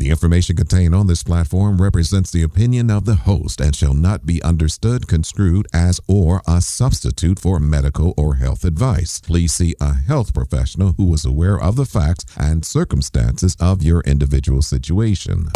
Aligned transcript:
The 0.00 0.08
information 0.08 0.56
contained 0.56 0.94
on 0.94 1.08
this 1.08 1.22
platform 1.22 1.76
represents 1.76 2.30
the 2.30 2.42
opinion 2.42 2.90
of 2.90 3.04
the 3.04 3.16
host 3.16 3.60
and 3.60 3.76
shall 3.76 3.92
not 3.92 4.24
be 4.24 4.42
understood, 4.42 5.06
construed 5.06 5.68
as, 5.74 6.00
or 6.08 6.40
a 6.48 6.62
substitute 6.62 7.38
for 7.38 7.60
medical 7.60 8.14
or 8.16 8.36
health 8.36 8.64
advice. 8.64 9.20
Please 9.20 9.52
see 9.52 9.74
a 9.78 9.92
health 9.92 10.32
professional 10.32 10.94
who 10.96 11.12
is 11.12 11.26
aware 11.26 11.60
of 11.60 11.76
the 11.76 11.84
facts 11.84 12.24
and 12.38 12.64
circumstances 12.64 13.54
of 13.60 13.82
your 13.82 14.00
individual 14.06 14.62
situation. 14.62 15.48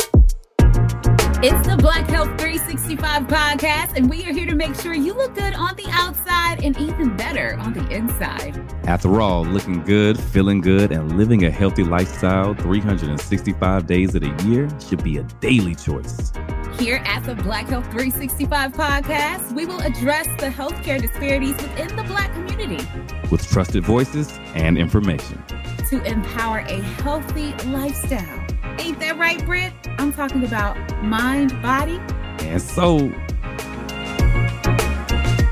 It's 1.46 1.68
the 1.68 1.76
Black 1.76 2.08
Health 2.08 2.29
365 2.40 3.25
podcast, 3.25 3.98
and 3.98 4.08
we 4.08 4.25
are 4.25 4.32
here 4.32 4.46
to 4.46 4.54
make 4.54 4.75
sure 4.76 4.94
you 4.94 5.12
look 5.12 5.34
good 5.34 5.53
on 5.53 5.76
the 5.76 5.86
outside 5.90 6.64
and 6.64 6.75
even 6.79 7.14
better 7.18 7.58
on 7.58 7.75
the 7.75 7.86
inside. 7.90 8.57
After 8.86 9.20
all, 9.20 9.44
looking 9.44 9.82
good, 9.82 10.18
feeling 10.18 10.62
good, 10.62 10.90
and 10.90 11.18
living 11.18 11.44
a 11.44 11.50
healthy 11.50 11.84
lifestyle 11.84 12.54
365 12.54 13.86
days 13.86 14.14
of 14.14 14.22
the 14.22 14.48
year 14.48 14.70
should 14.80 15.04
be 15.04 15.18
a 15.18 15.22
daily 15.40 15.75
choice. 15.75 16.32
Here 16.79 17.03
at 17.04 17.25
the 17.25 17.34
Black 17.34 17.67
Health 17.67 17.84
365 17.90 18.72
podcast, 18.72 19.54
we 19.54 19.67
will 19.67 19.81
address 19.81 20.26
the 20.40 20.48
healthcare 20.48 20.98
disparities 20.98 21.56
within 21.56 21.95
the 21.95 22.04
Black 22.04 22.32
community 22.32 22.82
with 23.31 23.46
trusted 23.46 23.84
voices 23.84 24.32
and 24.54 24.79
information 24.79 25.45
to 25.90 26.03
empower 26.04 26.61
a 26.61 26.81
healthy 27.03 27.53
lifestyle. 27.67 28.43
Ain't 28.79 28.99
that 29.01 29.17
right, 29.19 29.45
Britt? 29.46 29.73
I'm 29.99 30.13
talking 30.13 30.45
about 30.45 30.77
mind, 31.03 31.51
body, 31.63 31.99
and 32.41 32.61
soul. 32.61 33.11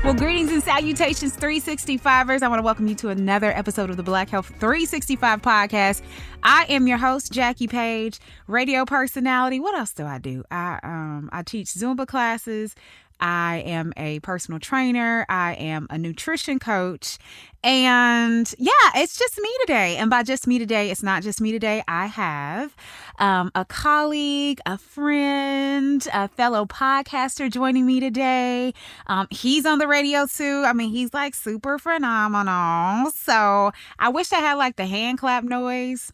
Well, 0.03 0.13
greetings 0.13 0.51
and 0.51 0.61
salutations, 0.61 1.37
365ers. 1.37 2.41
I 2.43 2.49
want 2.49 2.59
to 2.59 2.63
welcome 2.63 2.87
you 2.87 2.95
to 2.95 3.07
another 3.07 3.51
episode 3.51 3.89
of 3.89 3.95
the 3.95 4.03
Black 4.03 4.29
Health 4.29 4.47
365 4.59 5.41
podcast. 5.41 6.01
I 6.43 6.65
am 6.67 6.87
your 6.87 6.97
host, 6.97 7.31
Jackie 7.31 7.67
Page, 7.67 8.19
radio 8.47 8.83
personality. 8.83 9.61
What 9.61 9.75
else 9.75 9.93
do 9.93 10.05
I 10.05 10.17
do? 10.17 10.43
I 10.51 10.79
um 10.83 11.29
I 11.31 11.41
teach 11.43 11.67
Zumba 11.67 12.05
classes. 12.05 12.75
I 13.23 13.63
am 13.65 13.93
a 13.95 14.19
personal 14.19 14.59
trainer. 14.59 15.25
I 15.29 15.53
am 15.53 15.87
a 15.89 15.97
nutrition 15.97 16.59
coach. 16.59 17.17
And 17.63 18.53
yeah, 18.59 18.71
it's 18.95 19.17
just 19.17 19.39
me 19.39 19.49
today. 19.61 19.95
And 19.95 20.09
by 20.09 20.23
just 20.23 20.45
me 20.45 20.59
today, 20.59 20.91
it's 20.91 21.01
not 21.01 21.23
just 21.23 21.39
me 21.39 21.53
today. 21.53 21.81
I 21.87 22.07
have 22.07 22.75
um, 23.19 23.49
a 23.55 23.63
colleague, 23.63 24.59
a 24.65 24.77
friend, 24.77 26.05
a 26.13 26.27
fellow 26.27 26.65
podcaster 26.65 27.49
joining 27.49 27.85
me 27.85 28.01
today. 28.01 28.73
Um, 29.07 29.27
he's 29.29 29.65
on 29.65 29.79
the 29.79 29.87
radio 29.87 30.25
too. 30.27 30.63
I 30.65 30.73
mean, 30.73 30.89
he's 30.89 31.13
like 31.13 31.33
super 31.33 31.79
phenomenal. 31.79 33.09
So 33.11 33.71
I 33.99 34.09
wish 34.09 34.33
I 34.33 34.39
had 34.39 34.55
like 34.55 34.75
the 34.75 34.85
hand 34.85 35.19
clap 35.19 35.45
noise. 35.45 36.11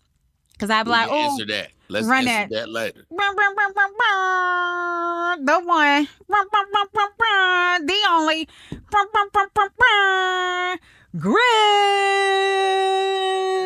Cause 0.60 0.70
I'd 0.70 0.84
be 0.84 0.92
like, 0.92 1.10
oh, 1.10 1.16
answer 1.16 1.46
that. 1.46 1.72
Let's 1.88 2.06
run 2.06 2.28
answer 2.28 2.54
that, 2.54 2.68
that 2.68 2.70
later. 2.70 3.06
The 3.10 3.16
one, 5.62 6.08
the 7.86 8.06
only, 8.10 8.50
Griff. 11.18 11.36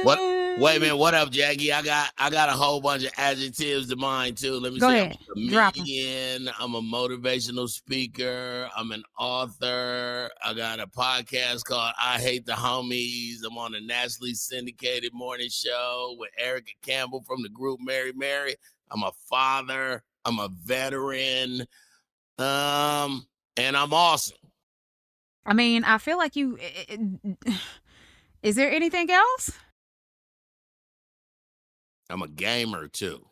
What? 0.05 0.19
Wait 0.59 0.77
a 0.77 0.79
minute. 0.79 0.97
What 0.97 1.13
up, 1.13 1.31
Jackie? 1.31 1.73
I 1.73 1.81
got 1.81 2.11
I 2.17 2.29
got 2.29 2.47
a 2.47 2.53
whole 2.53 2.79
bunch 2.79 3.03
of 3.03 3.11
adjectives 3.17 3.89
to 3.89 3.95
mine 3.95 4.35
too. 4.35 4.59
Let 4.59 4.71
me 4.73 4.79
Go 4.79 4.89
see. 4.89 4.95
ahead. 4.99 5.17
I'm 5.35 5.53
a 5.57 5.71
comedian. 5.71 6.49
I'm 6.59 6.75
a 6.75 6.81
motivational 6.81 7.67
speaker. 7.67 8.69
I'm 8.77 8.91
an 8.91 9.03
author. 9.17 10.29
I 10.43 10.53
got 10.53 10.79
a 10.79 10.87
podcast 10.87 11.65
called 11.65 11.93
I 11.99 12.19
Hate 12.19 12.45
the 12.45 12.53
Homies. 12.53 13.37
I'm 13.45 13.57
on 13.57 13.75
a 13.75 13.81
nationally 13.81 14.35
syndicated 14.35 15.11
morning 15.13 15.49
show 15.49 16.15
with 16.19 16.29
Erica 16.37 16.71
Campbell 16.81 17.23
from 17.25 17.41
the 17.41 17.49
group 17.49 17.79
Mary 17.81 18.13
Mary. 18.13 18.55
I'm 18.91 19.03
a 19.03 19.11
father. 19.29 20.03
I'm 20.23 20.39
a 20.39 20.49
veteran. 20.63 21.65
Um, 22.37 23.27
and 23.57 23.75
I'm 23.75 23.93
awesome. 23.93 24.37
I 25.45 25.53
mean, 25.53 25.83
I 25.83 25.97
feel 25.97 26.17
like 26.17 26.35
you. 26.35 26.57
Eh, 26.59 26.83
eh, 26.89 26.97
eh, 27.47 27.53
is 28.43 28.55
there 28.55 28.71
anything 28.71 29.09
else? 29.09 29.51
I'm 32.09 32.21
a 32.21 32.27
gamer 32.27 32.87
too. 32.87 33.25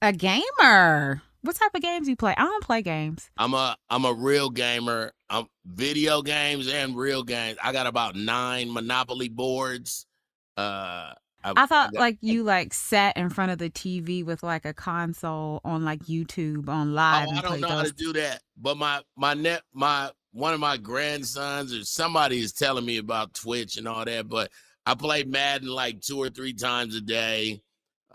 A 0.00 0.12
gamer. 0.12 1.22
What 1.42 1.56
type 1.56 1.74
of 1.74 1.82
games 1.82 2.06
do 2.06 2.10
you 2.10 2.16
play? 2.16 2.34
I 2.36 2.42
don't 2.42 2.62
play 2.62 2.82
games. 2.82 3.30
I'm 3.36 3.54
a 3.54 3.76
I'm 3.90 4.04
a 4.04 4.12
real 4.12 4.50
gamer. 4.50 5.12
I'm 5.30 5.46
video 5.64 6.22
games 6.22 6.68
and 6.68 6.96
real 6.96 7.22
games. 7.22 7.58
I 7.62 7.72
got 7.72 7.86
about 7.86 8.16
nine 8.16 8.72
Monopoly 8.72 9.28
boards. 9.28 10.06
Uh, 10.56 11.14
I, 11.44 11.52
I 11.56 11.66
thought 11.66 11.90
I 11.90 11.92
got, 11.92 12.00
like 12.00 12.18
you 12.20 12.42
like 12.42 12.74
sat 12.74 13.16
in 13.16 13.30
front 13.30 13.52
of 13.52 13.58
the 13.58 13.70
TV 13.70 14.24
with 14.24 14.42
like 14.42 14.64
a 14.64 14.74
console 14.74 15.60
on 15.64 15.84
like 15.84 16.00
YouTube 16.00 16.68
on 16.68 16.90
oh, 16.90 16.94
live. 16.94 17.28
Oh, 17.30 17.36
I 17.36 17.40
don't 17.40 17.60
know 17.60 17.68
those. 17.68 17.76
how 17.76 17.82
to 17.84 17.92
do 17.92 18.12
that, 18.14 18.42
but 18.56 18.76
my 18.76 19.02
my 19.16 19.34
net 19.34 19.62
my 19.72 20.10
one 20.32 20.54
of 20.54 20.60
my 20.60 20.76
grandsons 20.76 21.74
or 21.74 21.84
somebody 21.84 22.38
is 22.38 22.52
telling 22.52 22.84
me 22.84 22.98
about 22.98 23.34
Twitch 23.34 23.76
and 23.76 23.88
all 23.88 24.04
that, 24.04 24.28
but 24.28 24.50
I 24.86 24.94
play 24.94 25.24
Madden 25.24 25.68
like 25.68 26.00
two 26.00 26.18
or 26.18 26.30
three 26.30 26.54
times 26.54 26.94
a 26.94 27.00
day. 27.00 27.60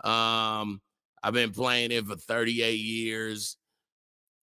Um, 0.02 0.80
I've 1.22 1.32
been 1.32 1.52
playing 1.52 1.92
it 1.92 2.06
for 2.06 2.16
38 2.16 2.74
years. 2.74 3.56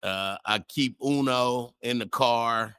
Uh, 0.01 0.37
I 0.45 0.59
keep 0.59 0.95
Uno 1.03 1.75
in 1.81 1.99
the 1.99 2.07
car. 2.07 2.75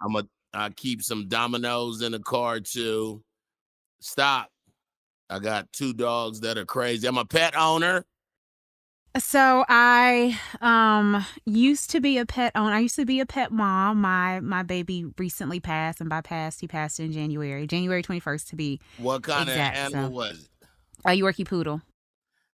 I'm 0.00 0.16
a 0.16 0.26
I 0.54 0.70
keep 0.70 1.02
some 1.02 1.28
dominoes 1.28 2.00
in 2.00 2.12
the 2.12 2.18
car 2.18 2.60
too. 2.60 3.22
Stop. 4.00 4.50
I 5.28 5.38
got 5.38 5.70
two 5.72 5.92
dogs 5.92 6.40
that 6.40 6.56
are 6.56 6.64
crazy. 6.64 7.06
I'm 7.06 7.18
a 7.18 7.24
pet 7.24 7.56
owner. 7.56 8.04
So 9.18 9.64
I 9.68 10.38
um 10.60 11.24
used 11.46 11.90
to 11.90 12.00
be 12.00 12.18
a 12.18 12.26
pet 12.26 12.52
owner. 12.54 12.74
I 12.74 12.80
used 12.80 12.96
to 12.96 13.06
be 13.06 13.20
a 13.20 13.26
pet 13.26 13.50
mom. 13.50 14.00
My 14.00 14.40
my 14.40 14.62
baby 14.62 15.06
recently 15.16 15.60
passed, 15.60 16.00
and 16.00 16.10
by 16.10 16.20
passed, 16.20 16.60
he 16.60 16.68
passed 16.68 17.00
in 17.00 17.12
January, 17.12 17.66
January 17.66 18.02
twenty 18.02 18.20
first 18.20 18.48
to 18.48 18.56
be. 18.56 18.80
What 18.98 19.22
kind 19.22 19.48
exact, 19.48 19.76
of 19.76 19.84
animal 19.84 20.08
so. 20.08 20.14
was 20.14 20.38
it? 20.40 20.68
A 21.04 21.10
Yorkie 21.10 21.46
poodle. 21.46 21.80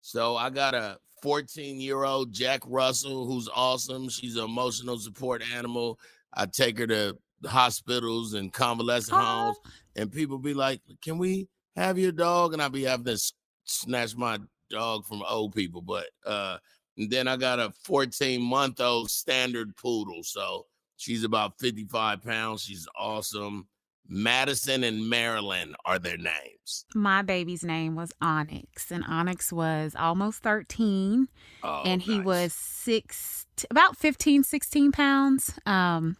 So 0.01 0.35
I 0.37 0.49
got 0.49 0.73
a 0.73 0.97
14 1.21 1.81
year 1.81 2.03
old 2.03 2.31
Jack 2.31 2.61
Russell 2.65 3.25
who's 3.25 3.49
awesome. 3.53 4.09
She's 4.09 4.35
an 4.35 4.45
emotional 4.45 4.97
support 4.97 5.43
animal. 5.53 5.99
I 6.33 6.45
take 6.45 6.79
her 6.79 6.87
to 6.87 7.17
hospitals 7.45 8.33
and 8.33 8.51
convalescent 8.51 9.17
oh. 9.17 9.23
homes, 9.23 9.57
and 9.95 10.11
people 10.11 10.39
be 10.39 10.53
like, 10.53 10.81
"Can 11.01 11.17
we 11.17 11.49
have 11.75 11.99
your 11.99 12.11
dog?" 12.11 12.53
And 12.53 12.61
I 12.61 12.67
be 12.69 12.83
having 12.83 13.05
to 13.05 13.19
snatch 13.65 14.15
my 14.15 14.39
dog 14.69 15.05
from 15.05 15.23
old 15.27 15.53
people, 15.53 15.81
but 15.81 16.07
uh 16.25 16.57
then 16.97 17.27
I 17.27 17.37
got 17.37 17.59
a 17.59 17.71
14 17.83 18.41
month 18.41 18.81
old 18.81 19.11
standard 19.11 19.75
poodle. 19.77 20.23
So 20.23 20.65
she's 20.97 21.23
about 21.23 21.59
55 21.59 22.23
pounds. 22.23 22.63
She's 22.63 22.87
awesome. 22.97 23.67
Madison 24.09 24.83
and 24.83 25.09
Marilyn 25.09 25.75
are 25.85 25.99
their 25.99 26.17
names. 26.17 26.85
My 26.95 27.21
baby's 27.21 27.63
name 27.63 27.95
was 27.95 28.13
Onyx, 28.21 28.89
and 28.89 29.03
Onyx 29.03 29.51
was 29.51 29.95
almost 29.97 30.41
13. 30.43 31.27
Oh, 31.63 31.81
and 31.85 32.01
he 32.01 32.17
nice. 32.17 32.25
was 32.25 32.53
six, 32.53 33.45
about 33.69 33.97
15, 33.97 34.43
16 34.43 34.91
pounds. 34.93 35.59
Um, 35.65 36.15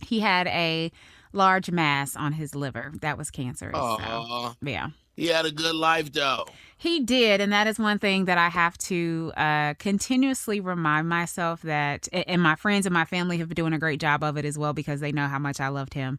he 0.00 0.20
had 0.20 0.46
a 0.46 0.90
large 1.32 1.70
mass 1.70 2.16
on 2.16 2.32
his 2.32 2.54
liver 2.54 2.92
that 3.02 3.18
was 3.18 3.30
cancerous. 3.30 3.76
Oh, 3.76 3.98
so, 3.98 4.66
yeah. 4.66 4.88
He 5.16 5.28
had 5.28 5.46
a 5.46 5.50
good 5.50 5.74
life, 5.74 6.12
though. 6.12 6.46
He 6.78 7.00
did, 7.00 7.40
and 7.40 7.52
that 7.52 7.66
is 7.66 7.78
one 7.78 7.98
thing 7.98 8.26
that 8.26 8.36
I 8.36 8.50
have 8.50 8.76
to 8.78 9.32
uh, 9.36 9.74
continuously 9.78 10.60
remind 10.60 11.08
myself 11.08 11.62
that, 11.62 12.06
and 12.12 12.42
my 12.42 12.54
friends 12.54 12.84
and 12.84 12.92
my 12.92 13.06
family 13.06 13.38
have 13.38 13.48
been 13.48 13.54
doing 13.54 13.72
a 13.72 13.78
great 13.78 13.98
job 13.98 14.22
of 14.22 14.36
it 14.36 14.44
as 14.44 14.58
well 14.58 14.74
because 14.74 15.00
they 15.00 15.10
know 15.10 15.26
how 15.26 15.38
much 15.38 15.58
I 15.58 15.68
loved 15.68 15.94
him. 15.94 16.18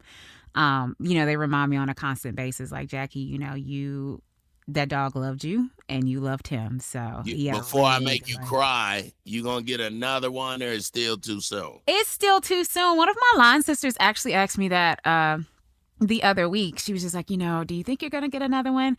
Um, 0.56 0.96
you 1.00 1.14
know, 1.14 1.28
they 1.28 1.38
remind 1.38 1.70
me 1.70 1.78
on 1.78 1.90
a 1.90 1.96
constant 1.96 2.36
basis, 2.36 2.72
like 2.72 2.90
Jackie, 2.90 3.20
you 3.20 3.38
know, 3.38 3.54
you 3.54 4.24
that 4.70 4.90
dog 4.90 5.16
loved 5.16 5.44
you 5.44 5.70
and 5.88 6.10
you 6.10 6.20
loved 6.20 6.48
him. 6.48 6.80
So 6.80 7.22
yeah. 7.26 7.54
Before 7.54 7.86
I 7.86 8.00
make 8.00 8.28
you 8.28 8.36
life. 8.38 8.46
cry, 8.48 9.14
you 9.24 9.44
gonna 9.44 9.62
get 9.62 9.80
another 9.80 10.32
one, 10.32 10.62
or 10.62 10.72
it's 10.72 10.88
still 10.88 11.18
too 11.18 11.40
soon? 11.40 11.80
It's 11.88 12.10
still 12.10 12.42
too 12.42 12.64
soon. 12.64 12.98
One 12.98 13.10
of 13.10 13.16
my 13.34 13.44
line 13.44 13.64
sisters 13.64 13.96
actually 14.00 14.34
asked 14.34 14.58
me 14.58 14.70
that. 14.70 15.06
Uh, 15.06 15.40
the 16.00 16.24
other 16.24 16.48
week. 16.48 16.80
She 16.80 16.94
was 16.94 17.02
just 17.02 17.16
like, 17.16 17.30
you 17.30 17.38
know, 17.38 17.64
do 17.64 17.76
you 17.76 17.84
think 17.84 18.02
you're 18.02 18.12
gonna 18.12 18.30
get 18.30 18.42
another 18.42 18.72
one? 18.72 18.98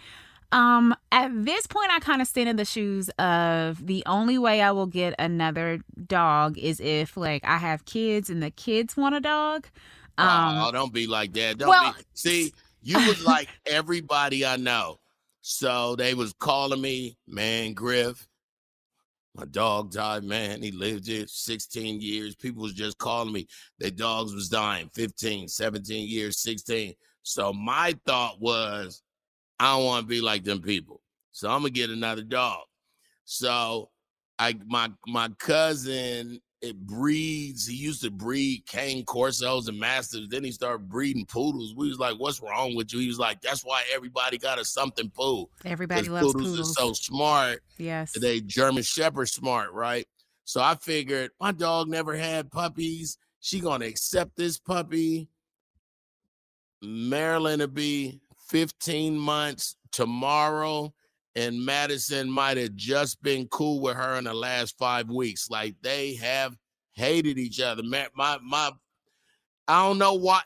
Um, 0.50 0.94
at 1.12 1.30
this 1.44 1.66
point, 1.66 1.90
I 1.90 1.98
kind 2.00 2.22
of 2.22 2.28
stand 2.28 2.48
in 2.48 2.56
the 2.56 2.64
shoes 2.64 3.10
of 3.18 3.86
the 3.86 4.02
only 4.06 4.38
way 4.38 4.62
I 4.62 4.70
will 4.70 4.86
get 4.86 5.14
another 5.18 5.80
dog 6.06 6.56
is 6.56 6.80
if 6.80 7.16
like 7.16 7.44
I 7.44 7.58
have 7.58 7.84
kids 7.84 8.30
and 8.30 8.42
the 8.42 8.50
kids 8.50 8.96
want 8.96 9.14
a 9.14 9.20
dog. 9.20 9.66
Um, 10.16 10.58
oh, 10.58 10.72
don't 10.72 10.92
be 10.92 11.06
like 11.06 11.32
that. 11.34 11.58
Don't 11.58 11.68
well, 11.68 11.92
be. 11.92 12.04
See, 12.14 12.52
you 12.82 12.96
was 13.06 13.24
like 13.24 13.48
everybody 13.66 14.44
I 14.46 14.56
know. 14.56 14.98
So 15.42 15.96
they 15.96 16.14
was 16.14 16.32
calling 16.38 16.80
me, 16.80 17.16
man, 17.26 17.74
Griff. 17.74 18.26
My 19.34 19.44
dog 19.44 19.92
died, 19.92 20.25
man. 20.25 20.62
He 20.62 20.72
lived 20.72 21.06
here 21.06 21.26
16 21.26 22.00
years. 22.00 22.34
People 22.34 22.62
was 22.62 22.75
just 22.75 22.98
calling 22.98 23.32
me. 23.32 23.46
Their 23.78 23.90
dogs 23.90 24.34
was 24.34 24.48
dying 24.48 24.90
15, 24.94 25.48
17 25.48 26.08
years, 26.08 26.40
16. 26.40 26.94
So 27.22 27.52
my 27.52 27.94
thought 28.04 28.40
was, 28.40 29.02
I 29.60 29.76
don't 29.76 29.84
want 29.84 30.04
to 30.04 30.08
be 30.08 30.20
like 30.20 30.44
them 30.44 30.60
people. 30.60 31.00
So 31.32 31.48
I'm 31.48 31.60
gonna 31.60 31.70
get 31.70 31.90
another 31.90 32.22
dog. 32.22 32.62
So 33.25 33.90
I 34.38 34.54
my 34.66 34.90
my 35.06 35.28
cousin 35.38 36.40
it 36.60 36.76
breeds. 36.76 37.66
He 37.66 37.76
used 37.76 38.02
to 38.02 38.10
breed 38.10 38.64
cane 38.66 39.05
corsos 39.05 39.69
and 39.69 39.78
mastiffs. 39.78 40.28
Then 40.28 40.44
he 40.44 40.50
started 40.50 40.88
breeding 40.88 41.26
poodles. 41.26 41.75
We 41.75 41.88
was 41.88 41.99
like, 41.99 42.16
"What's 42.19 42.40
wrong 42.40 42.75
with 42.75 42.93
you?" 42.93 42.99
He 42.99 43.08
was 43.08 43.19
like, 43.19 43.40
"That's 43.40 43.64
why 43.64 43.84
everybody 43.93 44.38
got 44.38 44.58
a 44.58 44.64
something 44.64 45.10
poo. 45.10 45.49
Everybody 45.64 46.08
loves 46.08 46.32
poodles, 46.32 46.50
poodles. 46.50 46.70
are 46.70 46.75
so 46.75 46.93
smart. 46.93 47.62
yes. 47.76 48.12
They 48.19 48.40
German 48.40 48.82
Shepherd 48.82 49.26
smart, 49.26 49.72
right? 49.72 50.06
So 50.44 50.60
I 50.60 50.75
figured 50.75 51.31
my 51.40 51.52
dog 51.52 51.88
never 51.88 52.16
had 52.16 52.50
puppies. 52.50 53.19
She 53.40 53.60
gonna 53.60 53.87
accept 53.87 54.37
this 54.37 54.58
puppy. 54.58 55.28
Marilyn 56.82 57.60
will 57.60 57.66
be 57.69 58.20
15 58.49 59.19
months 59.19 59.76
tomorrow, 59.93 60.93
and 61.38 61.64
Madison 61.64 62.29
might 62.29 62.56
have 62.56 62.75
just 62.75 63.23
been 63.23 63.46
cool 63.49 63.81
with 63.81 63.96
her 63.96 64.17
in 64.17 64.25
the 64.25 64.35
last 64.35 64.76
five 64.76 65.08
weeks. 65.08 65.49
Like 65.49 65.76
they 65.82 66.14
have 66.17 66.56
hated 66.93 67.38
each 67.38 67.61
other. 67.61 67.82
Ma- 67.85 68.06
My 68.17 68.38
my, 68.43 68.73
I 69.69 69.87
don't 69.87 69.99
know 69.99 70.14
why. 70.14 70.40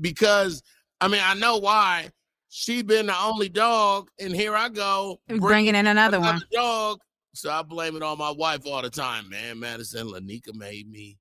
Because 0.00 0.62
I 1.00 1.08
mean, 1.08 1.20
I 1.24 1.34
know 1.34 1.56
why. 1.58 2.10
She 2.48 2.82
been 2.82 3.06
the 3.06 3.18
only 3.18 3.48
dog, 3.48 4.08
and 4.20 4.32
here 4.34 4.54
I 4.54 4.68
go 4.68 5.20
Bringing 5.28 5.74
in 5.74 5.86
another 5.86 6.20
one. 6.20 6.40
dog. 6.52 7.00
So 7.34 7.50
I 7.50 7.60
blame 7.62 7.96
it 7.96 8.02
on 8.02 8.16
my 8.16 8.30
wife 8.30 8.66
all 8.66 8.80
the 8.80 8.88
time, 8.88 9.28
man. 9.28 9.58
Madison 9.58 10.06
Lanika 10.08 10.54
made 10.54 10.90
me 10.90 11.18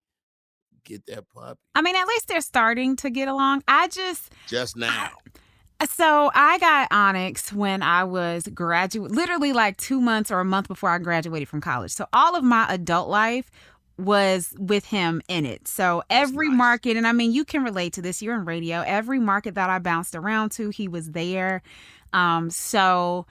get 0.85 1.03
that 1.07 1.27
puppy 1.33 1.59
I 1.73 1.81
mean, 1.81 1.95
at 1.95 2.05
least 2.05 2.27
they're 2.27 2.39
starting 2.41 2.95
to 2.97 3.09
get 3.09 3.27
along. 3.27 3.63
I 3.67 3.87
just 3.87 4.31
just 4.47 4.77
now. 4.77 5.09
So 5.89 6.31
I 6.33 6.57
got 6.59 6.87
Onyx 6.91 7.53
when 7.53 7.81
I 7.81 8.03
was 8.03 8.47
graduate, 8.53 9.11
literally 9.11 9.53
like 9.53 9.77
two 9.77 10.01
months 10.01 10.31
or 10.31 10.39
a 10.39 10.45
month 10.45 10.67
before 10.67 10.89
I 10.89 10.97
graduated 10.99 11.47
from 11.47 11.61
college. 11.61 11.91
So 11.91 12.07
all 12.13 12.35
of 12.35 12.43
my 12.43 12.65
adult 12.69 13.09
life 13.09 13.49
was 13.97 14.53
with 14.57 14.85
him 14.85 15.21
in 15.27 15.45
it. 15.45 15.67
So 15.67 16.03
every 16.09 16.49
nice. 16.49 16.57
market, 16.57 16.97
and 16.97 17.07
I 17.07 17.11
mean, 17.13 17.31
you 17.31 17.45
can 17.45 17.63
relate 17.63 17.93
to 17.93 18.01
this. 18.01 18.21
You're 18.21 18.35
in 18.35 18.45
radio. 18.45 18.81
Every 18.85 19.19
market 19.19 19.55
that 19.55 19.69
I 19.69 19.79
bounced 19.79 20.15
around 20.15 20.51
to, 20.53 20.69
he 20.69 20.87
was 20.87 21.11
there. 21.11 21.61
Um, 22.11 22.49
so 22.49 23.25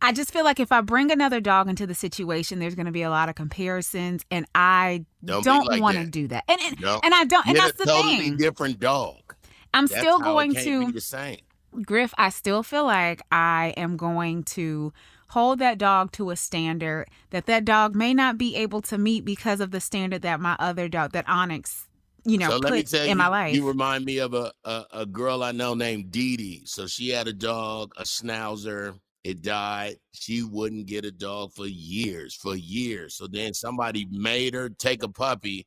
I 0.00 0.12
just 0.12 0.32
feel 0.32 0.44
like 0.44 0.60
if 0.60 0.70
I 0.70 0.80
bring 0.80 1.10
another 1.10 1.40
dog 1.40 1.68
into 1.68 1.86
the 1.86 1.94
situation, 1.94 2.60
there's 2.60 2.76
going 2.76 2.86
to 2.86 2.92
be 2.92 3.02
a 3.02 3.10
lot 3.10 3.28
of 3.28 3.34
comparisons, 3.34 4.24
and 4.30 4.46
I 4.54 5.04
Don't 5.24 5.42
don't, 5.44 5.66
like 5.66 5.82
want 5.82 5.96
to 5.98 6.06
do 6.06 6.28
that. 6.28 6.44
And 6.48 6.60
and, 6.60 6.80
No. 6.80 7.00
and 7.02 7.12
I 7.12 7.24
don't. 7.24 7.46
And 7.46 7.56
Get 7.56 7.64
that's 7.64 7.78
the 7.78 7.84
totally 7.86 8.16
thing. 8.18 8.36
different 8.36 8.78
dog. 8.78 9.16
I'm 9.74 9.86
That's 9.86 10.00
still 10.00 10.18
going 10.20 10.54
to. 10.54 10.86
be 10.86 10.92
the 10.92 11.00
same. 11.00 11.38
Griff, 11.82 12.14
I 12.18 12.30
still 12.30 12.62
feel 12.62 12.84
like 12.84 13.22
I 13.30 13.74
am 13.76 13.96
going 13.96 14.44
to 14.44 14.92
hold 15.28 15.58
that 15.58 15.78
dog 15.78 16.12
to 16.12 16.30
a 16.30 16.36
standard 16.36 17.06
that 17.30 17.46
that 17.46 17.64
dog 17.64 17.94
may 17.94 18.14
not 18.14 18.38
be 18.38 18.56
able 18.56 18.80
to 18.82 18.96
meet 18.96 19.24
because 19.24 19.60
of 19.60 19.70
the 19.70 19.80
standard 19.80 20.22
that 20.22 20.40
my 20.40 20.56
other 20.58 20.88
dog, 20.88 21.12
that 21.12 21.28
Onyx, 21.28 21.86
you 22.24 22.38
know, 22.38 22.50
so 22.50 22.56
let 22.56 22.72
me 22.72 22.82
put 22.82 22.90
tell 22.90 23.02
in 23.02 23.10
you, 23.10 23.14
my 23.16 23.28
life. 23.28 23.54
you 23.54 23.66
remind 23.66 24.04
me 24.04 24.18
of 24.18 24.34
a, 24.34 24.52
a 24.64 24.84
a 24.92 25.06
girl 25.06 25.42
I 25.42 25.52
know 25.52 25.74
named 25.74 26.10
Dee 26.10 26.36
Dee. 26.36 26.62
So 26.64 26.86
she 26.86 27.10
had 27.10 27.28
a 27.28 27.32
dog, 27.32 27.92
a 27.96 28.02
schnauzer. 28.02 28.98
It 29.24 29.42
died. 29.42 29.96
She 30.12 30.42
wouldn't 30.42 30.86
get 30.86 31.04
a 31.04 31.10
dog 31.10 31.52
for 31.52 31.66
years, 31.66 32.34
for 32.34 32.56
years. 32.56 33.14
So 33.14 33.26
then 33.26 33.52
somebody 33.52 34.06
made 34.10 34.54
her 34.54 34.68
take 34.68 35.02
a 35.02 35.08
puppy, 35.08 35.66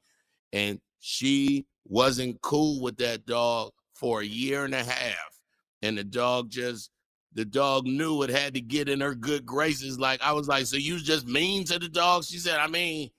and 0.51 0.80
she 1.00 1.65
wasn't 1.86 2.42
cool 2.42 2.81
with 2.81 2.97
that 2.97 3.25
dog 3.25 3.71
for 3.94 4.21
a 4.21 4.25
year 4.25 4.65
and 4.65 4.74
a 4.74 4.83
half. 4.83 5.41
And 5.81 5.98
the 5.98 6.04
dog 6.04 6.50
just, 6.50 6.92
the 7.33 7.45
dog 7.45 7.86
knew 7.86 8.22
it 8.24 8.30
had 8.30 8.54
to 8.54 8.62
get 8.62 8.89
in 8.89 9.01
her 9.01 9.16
good 9.16 9.45
graces. 9.45 10.00
Like 10.00 10.22
I 10.22 10.33
was 10.33 10.48
like, 10.48 10.66
so 10.66 10.78
you 10.78 11.00
just 11.00 11.28
mean 11.28 11.66
to 11.66 11.80
the 11.80 11.89
dog? 11.89 12.24
She 12.25 12.38
said, 12.38 12.60
I 12.60 12.68
mean, 12.68 13.10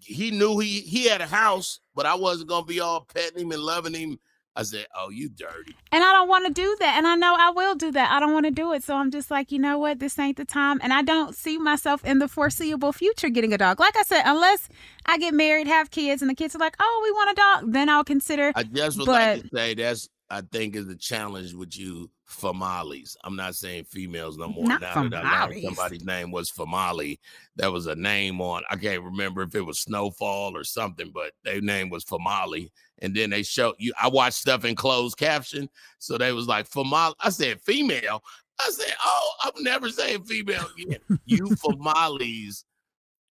he 0.00 0.30
knew 0.30 0.58
he 0.58 0.80
he 0.80 1.08
had 1.08 1.20
a 1.20 1.26
house, 1.26 1.80
but 1.94 2.06
I 2.06 2.14
wasn't 2.14 2.48
gonna 2.48 2.66
be 2.66 2.80
all 2.80 3.06
petting 3.12 3.40
him 3.40 3.52
and 3.52 3.62
loving 3.62 3.94
him. 3.94 4.18
I 4.56 4.64
said, 4.64 4.86
"Oh, 4.96 5.10
you 5.10 5.28
dirty." 5.28 5.76
and 5.92 6.02
I 6.02 6.12
don't 6.12 6.28
want 6.28 6.46
to 6.46 6.52
do 6.52 6.76
that. 6.80 6.96
And 6.96 7.06
I 7.06 7.14
know 7.14 7.36
I 7.38 7.50
will 7.50 7.74
do 7.74 7.92
that. 7.92 8.10
I 8.10 8.20
don't 8.20 8.32
want 8.32 8.46
to 8.46 8.50
do 8.50 8.72
it. 8.72 8.82
So 8.82 8.96
I'm 8.96 9.10
just 9.10 9.30
like, 9.30 9.52
you 9.52 9.58
know 9.58 9.78
what? 9.78 10.00
This 10.00 10.18
ain't 10.18 10.36
the 10.36 10.44
time. 10.44 10.80
And 10.82 10.92
I 10.92 11.02
don't 11.02 11.34
see 11.34 11.56
myself 11.56 12.04
in 12.04 12.18
the 12.18 12.28
foreseeable 12.28 12.92
future 12.92 13.28
getting 13.28 13.52
a 13.52 13.58
dog. 13.58 13.80
Like 13.80 13.96
I 13.96 14.02
said, 14.02 14.22
unless 14.26 14.68
I 15.06 15.18
get 15.18 15.34
married, 15.34 15.66
have 15.68 15.90
kids, 15.90 16.20
and 16.20 16.30
the 16.30 16.34
kids 16.34 16.54
are 16.54 16.58
like, 16.58 16.76
oh, 16.80 17.00
we 17.02 17.12
want 17.12 17.30
a 17.30 17.34
dog, 17.34 17.72
then 17.72 17.88
I'll 17.88 18.04
consider. 18.04 18.52
I 18.54 18.64
just 18.64 18.98
would 18.98 19.08
like 19.08 19.42
to 19.42 19.48
say 19.54 19.74
that's 19.74 20.08
I 20.30 20.42
think 20.42 20.76
is 20.76 20.86
the 20.86 20.94
challenge 20.94 21.54
with 21.54 21.76
you 21.76 22.08
Famali's. 22.28 23.16
I'm 23.24 23.34
not 23.34 23.56
saying 23.56 23.84
females 23.84 24.38
no 24.38 24.48
more. 24.48 24.64
Not 24.64 24.80
now 24.80 25.08
that 25.08 25.24
I 25.24 25.46
learned 25.46 25.62
somebody's 25.64 26.04
name 26.04 26.30
was 26.30 26.50
Famali. 26.50 27.18
That 27.56 27.72
was 27.72 27.86
a 27.86 27.96
name 27.96 28.40
on 28.40 28.62
I 28.70 28.76
can't 28.76 29.02
remember 29.02 29.42
if 29.42 29.54
it 29.56 29.62
was 29.62 29.80
Snowfall 29.80 30.56
or 30.56 30.62
something, 30.62 31.10
but 31.12 31.32
their 31.42 31.60
name 31.60 31.90
was 31.90 32.04
Famali. 32.04 32.70
And 32.98 33.14
then 33.14 33.30
they 33.30 33.42
showed 33.42 33.74
you 33.78 33.92
I 34.00 34.08
watched 34.08 34.36
stuff 34.36 34.64
in 34.64 34.76
closed 34.76 35.18
caption. 35.18 35.68
So 35.98 36.16
they 36.16 36.32
was 36.32 36.46
like 36.46 36.70
Famali. 36.70 37.14
I 37.18 37.30
said 37.30 37.60
female. 37.60 38.22
I 38.60 38.70
said, 38.70 38.94
Oh, 39.04 39.32
I'm 39.42 39.62
never 39.64 39.88
saying 39.88 40.24
female 40.24 40.66
again. 40.78 41.00
you 41.24 41.46
Famali's, 41.46 42.64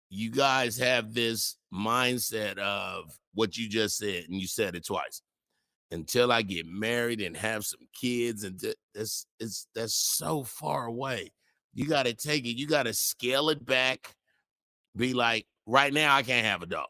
you 0.09 0.31
guys 0.31 0.77
have 0.79 1.15
this 1.15 1.57
mindset 1.73 2.59
of 2.59 3.17
what 3.35 3.57
you 3.57 3.69
just 3.69 3.97
said, 3.97 4.25
and 4.29 4.41
you 4.41 4.49
said 4.49 4.75
it 4.75 4.85
twice 4.85 5.23
until 5.91 6.31
I 6.31 6.43
get 6.43 6.67
married 6.67 7.21
and 7.21 7.37
have 7.37 7.65
some 7.65 7.81
kids, 7.99 8.45
and 8.45 8.59
th- 8.61 8.77
it's 8.95 9.27
it's 9.39 9.67
that's 9.75 9.95
so 9.95 10.45
far 10.45 10.87
away. 10.87 11.33
You 11.75 11.87
got 11.87 12.05
to 12.07 12.15
take 12.15 12.45
it. 12.47 12.57
You 12.57 12.67
got 12.67 12.85
to 12.85 12.95
scale 12.95 13.49
it 13.51 13.65
back. 13.65 14.15
Be 14.97 15.15
like, 15.15 15.47
right 15.67 15.93
now, 15.93 16.17
I 16.17 16.23
can't 16.23 16.47
have 16.47 16.63
a 16.63 16.67
dog. 16.67 16.89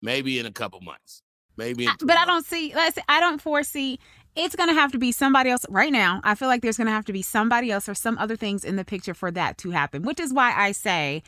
Maybe 0.00 0.38
in 0.38 0.46
a 0.46 0.52
couple 0.52 0.80
months. 0.80 1.22
Maybe. 1.56 1.84
In 1.84 1.90
I- 1.90 1.96
but 2.00 2.16
I 2.16 2.24
don't 2.24 2.46
see. 2.46 2.72
Let's. 2.74 2.98
I 3.08 3.20
don't 3.20 3.40
foresee. 3.40 3.98
It's 4.34 4.56
gonna 4.56 4.72
have 4.72 4.92
to 4.92 4.98
be 4.98 5.12
somebody 5.12 5.50
else 5.50 5.66
right 5.68 5.92
now. 5.92 6.20
I 6.24 6.34
feel 6.34 6.48
like 6.48 6.62
there's 6.62 6.78
gonna 6.78 6.90
have 6.90 7.04
to 7.06 7.12
be 7.12 7.22
somebody 7.22 7.70
else 7.70 7.88
or 7.88 7.94
some 7.94 8.16
other 8.18 8.36
things 8.36 8.64
in 8.64 8.76
the 8.76 8.84
picture 8.84 9.14
for 9.14 9.30
that 9.30 9.58
to 9.58 9.70
happen. 9.70 10.02
Which 10.02 10.18
is 10.18 10.32
why 10.32 10.54
I 10.56 10.72
say 10.72 11.22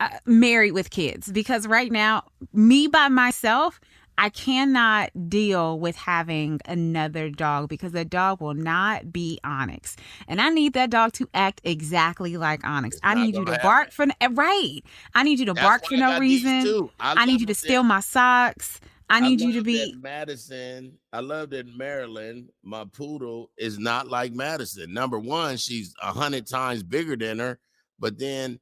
uh, 0.00 0.08
married 0.24 0.72
with 0.72 0.90
kids 0.90 1.30
because 1.30 1.66
right 1.66 1.92
now, 1.92 2.24
me 2.52 2.86
by 2.86 3.08
myself, 3.08 3.78
I 4.16 4.28
cannot 4.30 5.10
deal 5.28 5.78
with 5.78 5.96
having 5.96 6.60
another 6.66 7.30
dog 7.30 7.68
because 7.68 7.92
the 7.92 8.04
dog 8.04 8.40
will 8.40 8.54
not 8.54 9.12
be 9.12 9.38
Onyx, 9.44 9.96
and 10.28 10.40
I 10.40 10.48
need 10.50 10.72
that 10.74 10.90
dog 10.90 11.12
to 11.14 11.28
act 11.34 11.60
exactly 11.64 12.36
like 12.36 12.64
Onyx. 12.64 12.96
I 13.02 13.14
need 13.14 13.34
you 13.34 13.44
to 13.44 13.58
bark 13.62 13.90
for 13.90 14.06
no- 14.06 14.14
eh, 14.20 14.28
right. 14.32 14.80
I 15.14 15.22
need 15.24 15.38
you 15.40 15.46
to 15.46 15.52
That's 15.52 15.66
bark 15.66 15.86
for 15.86 15.94
I 15.94 15.98
no 15.98 16.18
reason. 16.18 16.62
too. 16.62 16.90
I 17.00 17.26
need 17.26 17.40
you 17.40 17.46
to 17.46 17.52
that- 17.54 17.58
steal 17.58 17.82
my 17.82 18.00
socks. 18.00 18.80
I 19.10 19.20
need 19.20 19.40
you 19.40 19.52
to 19.52 19.62
be 19.62 19.94
Madison. 20.00 20.98
I 21.12 21.20
love 21.20 21.50
that 21.50 21.66
Marilyn, 21.76 22.48
my 22.62 22.84
poodle, 22.86 23.50
is 23.58 23.78
not 23.78 24.08
like 24.08 24.32
Madison. 24.32 24.92
Number 24.94 25.18
one, 25.18 25.56
she's 25.58 25.94
a 26.02 26.12
hundred 26.12 26.46
times 26.46 26.82
bigger 26.82 27.14
than 27.16 27.38
her, 27.38 27.58
but 27.98 28.18
then 28.18 28.60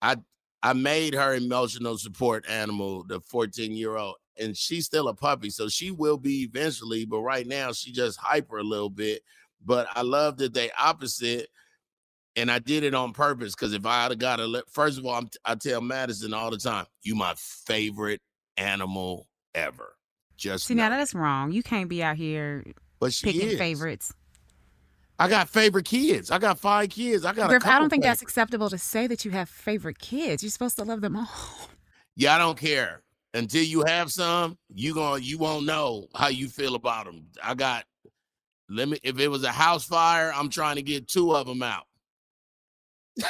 I 0.00 0.16
I 0.62 0.74
made 0.74 1.14
her 1.14 1.34
emotional 1.34 1.96
support 1.98 2.44
animal, 2.48 3.02
the 3.04 3.20
14 3.20 3.72
year 3.74 3.96
old, 3.96 4.16
and 4.40 4.56
she's 4.56 4.86
still 4.86 5.08
a 5.08 5.14
puppy, 5.14 5.50
so 5.50 5.68
she 5.68 5.90
will 5.90 6.16
be 6.16 6.42
eventually. 6.42 7.04
But 7.04 7.20
right 7.20 7.46
now, 7.46 7.72
she 7.72 7.92
just 7.92 8.18
hyper 8.18 8.58
a 8.58 8.64
little 8.64 8.90
bit. 8.90 9.22
But 9.64 9.86
I 9.94 10.02
love 10.02 10.38
that 10.38 10.54
they 10.54 10.70
opposite, 10.78 11.48
and 12.34 12.50
I 12.50 12.58
did 12.58 12.82
it 12.82 12.94
on 12.94 13.12
purpose 13.12 13.54
because 13.54 13.74
if 13.74 13.84
I 13.84 14.04
had 14.04 14.18
got 14.18 14.40
a 14.40 14.64
first 14.68 14.98
of 14.98 15.06
all, 15.06 15.14
I'm, 15.14 15.28
I 15.44 15.54
tell 15.54 15.80
Madison 15.80 16.32
all 16.32 16.50
the 16.50 16.56
time, 16.58 16.86
"You 17.02 17.14
my 17.14 17.34
favorite 17.36 18.20
animal 18.56 19.28
ever." 19.54 19.94
Just 20.36 20.66
See, 20.66 20.74
now 20.74 20.88
know 20.88 20.94
it. 20.94 20.98
that's 20.98 21.14
wrong. 21.14 21.52
You 21.52 21.62
can't 21.62 21.90
be 21.90 22.02
out 22.02 22.16
here 22.16 22.64
but 22.98 23.12
she 23.12 23.26
picking 23.26 23.48
is. 23.50 23.58
favorites. 23.58 24.14
I 25.18 25.28
got 25.28 25.50
favorite 25.50 25.84
kids. 25.84 26.30
I 26.30 26.38
got 26.38 26.58
five 26.58 26.88
kids. 26.88 27.26
I 27.26 27.34
got. 27.34 27.46
a 27.46 27.48
Griff, 27.50 27.66
I 27.66 27.78
don't 27.78 27.90
think 27.90 28.02
that's 28.02 28.22
acceptable 28.22 28.70
to 28.70 28.78
say 28.78 29.06
that 29.06 29.26
you 29.26 29.32
have 29.32 29.50
favorite 29.50 29.98
kids. 29.98 30.42
You're 30.42 30.50
supposed 30.50 30.76
to 30.76 30.84
love 30.84 31.02
them 31.02 31.16
all. 31.16 31.28
Yeah, 32.16 32.34
I 32.34 32.38
don't 32.38 32.58
care 32.58 33.02
until 33.34 33.62
you 33.62 33.82
have 33.86 34.10
some. 34.12 34.58
You 34.74 34.94
going 34.94 35.22
to 35.22 35.26
you 35.26 35.38
won't 35.38 35.66
know 35.66 36.06
how 36.14 36.28
you 36.28 36.48
feel 36.48 36.74
about 36.74 37.06
them. 37.06 37.26
I 37.42 37.54
got. 37.54 37.84
Let 38.68 38.88
me. 38.88 38.98
If 39.02 39.18
it 39.18 39.28
was 39.28 39.44
a 39.44 39.50
house 39.52 39.84
fire, 39.84 40.32
I'm 40.34 40.48
trying 40.48 40.76
to 40.76 40.82
get 40.82 41.08
two 41.08 41.34
of 41.34 41.46
them 41.46 41.62
out. 41.62 41.84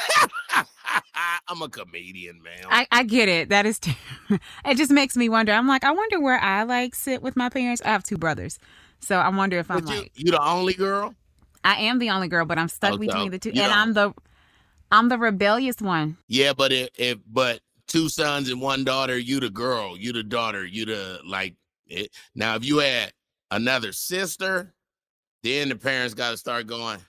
I'm 1.47 1.61
a 1.61 1.69
comedian, 1.69 2.41
man. 2.41 2.63
I, 2.69 2.87
I 2.91 3.03
get 3.03 3.27
it. 3.27 3.49
That 3.49 3.65
is, 3.65 3.79
t- 3.79 3.97
it 4.65 4.77
just 4.77 4.91
makes 4.91 5.17
me 5.17 5.27
wonder. 5.29 5.51
I'm 5.51 5.67
like, 5.67 5.83
I 5.83 5.91
wonder 5.91 6.19
where 6.19 6.39
I 6.39 6.63
like 6.63 6.95
sit 6.95 7.21
with 7.21 7.35
my 7.35 7.49
parents. 7.49 7.81
I 7.83 7.89
have 7.89 8.03
two 8.03 8.17
brothers, 8.17 8.57
so 8.99 9.17
I 9.17 9.29
wonder 9.29 9.57
if 9.57 9.69
I'm 9.69 9.79
you, 9.79 9.85
like, 9.85 10.11
you 10.15 10.31
the 10.31 10.41
only 10.41 10.73
girl. 10.73 11.13
I 11.63 11.81
am 11.81 11.99
the 11.99 12.09
only 12.09 12.27
girl, 12.27 12.45
but 12.45 12.57
I'm 12.57 12.67
stuck 12.69 12.93
Oh, 12.93 12.97
between 12.97 13.31
the 13.31 13.39
two, 13.39 13.49
you 13.49 13.61
and 13.61 13.69
don't- 13.71 13.77
I'm 13.77 13.93
the, 13.93 14.13
I'm 14.91 15.09
the 15.09 15.17
rebellious 15.17 15.81
one. 15.81 16.17
Yeah, 16.27 16.53
but 16.53 16.71
if, 16.71 16.89
if 16.97 17.17
but 17.27 17.59
two 17.91 18.07
sons 18.07 18.49
and 18.49 18.61
one 18.61 18.85
daughter, 18.85 19.17
you 19.17 19.41
the 19.41 19.49
girl, 19.49 19.97
you 19.97 20.13
the 20.13 20.23
daughter, 20.23 20.65
you 20.65 20.85
the 20.85 21.19
like. 21.25 21.55
It. 21.87 22.09
Now, 22.33 22.55
if 22.55 22.63
you 22.63 22.77
had 22.77 23.11
another 23.51 23.91
sister, 23.91 24.73
then 25.43 25.67
the 25.67 25.75
parents 25.75 26.13
got 26.13 26.31
to 26.31 26.37
start 26.37 26.67
going. 26.67 26.99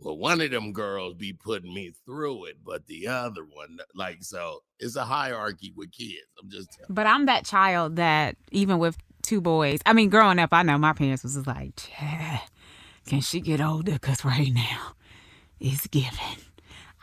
Well, 0.00 0.16
one 0.16 0.40
of 0.40 0.50
them 0.50 0.72
girls 0.72 1.14
be 1.14 1.32
putting 1.32 1.72
me 1.72 1.92
through 2.04 2.46
it, 2.46 2.56
but 2.64 2.84
the 2.88 3.06
other 3.06 3.44
one, 3.44 3.78
like, 3.94 4.24
so 4.24 4.64
it's 4.80 4.96
a 4.96 5.04
hierarchy 5.04 5.72
with 5.76 5.92
kids. 5.92 6.26
I'm 6.42 6.50
just. 6.50 6.76
But 6.88 7.06
I'm 7.06 7.26
that 7.26 7.44
child 7.44 7.94
that 7.96 8.36
even 8.50 8.80
with 8.80 8.96
two 9.22 9.40
boys, 9.40 9.78
I 9.86 9.92
mean, 9.92 10.10
growing 10.10 10.40
up, 10.40 10.52
I 10.52 10.64
know 10.64 10.76
my 10.76 10.92
parents 10.92 11.22
was 11.22 11.34
just 11.34 11.46
like, 11.46 11.76
can 13.06 13.20
she 13.20 13.40
get 13.40 13.60
older? 13.60 13.92
Because 13.92 14.24
right 14.24 14.52
now, 14.52 14.94
it's 15.60 15.86
given. 15.86 16.18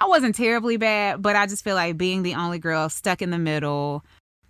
I 0.01 0.07
wasn't 0.07 0.35
terribly 0.35 0.77
bad, 0.77 1.21
but 1.21 1.35
I 1.35 1.45
just 1.45 1.63
feel 1.63 1.75
like 1.75 1.97
being 1.97 2.23
the 2.23 2.35
only 2.35 2.59
girl 2.59 2.89
stuck 2.89 3.21
in 3.21 3.31
the 3.31 3.37
middle. 3.37 4.03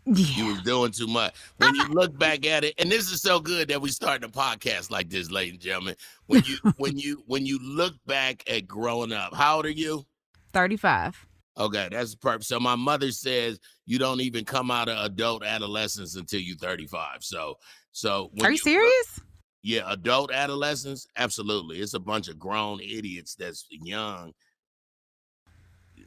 Yeah. 0.05 0.25
You 0.35 0.45
was 0.53 0.61
doing 0.61 0.91
too 0.91 1.07
much. 1.07 1.35
When 1.57 1.75
you 1.75 1.87
look 1.89 2.17
back 2.17 2.45
at 2.45 2.63
it, 2.63 2.73
and 2.77 2.91
this 2.91 3.11
is 3.11 3.21
so 3.21 3.39
good 3.39 3.67
that 3.67 3.81
we 3.81 3.89
started 3.89 4.27
a 4.27 4.31
podcast 4.31 4.89
like 4.89 5.09
this, 5.09 5.29
ladies 5.29 5.53
and 5.53 5.61
gentlemen. 5.61 5.95
When 6.27 6.43
you 6.45 6.57
when 6.77 6.97
you 6.97 7.23
when 7.27 7.45
you 7.45 7.59
look 7.61 7.93
back 8.05 8.43
at 8.49 8.67
growing 8.67 9.11
up, 9.11 9.35
how 9.35 9.57
old 9.57 9.65
are 9.65 9.71
you? 9.71 10.05
35. 10.53 11.27
Okay, 11.57 11.89
that's 11.91 12.15
perfect. 12.15 12.45
So 12.45 12.59
my 12.59 12.75
mother 12.75 13.11
says 13.11 13.59
you 13.85 13.99
don't 13.99 14.21
even 14.21 14.45
come 14.45 14.71
out 14.71 14.87
of 14.87 15.03
adult 15.05 15.43
adolescence 15.43 16.15
until 16.15 16.39
you're 16.39 16.57
35. 16.57 17.17
So 17.23 17.55
so 17.91 18.31
Are 18.41 18.49
you, 18.49 18.53
you 18.53 18.57
serious? 18.57 19.19
Yeah, 19.61 19.91
adult 19.91 20.31
adolescence, 20.31 21.05
absolutely. 21.17 21.79
It's 21.79 21.93
a 21.93 21.99
bunch 21.99 22.29
of 22.29 22.39
grown 22.39 22.79
idiots 22.79 23.35
that's 23.35 23.67
young 23.69 24.33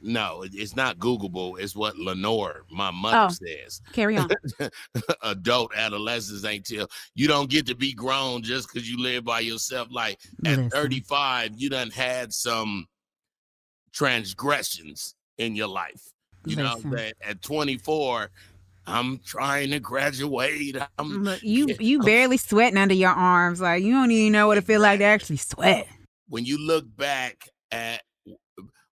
no, 0.03 0.43
it's 0.51 0.75
not 0.75 0.99
Googleable. 0.99 1.59
It's 1.59 1.75
what 1.75 1.97
Lenore, 1.97 2.65
my 2.69 2.91
mother, 2.91 3.29
oh, 3.29 3.29
says. 3.29 3.81
Carry 3.93 4.17
on. 4.17 4.29
Adult 5.23 5.71
adolescence 5.75 6.43
ain't 6.45 6.65
till 6.65 6.87
you 7.15 7.27
don't 7.27 7.49
get 7.49 7.65
to 7.67 7.75
be 7.75 7.93
grown 7.93 8.43
just 8.43 8.67
because 8.71 8.89
you 8.89 9.01
live 9.01 9.23
by 9.23 9.39
yourself. 9.39 9.87
Like 9.89 10.19
at 10.45 10.71
35, 10.71 11.53
you 11.55 11.69
done 11.69 11.89
had 11.89 12.33
some 12.33 12.87
transgressions 13.93 15.15
in 15.37 15.55
your 15.55 15.67
life. 15.67 16.11
You 16.45 16.57
Listen. 16.57 16.89
know 16.89 16.97
that 16.97 17.13
at 17.21 17.41
24, 17.41 18.29
I'm 18.85 19.19
trying 19.19 19.71
to 19.71 19.79
graduate. 19.79 20.75
I'm 20.99 21.23
Look, 21.23 21.41
you 21.41 21.67
you 21.79 22.01
barely 22.01 22.37
sweating 22.37 22.77
under 22.77 22.93
your 22.93 23.11
arms. 23.11 23.61
Like 23.61 23.83
you 23.83 23.93
don't 23.93 24.11
even 24.11 24.33
know 24.33 24.47
what 24.47 24.57
it 24.57 24.65
feel 24.65 24.81
like 24.81 24.99
to 24.99 25.05
actually 25.05 25.37
sweat. 25.37 25.87
When 26.27 26.43
you 26.43 26.57
look 26.57 26.85
back 26.97 27.47
at 27.71 28.01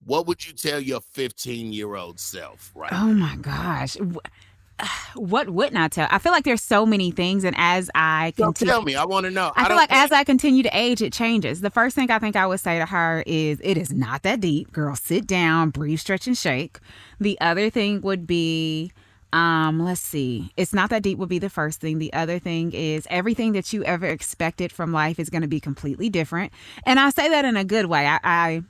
what 0.06 0.26
would 0.26 0.46
you 0.46 0.52
tell 0.52 0.80
your 0.80 1.00
15 1.00 1.72
year 1.72 1.94
old 1.94 2.18
self 2.20 2.72
right 2.74 2.92
oh 2.92 3.12
my 3.12 3.36
gosh 3.36 3.96
what 5.14 5.50
wouldn't 5.50 5.76
I 5.76 5.88
tell? 5.88 6.08
I 6.10 6.18
feel 6.18 6.32
like 6.32 6.44
there's 6.44 6.62
so 6.62 6.84
many 6.86 7.10
things, 7.10 7.44
and 7.44 7.54
as 7.58 7.90
I 7.94 8.32
continue, 8.36 8.72
tell 8.72 8.82
me, 8.82 8.96
I 8.96 9.04
want 9.04 9.24
to 9.24 9.30
know. 9.30 9.52
I, 9.56 9.64
I 9.64 9.68
feel 9.68 9.76
like 9.76 9.90
think... 9.90 10.02
as 10.02 10.12
I 10.12 10.24
continue 10.24 10.62
to 10.62 10.76
age, 10.76 11.02
it 11.02 11.12
changes. 11.12 11.60
The 11.60 11.70
first 11.70 11.94
thing 11.94 12.10
I 12.10 12.18
think 12.18 12.36
I 12.36 12.46
would 12.46 12.60
say 12.60 12.78
to 12.78 12.86
her 12.86 13.22
is, 13.26 13.60
"It 13.62 13.76
is 13.76 13.92
not 13.92 14.22
that 14.22 14.40
deep, 14.40 14.72
girl. 14.72 14.96
Sit 14.96 15.26
down, 15.26 15.70
breathe, 15.70 15.98
stretch, 15.98 16.26
and 16.26 16.36
shake." 16.36 16.78
The 17.20 17.40
other 17.40 17.70
thing 17.70 18.00
would 18.00 18.26
be, 18.26 18.92
um, 19.32 19.80
let's 19.80 20.00
see, 20.00 20.52
it's 20.56 20.72
not 20.72 20.90
that 20.90 21.02
deep 21.02 21.18
would 21.18 21.28
be 21.28 21.38
the 21.38 21.50
first 21.50 21.80
thing. 21.80 21.98
The 21.98 22.12
other 22.12 22.38
thing 22.38 22.72
is 22.72 23.06
everything 23.10 23.52
that 23.52 23.72
you 23.72 23.84
ever 23.84 24.06
expected 24.06 24.72
from 24.72 24.92
life 24.92 25.18
is 25.18 25.30
going 25.30 25.42
to 25.42 25.48
be 25.48 25.60
completely 25.60 26.10
different, 26.10 26.52
and 26.84 26.98
I 26.98 27.10
say 27.10 27.28
that 27.28 27.44
in 27.44 27.56
a 27.56 27.64
good 27.64 27.86
way. 27.86 28.06
I, 28.06 28.18
I 28.24 28.62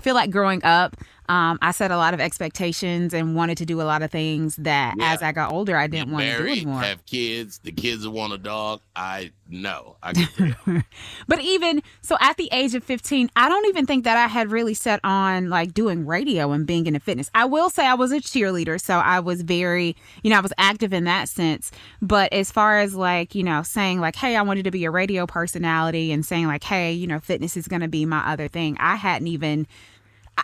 feel 0.00 0.14
like 0.14 0.30
growing 0.30 0.62
up, 0.64 0.96
um, 1.28 1.58
I 1.62 1.70
set 1.70 1.90
a 1.90 1.96
lot 1.96 2.12
of 2.12 2.20
expectations 2.20 3.14
and 3.14 3.34
wanted 3.34 3.56
to 3.58 3.66
do 3.66 3.80
a 3.80 3.84
lot 3.84 4.02
of 4.02 4.10
things 4.10 4.56
that 4.56 4.94
yeah. 4.98 5.12
as 5.12 5.22
I 5.22 5.32
got 5.32 5.52
older, 5.52 5.76
I 5.76 5.86
didn't 5.86 6.12
want 6.12 6.24
to 6.26 6.38
do 6.38 6.46
anymore. 6.46 6.80
Have 6.80 7.04
kids, 7.06 7.58
the 7.58 7.72
kids 7.72 8.06
want 8.06 8.34
a 8.34 8.38
dog. 8.38 8.80
I 8.94 9.32
know. 9.48 9.96
I 10.02 10.12
but 11.28 11.40
even 11.40 11.82
so, 12.02 12.16
at 12.20 12.36
the 12.36 12.48
age 12.52 12.74
of 12.74 12.84
15, 12.84 13.30
I 13.36 13.48
don't 13.48 13.66
even 13.66 13.86
think 13.86 14.04
that 14.04 14.18
I 14.18 14.26
had 14.26 14.50
really 14.50 14.74
set 14.74 15.00
on 15.02 15.48
like 15.48 15.72
doing 15.72 16.06
radio 16.06 16.52
and 16.52 16.66
being 16.66 16.86
into 16.86 17.00
fitness. 17.00 17.30
I 17.34 17.46
will 17.46 17.70
say 17.70 17.86
I 17.86 17.94
was 17.94 18.12
a 18.12 18.20
cheerleader, 18.20 18.78
so 18.78 18.98
I 18.98 19.20
was 19.20 19.42
very, 19.42 19.96
you 20.22 20.30
know, 20.30 20.36
I 20.36 20.40
was 20.40 20.52
active 20.58 20.92
in 20.92 21.04
that 21.04 21.30
sense. 21.30 21.70
But 22.02 22.32
as 22.34 22.50
far 22.50 22.80
as 22.80 22.94
like, 22.94 23.34
you 23.34 23.42
know, 23.42 23.62
saying 23.62 24.00
like, 24.00 24.16
hey, 24.16 24.36
I 24.36 24.42
wanted 24.42 24.64
to 24.64 24.70
be 24.70 24.84
a 24.84 24.90
radio 24.90 25.26
personality 25.26 26.12
and 26.12 26.24
saying 26.24 26.46
like, 26.46 26.64
hey, 26.64 26.92
you 26.92 27.06
know, 27.06 27.18
fitness 27.18 27.56
is 27.56 27.66
going 27.66 27.82
to 27.82 27.88
be 27.88 28.04
my 28.04 28.30
other 28.30 28.48
thing, 28.48 28.76
I 28.78 28.96
hadn't 28.96 29.28
even 29.28 29.66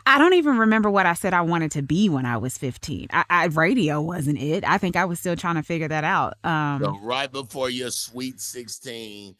I 0.06 0.18
don't 0.18 0.34
even 0.34 0.58
remember 0.58 0.90
what 0.90 1.06
I 1.06 1.14
said 1.14 1.34
I 1.34 1.42
wanted 1.42 1.72
to 1.72 1.82
be 1.82 2.08
when 2.08 2.26
I 2.26 2.36
was 2.36 2.56
15. 2.58 3.08
I, 3.12 3.24
I 3.30 3.44
radio 3.46 4.00
wasn't 4.00 4.40
it. 4.40 4.64
I 4.64 4.78
think 4.78 4.96
I 4.96 5.04
was 5.04 5.20
still 5.20 5.36
trying 5.36 5.56
to 5.56 5.62
figure 5.62 5.88
that 5.88 6.04
out. 6.04 6.34
Um, 6.44 6.82
so 6.82 6.98
right 7.02 7.30
before 7.30 7.70
your 7.70 7.90
sweet 7.90 8.40
16, 8.40 9.34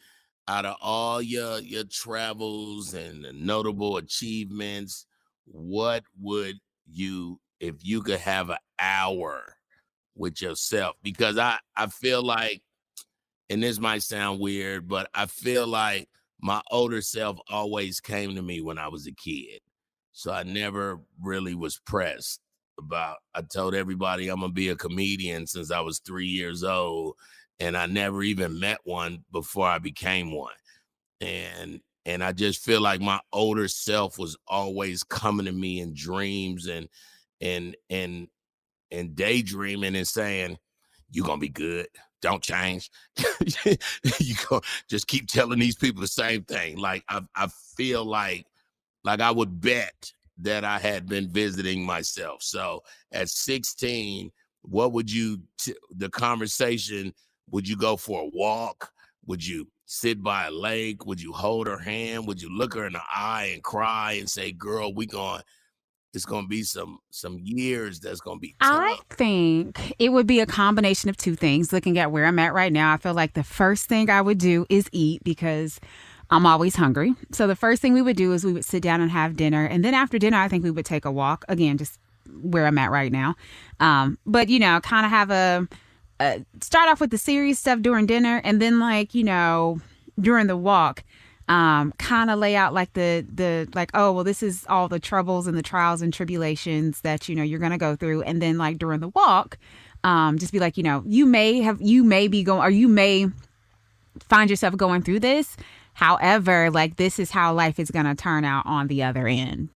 out 0.47 0.65
of 0.65 0.75
all 0.81 1.21
your 1.21 1.59
your 1.59 1.83
travels 1.83 2.93
and 2.93 3.25
notable 3.33 3.97
achievements, 3.97 5.05
what 5.45 6.03
would 6.19 6.55
you 6.85 7.39
if 7.59 7.75
you 7.81 8.01
could 8.01 8.19
have 8.19 8.49
an 8.49 8.57
hour 8.79 9.55
with 10.15 10.41
yourself? 10.41 10.95
Because 11.03 11.37
I 11.37 11.59
I 11.75 11.87
feel 11.87 12.23
like, 12.23 12.61
and 13.49 13.63
this 13.63 13.79
might 13.79 14.03
sound 14.03 14.39
weird, 14.39 14.87
but 14.87 15.09
I 15.13 15.27
feel 15.27 15.67
like 15.67 16.09
my 16.41 16.61
older 16.71 17.01
self 17.01 17.39
always 17.49 17.99
came 17.99 18.35
to 18.35 18.41
me 18.41 18.61
when 18.61 18.77
I 18.77 18.87
was 18.87 19.07
a 19.07 19.11
kid 19.11 19.61
so 20.21 20.31
I 20.31 20.43
never 20.43 20.99
really 21.19 21.55
was 21.55 21.79
pressed 21.79 22.41
about 22.77 23.17
I 23.33 23.41
told 23.41 23.73
everybody 23.73 24.27
I'm 24.29 24.41
gonna 24.41 24.53
be 24.53 24.69
a 24.69 24.75
comedian 24.75 25.47
since 25.47 25.71
I 25.71 25.79
was 25.79 25.99
three 25.99 26.27
years 26.27 26.63
old. 26.63 27.15
And 27.59 27.75
I 27.75 27.87
never 27.87 28.21
even 28.23 28.59
met 28.59 28.79
one 28.83 29.23
before 29.31 29.67
I 29.67 29.79
became 29.79 30.31
one. 30.31 30.53
And 31.21 31.81
and 32.05 32.23
I 32.23 32.33
just 32.33 32.63
feel 32.63 32.81
like 32.81 33.01
my 33.01 33.19
older 33.33 33.67
self 33.67 34.19
was 34.19 34.37
always 34.47 35.03
coming 35.03 35.47
to 35.47 35.51
me 35.51 35.79
in 35.79 35.93
dreams 35.95 36.67
and 36.67 36.87
and 37.39 37.75
and 37.89 38.27
and 38.91 39.15
daydreaming 39.15 39.95
and 39.95 40.07
saying, 40.07 40.57
You're 41.09 41.25
gonna 41.25 41.39
be 41.39 41.49
good. 41.49 41.87
Don't 42.21 42.43
change. 42.43 42.91
you 43.65 44.35
go 44.47 44.61
just 44.87 45.07
keep 45.07 45.27
telling 45.27 45.57
these 45.57 45.75
people 45.75 46.01
the 46.01 46.07
same 46.07 46.43
thing. 46.43 46.77
Like 46.77 47.03
I 47.09 47.21
I 47.35 47.47
feel 47.75 48.05
like 48.05 48.45
like 49.03 49.19
I 49.19 49.31
would 49.31 49.61
bet 49.61 50.11
that 50.39 50.63
I 50.63 50.79
had 50.79 51.07
been 51.07 51.29
visiting 51.29 51.85
myself. 51.85 52.41
So 52.41 52.83
at 53.11 53.29
16, 53.29 54.31
what 54.63 54.91
would 54.93 55.11
you, 55.11 55.39
t- 55.59 55.75
the 55.95 56.09
conversation, 56.09 57.13
would 57.49 57.67
you 57.67 57.77
go 57.77 57.97
for 57.97 58.21
a 58.21 58.29
walk? 58.33 58.91
Would 59.27 59.45
you 59.45 59.67
sit 59.85 60.23
by 60.23 60.47
a 60.47 60.51
lake? 60.51 61.05
Would 61.05 61.21
you 61.21 61.31
hold 61.31 61.67
her 61.67 61.77
hand? 61.77 62.27
Would 62.27 62.41
you 62.41 62.49
look 62.49 62.73
her 62.73 62.87
in 62.87 62.93
the 62.93 63.01
eye 63.13 63.51
and 63.53 63.63
cry 63.63 64.13
and 64.13 64.29
say, 64.29 64.51
girl, 64.51 64.93
we 64.93 65.05
going, 65.05 65.41
it's 66.13 66.25
going 66.25 66.43
to 66.43 66.47
be 66.49 66.63
some 66.63 66.99
some 67.09 67.39
years 67.41 67.99
that's 67.99 68.19
going 68.19 68.37
to 68.37 68.41
be 68.41 68.55
tough. 68.61 68.69
I 68.69 68.97
think 69.11 69.93
it 69.97 70.09
would 70.09 70.27
be 70.27 70.39
a 70.41 70.45
combination 70.45 71.09
of 71.09 71.17
two 71.17 71.35
things. 71.35 71.71
Looking 71.71 71.97
at 71.97 72.11
where 72.11 72.25
I'm 72.25 72.39
at 72.39 72.53
right 72.53 72.71
now, 72.71 72.93
I 72.93 72.97
feel 72.97 73.13
like 73.13 73.33
the 73.33 73.43
first 73.43 73.87
thing 73.87 74.09
I 74.09 74.21
would 74.21 74.37
do 74.37 74.65
is 74.69 74.89
eat 74.91 75.23
because 75.23 75.79
I'm 76.31 76.45
always 76.45 76.75
hungry. 76.77 77.13
So 77.33 77.45
the 77.45 77.57
first 77.57 77.81
thing 77.81 77.93
we 77.93 78.01
would 78.01 78.15
do 78.15 78.31
is 78.31 78.45
we 78.45 78.53
would 78.53 78.65
sit 78.65 78.81
down 78.81 79.01
and 79.01 79.11
have 79.11 79.35
dinner. 79.35 79.65
And 79.65 79.83
then 79.83 79.93
after 79.93 80.17
dinner, 80.17 80.37
I 80.37 80.47
think 80.47 80.63
we 80.63 80.71
would 80.71 80.85
take 80.85 81.03
a 81.03 81.11
walk. 81.11 81.43
Again, 81.49 81.77
just 81.77 81.99
where 82.41 82.65
I'm 82.65 82.77
at 82.77 82.89
right 82.89 83.11
now. 83.11 83.35
Um, 83.81 84.17
but, 84.25 84.47
you 84.47 84.57
know, 84.57 84.79
kind 84.79 85.05
of 85.05 85.11
have 85.11 85.29
a, 85.29 85.67
a 86.21 86.45
start 86.61 86.89
off 86.89 87.01
with 87.01 87.11
the 87.11 87.17
serious 87.17 87.59
stuff 87.59 87.81
during 87.81 88.05
dinner. 88.05 88.39
And 88.45 88.61
then, 88.61 88.79
like, 88.79 89.13
you 89.13 89.25
know, 89.25 89.81
during 90.19 90.47
the 90.47 90.55
walk, 90.55 91.03
um, 91.49 91.91
kind 91.97 92.31
of 92.31 92.39
lay 92.39 92.55
out 92.55 92.73
like 92.73 92.93
the 92.93 93.25
the 93.33 93.67
like 93.73 93.91
oh 93.93 94.13
well 94.13 94.23
this 94.23 94.41
is 94.41 94.65
all 94.69 94.87
the 94.87 94.99
troubles 94.99 95.47
and 95.47 95.57
the 95.57 95.61
trials 95.63 96.01
and 96.01 96.13
tribulations 96.13 97.01
that 97.01 97.27
you 97.27 97.35
know 97.35 97.43
you're 97.43 97.59
gonna 97.59 97.77
go 97.77 97.93
through 97.93 98.21
and 98.21 98.41
then 98.41 98.57
like 98.57 98.77
during 98.77 99.01
the 99.01 99.09
walk 99.09 99.57
um, 100.05 100.37
just 100.37 100.53
be 100.53 100.59
like 100.59 100.77
you 100.77 100.83
know 100.83 101.03
you 101.05 101.25
may 101.25 101.59
have 101.59 101.81
you 101.81 102.05
may 102.05 102.29
be 102.29 102.41
going 102.41 102.61
or 102.61 102.69
you 102.69 102.87
may 102.87 103.27
find 104.19 104.49
yourself 104.49 104.77
going 104.77 105.01
through 105.01 105.19
this 105.19 105.57
However, 105.93 106.71
like 106.71 106.97
this 106.97 107.19
is 107.19 107.31
how 107.31 107.53
life 107.53 107.79
is 107.79 107.91
going 107.91 108.05
to 108.05 108.15
turn 108.15 108.45
out 108.45 108.65
on 108.65 108.87
the 108.87 109.03
other 109.03 109.27
end. 109.27 109.69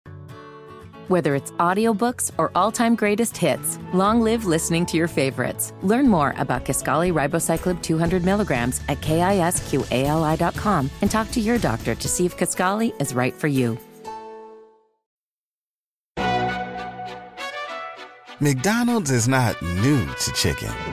Whether 1.09 1.35
it's 1.35 1.51
audiobooks 1.53 2.31
or 2.37 2.51
all-time 2.55 2.95
greatest 2.95 3.35
hits, 3.35 3.77
long 3.93 4.21
live 4.21 4.45
listening 4.45 4.85
to 4.87 4.97
your 4.97 5.09
favorites. 5.09 5.73
Learn 5.81 6.07
more 6.07 6.33
about 6.37 6.63
Kisqali 6.65 7.11
Ribociclib 7.11 7.81
200 7.81 8.23
milligrams 8.23 8.81
at 8.87 9.01
kisqali.com 9.01 10.89
and 11.01 11.11
talk 11.11 11.29
to 11.31 11.41
your 11.41 11.57
doctor 11.57 11.93
to 11.93 12.07
see 12.07 12.25
if 12.25 12.37
Kisqali 12.37 12.99
is 13.01 13.13
right 13.13 13.33
for 13.33 13.47
you. 13.47 13.77
McDonald's 18.39 19.09
is 19.11 19.27
not 19.27 19.61
new 19.61 20.05
to 20.05 20.31
chicken. 20.33 20.92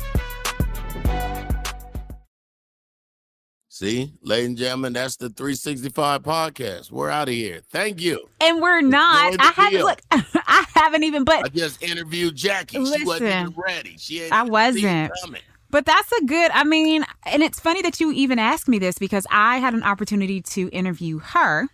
See, 3.81 4.13
ladies 4.21 4.49
and 4.49 4.57
gentlemen, 4.59 4.93
that's 4.93 5.15
the 5.15 5.29
365 5.29 6.21
podcast. 6.21 6.91
We're 6.91 7.09
out 7.09 7.29
of 7.29 7.33
here. 7.33 7.61
Thank 7.71 7.99
you. 7.99 8.29
And 8.39 8.61
we're 8.61 8.81
not. 8.81 9.35
I 9.39 9.45
haven't 9.55 9.71
deal. 9.71 9.87
look. 9.87 10.01
I 10.11 10.65
haven't 10.75 11.03
even. 11.03 11.23
But 11.23 11.45
I 11.45 11.47
just 11.47 11.81
interviewed 11.81 12.35
Jackie. 12.35 12.77
she 12.77 13.03
wasn't 13.03 13.31
even 13.31 13.55
ready. 13.57 13.95
She 13.97 14.21
ain't 14.21 14.33
I 14.33 14.45
even 14.45 14.73
see 14.75 14.85
it 14.85 15.11
wasn't. 15.23 15.41
But 15.71 15.87
that's 15.87 16.11
a 16.11 16.25
good, 16.25 16.51
I 16.51 16.63
mean, 16.63 17.03
and 17.25 17.41
it's 17.41 17.59
funny 17.59 17.81
that 17.81 17.99
you 17.99 18.11
even 18.11 18.37
asked 18.37 18.67
me 18.67 18.77
this 18.77 18.99
because 18.99 19.25
I 19.31 19.57
had 19.57 19.73
an 19.73 19.81
opportunity 19.81 20.41
to 20.43 20.69
interview 20.69 21.17
her, 21.17 21.67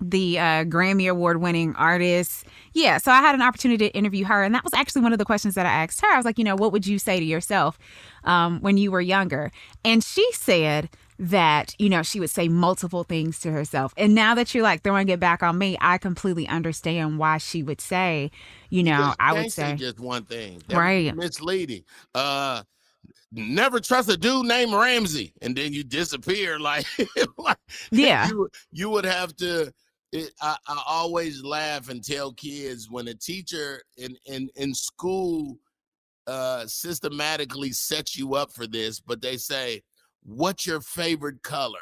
the 0.00 0.40
uh, 0.40 0.42
Grammy 0.64 1.08
Award 1.08 1.40
winning 1.40 1.72
artist. 1.76 2.46
Yeah, 2.72 2.98
so 2.98 3.12
I 3.12 3.20
had 3.20 3.36
an 3.36 3.42
opportunity 3.42 3.88
to 3.88 3.96
interview 3.96 4.24
her. 4.24 4.42
And 4.42 4.52
that 4.56 4.64
was 4.64 4.74
actually 4.74 5.02
one 5.02 5.12
of 5.12 5.20
the 5.20 5.24
questions 5.24 5.54
that 5.54 5.66
I 5.66 5.70
asked 5.70 6.00
her. 6.00 6.08
I 6.12 6.16
was 6.16 6.24
like, 6.24 6.36
you 6.36 6.42
know, 6.44 6.56
what 6.56 6.72
would 6.72 6.84
you 6.84 6.98
say 6.98 7.20
to 7.20 7.24
yourself 7.24 7.78
um, 8.24 8.60
when 8.60 8.76
you 8.76 8.90
were 8.90 9.00
younger? 9.00 9.52
And 9.84 10.02
she 10.02 10.28
said, 10.32 10.88
that 11.18 11.74
you 11.78 11.88
know 11.88 12.02
she 12.02 12.20
would 12.20 12.30
say 12.30 12.48
multiple 12.48 13.04
things 13.04 13.40
to 13.40 13.50
herself 13.50 13.92
and 13.96 14.14
now 14.14 14.34
that 14.34 14.54
you're 14.54 14.62
like 14.62 14.82
throwing 14.82 15.08
it 15.08 15.18
back 15.18 15.42
on 15.42 15.58
me 15.58 15.76
i 15.80 15.98
completely 15.98 16.46
understand 16.48 17.18
why 17.18 17.38
she 17.38 17.62
would 17.62 17.80
say 17.80 18.30
you 18.70 18.82
know 18.84 19.08
Just 19.08 19.20
i 19.20 19.32
would 19.32 19.50
say 19.50 19.74
just 19.74 19.98
one 20.00 20.24
thing. 20.24 20.62
That 20.68 20.76
Right. 20.76 21.14
misleading. 21.14 21.84
Uh, 22.14 22.62
never 23.32 23.80
trust 23.80 24.08
a 24.10 24.16
dude 24.16 24.46
named 24.46 24.72
Ramsey, 24.72 25.32
and 25.42 25.56
then 25.56 25.72
you 25.72 25.84
disappear. 25.84 26.58
Like, 26.68 26.86
like 27.38 27.58
Yeah. 27.90 28.28
you, 28.28 28.48
you 28.72 28.90
would 28.90 29.04
have 29.04 29.34
to. 29.36 29.72
It, 30.12 30.32
I, 30.40 30.56
I 30.66 30.82
always 30.86 31.42
laugh 31.42 31.90
and 31.90 32.02
tell 32.02 32.32
kids 32.32 32.90
when 32.90 33.08
a 33.08 33.14
teacher 33.14 33.82
in 33.98 34.16
in 34.26 34.48
in 34.56 34.72
school 34.74 35.58
uh 36.26 36.66
systematically 36.66 37.72
sets 37.72 38.16
you 38.16 38.34
up 38.34 38.50
for 38.52 38.66
this, 38.66 39.00
but 39.00 39.20
they 39.20 39.36
say, 39.36 39.82
"What's 40.22 40.66
your 40.66 40.80
favorite 40.80 41.42
color?" 41.42 41.78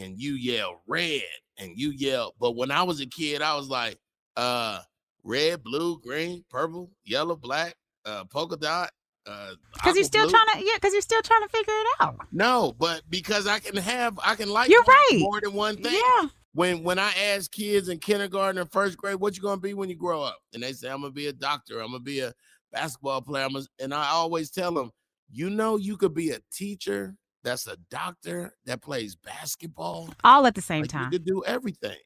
and 0.00 0.16
you 0.20 0.34
yell 0.34 0.80
red, 0.86 1.22
and 1.58 1.72
you 1.76 1.90
yell. 1.90 2.32
But 2.38 2.52
when 2.52 2.70
I 2.70 2.84
was 2.84 3.00
a 3.00 3.06
kid, 3.06 3.42
I 3.42 3.56
was 3.56 3.68
like, 3.68 3.98
uh 4.36 4.80
red, 5.24 5.62
blue, 5.64 5.98
green, 6.00 6.44
purple, 6.48 6.90
yellow, 7.04 7.34
black, 7.36 7.74
uh, 8.06 8.24
polka 8.26 8.56
dot. 8.56 8.90
Uh, 9.26 9.50
because 9.74 9.94
you're 9.96 10.04
still 10.04 10.22
blue. 10.26 10.30
trying 10.30 10.60
to 10.60 10.64
yeah 10.64 10.74
because 10.76 10.92
you're 10.94 11.02
still 11.02 11.20
trying 11.20 11.42
to 11.42 11.48
figure 11.48 11.74
it 11.74 11.86
out 12.00 12.16
No, 12.32 12.74
but 12.78 13.02
because 13.10 13.46
I 13.46 13.58
can 13.58 13.76
have, 13.76 14.18
I 14.24 14.34
can 14.36 14.48
like 14.48 14.70
You're 14.70 14.82
more- 14.84 14.94
right. 15.10 15.18
more 15.20 15.40
than 15.40 15.52
one 15.52 15.76
thing. 15.76 15.92
yeah 15.94 16.28
When 16.54 16.82
when 16.82 16.98
I 16.98 17.12
ask 17.12 17.50
kids 17.50 17.88
in 17.90 17.98
kindergarten 17.98 18.58
and 18.58 18.70
first 18.72 18.96
grade, 18.96 19.16
what 19.16 19.36
you 19.36 19.42
gonna 19.42 19.60
be 19.60 19.74
when 19.74 19.90
you 19.90 19.96
grow 19.96 20.22
up? 20.22 20.38
And 20.54 20.62
they 20.62 20.72
say, 20.72 20.88
I'm 20.88 21.02
gonna 21.02 21.12
be 21.12 21.26
a 21.26 21.32
doctor. 21.32 21.80
I'm 21.80 21.88
gonna 21.88 21.98
be 22.00 22.20
a 22.20 22.32
basketball 22.72 23.20
player. 23.20 23.44
I'm 23.44 23.52
gonna, 23.52 23.66
and 23.80 23.92
I 23.92 24.08
always 24.10 24.50
tell 24.50 24.72
them, 24.72 24.92
you 25.30 25.50
know, 25.50 25.76
you 25.76 25.96
could 25.98 26.14
be 26.14 26.30
a 26.30 26.38
teacher. 26.52 27.14
That's 27.44 27.66
a 27.66 27.76
doctor 27.90 28.54
that 28.66 28.82
plays 28.82 29.14
basketball. 29.14 30.10
all 30.24 30.46
at 30.46 30.54
the 30.54 30.60
same 30.62 30.82
Like, 30.82 30.90
time 30.90 31.10
to 31.10 31.18
do 31.18 31.42
everything. 31.44 31.98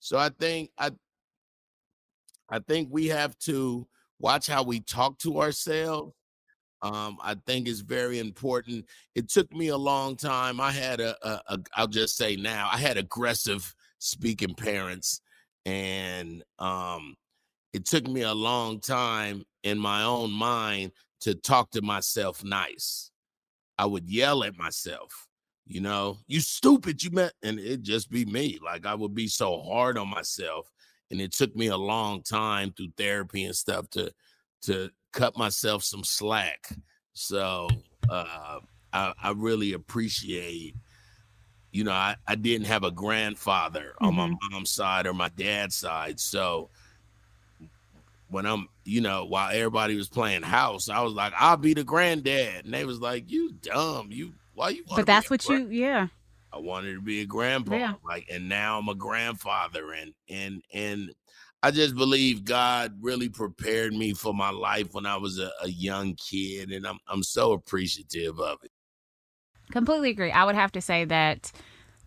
So 0.00 0.18
I 0.18 0.30
think 0.30 0.70
I 0.78 0.90
I 2.48 2.60
think 2.60 2.88
we 2.90 3.08
have 3.08 3.38
to 3.40 3.86
watch 4.18 4.46
how 4.46 4.62
we 4.62 4.80
talk 4.80 5.18
to 5.18 5.40
ourselves. 5.40 6.14
Um, 6.80 7.18
I 7.22 7.34
think 7.46 7.66
it's 7.68 7.80
very 7.80 8.20
important. 8.20 8.86
It 9.14 9.28
took 9.28 9.52
me 9.52 9.68
a 9.68 9.76
long 9.76 10.16
time. 10.16 10.60
I 10.60 10.70
had 10.70 11.00
a, 11.00 11.16
a, 11.26 11.42
a 11.48 11.58
I'll 11.74 11.88
just 11.88 12.16
say 12.16 12.36
now, 12.36 12.68
I 12.72 12.78
had 12.78 12.96
aggressive 12.96 13.74
speaking 13.98 14.54
parents, 14.54 15.20
and 15.66 16.42
um, 16.58 17.16
it 17.72 17.84
took 17.84 18.06
me 18.06 18.22
a 18.22 18.32
long 18.32 18.80
time 18.80 19.44
in 19.64 19.78
my 19.78 20.04
own 20.04 20.30
mind 20.30 20.92
to 21.22 21.34
talk 21.34 21.70
to 21.72 21.82
myself 21.82 22.44
nice. 22.44 23.10
I 23.78 23.86
would 23.86 24.08
yell 24.08 24.44
at 24.44 24.58
myself, 24.58 25.28
you 25.66 25.80
know, 25.80 26.18
you 26.26 26.40
stupid, 26.40 27.02
you 27.02 27.10
met, 27.10 27.32
and 27.42 27.58
it 27.58 27.82
just 27.82 28.10
be 28.10 28.24
me. 28.24 28.58
Like 28.62 28.86
I 28.86 28.94
would 28.94 29.14
be 29.14 29.28
so 29.28 29.60
hard 29.60 29.96
on 29.96 30.08
myself. 30.08 30.70
And 31.10 31.20
it 31.20 31.32
took 31.32 31.54
me 31.56 31.68
a 31.68 31.76
long 31.76 32.22
time 32.22 32.72
through 32.72 32.92
therapy 32.96 33.44
and 33.44 33.56
stuff 33.56 33.88
to 33.90 34.12
to 34.62 34.90
cut 35.12 35.36
myself 35.36 35.84
some 35.84 36.04
slack. 36.04 36.68
So 37.12 37.68
uh 38.08 38.60
I, 38.92 39.12
I 39.22 39.30
really 39.32 39.74
appreciate, 39.74 40.74
you 41.72 41.84
know, 41.84 41.92
I, 41.92 42.16
I 42.26 42.34
didn't 42.34 42.66
have 42.66 42.84
a 42.84 42.90
grandfather 42.90 43.94
on 44.00 44.14
my 44.14 44.32
mom's 44.50 44.70
side 44.70 45.06
or 45.06 45.12
my 45.12 45.28
dad's 45.36 45.76
side. 45.76 46.18
So 46.18 46.70
when 48.28 48.46
I'm, 48.46 48.68
you 48.84 49.00
know, 49.00 49.24
while 49.24 49.50
everybody 49.52 49.96
was 49.96 50.08
playing 50.08 50.42
house, 50.42 50.88
I 50.88 51.02
was 51.02 51.14
like, 51.14 51.32
I'll 51.36 51.56
be 51.56 51.74
the 51.74 51.84
granddad. 51.84 52.64
And 52.64 52.74
they 52.74 52.84
was 52.84 53.00
like, 53.00 53.30
You 53.30 53.52
dumb. 53.52 54.08
You 54.10 54.34
why 54.54 54.70
you 54.70 54.84
but 54.94 55.06
that's 55.06 55.30
what 55.30 55.44
gran-" 55.44 55.70
you 55.72 55.80
yeah 55.82 56.08
I 56.52 56.58
wanted 56.58 56.94
to 56.94 57.02
be 57.02 57.20
a 57.20 57.26
grandpa. 57.26 57.74
Yeah. 57.76 57.94
Like, 58.04 58.26
and 58.32 58.48
now 58.48 58.78
I'm 58.78 58.88
a 58.88 58.94
grandfather, 58.94 59.92
and 59.92 60.14
and 60.28 60.62
and 60.72 61.10
I 61.62 61.70
just 61.70 61.94
believe 61.94 62.44
God 62.44 62.94
really 63.00 63.28
prepared 63.28 63.92
me 63.92 64.14
for 64.14 64.32
my 64.32 64.50
life 64.50 64.94
when 64.94 65.06
I 65.06 65.16
was 65.16 65.38
a, 65.38 65.50
a 65.62 65.68
young 65.68 66.14
kid, 66.14 66.70
and 66.72 66.86
I'm 66.86 66.98
I'm 67.06 67.22
so 67.22 67.52
appreciative 67.52 68.40
of 68.40 68.58
it. 68.62 68.70
completely 69.70 70.10
agree 70.10 70.30
i 70.30 70.44
would 70.44 70.54
have 70.54 70.72
to 70.72 70.80
say 70.80 71.04
that 71.04 71.52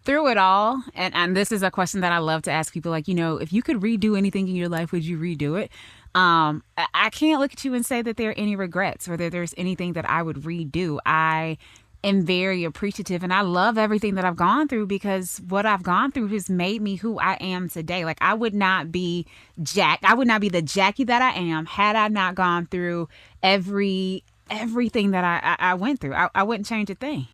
through 0.03 0.27
it 0.29 0.37
all 0.37 0.81
and, 0.95 1.13
and 1.13 1.37
this 1.37 1.51
is 1.51 1.61
a 1.61 1.69
question 1.69 2.01
that 2.01 2.11
i 2.11 2.17
love 2.17 2.41
to 2.41 2.51
ask 2.51 2.73
people 2.73 2.91
like 2.91 3.07
you 3.07 3.13
know 3.13 3.37
if 3.37 3.53
you 3.53 3.61
could 3.61 3.77
redo 3.77 4.17
anything 4.17 4.47
in 4.47 4.55
your 4.55 4.69
life 4.69 4.91
would 4.91 5.05
you 5.05 5.17
redo 5.17 5.61
it 5.61 5.71
um 6.15 6.63
I- 6.77 7.09
can't 7.09 7.39
look 7.39 7.53
at 7.53 7.63
you 7.63 7.73
and 7.73 7.85
say 7.85 8.01
that 8.01 8.17
there 8.17 8.29
are 8.31 8.37
any 8.37 8.55
regrets 8.55 9.07
or 9.07 9.17
that 9.17 9.31
there's 9.31 9.53
anything 9.57 9.93
that 9.93 10.09
i 10.09 10.21
would 10.21 10.37
redo 10.37 10.99
i 11.05 11.57
am 12.03 12.25
very 12.25 12.63
appreciative 12.63 13.23
and 13.23 13.33
i 13.33 13.41
love 13.41 13.77
everything 13.77 14.15
that 14.15 14.25
i've 14.25 14.35
gone 14.35 14.67
through 14.67 14.87
because 14.87 15.41
what 15.47 15.65
i've 15.65 15.83
gone 15.83 16.11
through 16.11 16.27
has 16.27 16.49
made 16.49 16.81
me 16.81 16.95
who 16.95 17.19
i 17.19 17.33
am 17.35 17.69
today 17.69 18.03
like 18.05 18.17
i 18.21 18.33
would 18.33 18.53
not 18.53 18.91
be 18.91 19.25
jack 19.61 19.99
i 20.03 20.13
would 20.13 20.27
not 20.27 20.41
be 20.41 20.49
the 20.49 20.61
jackie 20.61 21.03
that 21.03 21.21
i 21.21 21.31
am 21.31 21.65
had 21.65 21.95
i 21.95 22.07
not 22.07 22.35
gone 22.35 22.65
through 22.65 23.07
every 23.43 24.23
everything 24.49 25.11
that 25.11 25.23
i 25.23 25.55
i, 25.59 25.71
I 25.71 25.73
went 25.75 25.99
through 25.99 26.13
I, 26.13 26.29
I 26.33 26.43
wouldn't 26.43 26.67
change 26.67 26.89
a 26.89 26.95
thing 26.95 27.27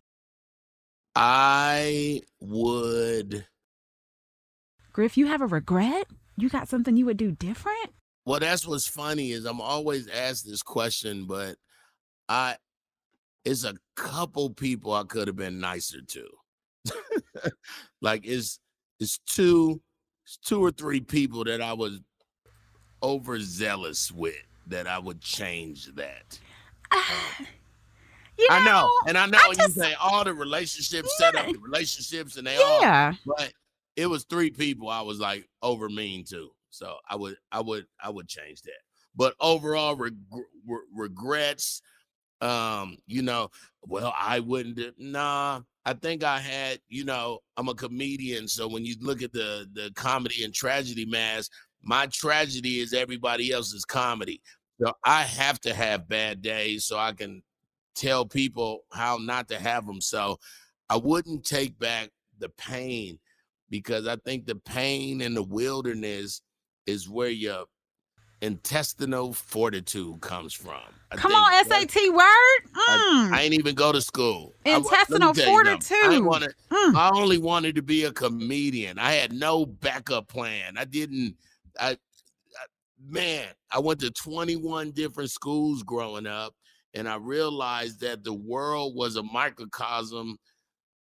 I 1.20 2.22
would. 2.40 3.46
Griff, 4.92 5.16
you 5.16 5.26
have 5.26 5.40
a 5.40 5.46
regret? 5.46 6.06
You 6.36 6.48
got 6.48 6.68
something 6.68 6.96
you 6.96 7.06
would 7.06 7.16
do 7.16 7.32
different? 7.32 7.90
Well, 8.28 8.40
that's 8.40 8.66
what's 8.66 8.86
funny 8.86 9.30
is 9.30 9.46
I'm 9.46 9.62
always 9.62 10.06
asked 10.06 10.46
this 10.46 10.62
question, 10.62 11.24
but 11.24 11.56
I 12.28 12.56
it's 13.46 13.64
a 13.64 13.72
couple 13.96 14.50
people 14.50 14.92
I 14.92 15.04
could 15.04 15.28
have 15.28 15.36
been 15.36 15.60
nicer 15.60 16.02
to. 16.02 16.28
like 18.02 18.26
it's 18.26 18.60
it's 19.00 19.18
two 19.26 19.80
it's 20.26 20.36
two 20.36 20.62
or 20.62 20.70
three 20.70 21.00
people 21.00 21.42
that 21.44 21.62
I 21.62 21.72
was 21.72 22.00
overzealous 23.02 24.12
with 24.12 24.34
that 24.66 24.86
I 24.86 24.98
would 24.98 25.22
change 25.22 25.86
that. 25.94 26.38
Um. 26.90 27.00
You 28.40 28.46
I 28.52 28.64
know, 28.64 28.88
and 29.08 29.18
I 29.18 29.26
know 29.26 29.36
I 29.36 29.52
you 29.58 29.68
say 29.68 29.94
all 29.94 30.22
the 30.22 30.32
relationships 30.32 31.12
set 31.18 31.34
up 31.34 31.46
the 31.46 31.58
relationships 31.58 32.36
and 32.36 32.46
they 32.46 32.56
all 32.56 32.80
Yeah. 32.80 33.14
but 33.26 33.52
it 33.96 34.06
was 34.06 34.22
three 34.22 34.52
people 34.52 34.88
I 34.88 35.00
was 35.00 35.18
like 35.18 35.48
over 35.60 35.88
mean 35.88 36.22
to. 36.26 36.52
So 36.78 36.96
I 37.08 37.16
would 37.16 37.36
I 37.52 37.60
would 37.60 37.86
I 38.02 38.10
would 38.10 38.28
change 38.28 38.62
that. 38.62 38.80
But 39.16 39.34
overall 39.40 39.96
reg- 39.96 40.16
re- 40.66 40.78
regrets 40.94 41.82
um 42.40 42.96
you 43.06 43.20
know 43.22 43.50
well 43.82 44.14
I 44.16 44.38
wouldn't 44.38 44.78
nah 44.96 45.60
I 45.84 45.94
think 45.94 46.22
I 46.22 46.38
had 46.38 46.78
you 46.88 47.04
know 47.04 47.40
I'm 47.56 47.68
a 47.68 47.74
comedian 47.74 48.46
so 48.46 48.68
when 48.68 48.84
you 48.84 48.94
look 49.00 49.22
at 49.22 49.32
the 49.32 49.66
the 49.72 49.90
comedy 49.96 50.44
and 50.44 50.54
tragedy 50.54 51.04
mask 51.04 51.50
my 51.82 52.06
tragedy 52.06 52.80
is 52.80 52.92
everybody 52.92 53.52
else's 53.52 53.84
comedy. 53.84 54.40
So 54.80 54.92
I 55.04 55.22
have 55.22 55.60
to 55.60 55.74
have 55.74 56.08
bad 56.08 56.42
days 56.42 56.84
so 56.86 56.98
I 56.98 57.12
can 57.12 57.42
tell 57.94 58.24
people 58.26 58.84
how 58.92 59.18
not 59.18 59.48
to 59.48 59.58
have 59.58 59.86
them. 59.86 60.00
So 60.00 60.38
I 60.88 60.96
wouldn't 60.96 61.44
take 61.44 61.78
back 61.78 62.10
the 62.38 62.48
pain 62.50 63.18
because 63.70 64.06
I 64.06 64.16
think 64.16 64.46
the 64.46 64.54
pain 64.56 65.20
in 65.20 65.34
the 65.34 65.42
wilderness 65.42 66.42
is 66.88 67.08
where 67.08 67.28
your 67.28 67.64
intestinal 68.40 69.32
fortitude 69.32 70.20
comes 70.20 70.52
from. 70.54 70.80
I 71.10 71.16
Come 71.16 71.32
on, 71.34 71.50
that- 71.68 71.90
SAT 71.90 72.08
word. 72.10 72.70
I, 72.74 73.28
Mm. 73.30 73.32
I 73.34 73.42
ain't 73.42 73.54
even 73.54 73.74
go 73.74 73.90
to 73.92 74.00
school. 74.00 74.54
I 74.64 74.76
Intestinal 74.76 75.32
you. 75.36 75.42
I, 75.42 75.46
fortitude. 75.46 76.12
ain't 76.12 76.24
wanna- 76.24 76.48
Mm. 76.70 76.94
I 76.94 77.10
only 77.14 77.38
wanted 77.38 77.74
to 77.76 77.82
be 77.82 78.04
a 78.04 78.12
comedian. 78.12 78.98
I 78.98 79.12
had 79.12 79.32
no 79.32 79.66
backup 79.66 80.28
plan. 80.28 80.76
I 80.78 80.84
didn't. 80.84 81.36
I, 81.80 81.90
I 81.90 81.96
man, 83.00 83.48
I 83.70 83.78
went 83.80 84.00
to 84.00 84.10
21 84.10 84.92
different 84.92 85.30
schools 85.30 85.82
growing 85.82 86.26
up, 86.26 86.54
and 86.94 87.08
I 87.08 87.16
realized 87.16 88.00
that 88.00 88.22
the 88.24 88.34
world 88.34 88.94
was 88.94 89.16
a 89.16 89.22
microcosm 89.22 90.38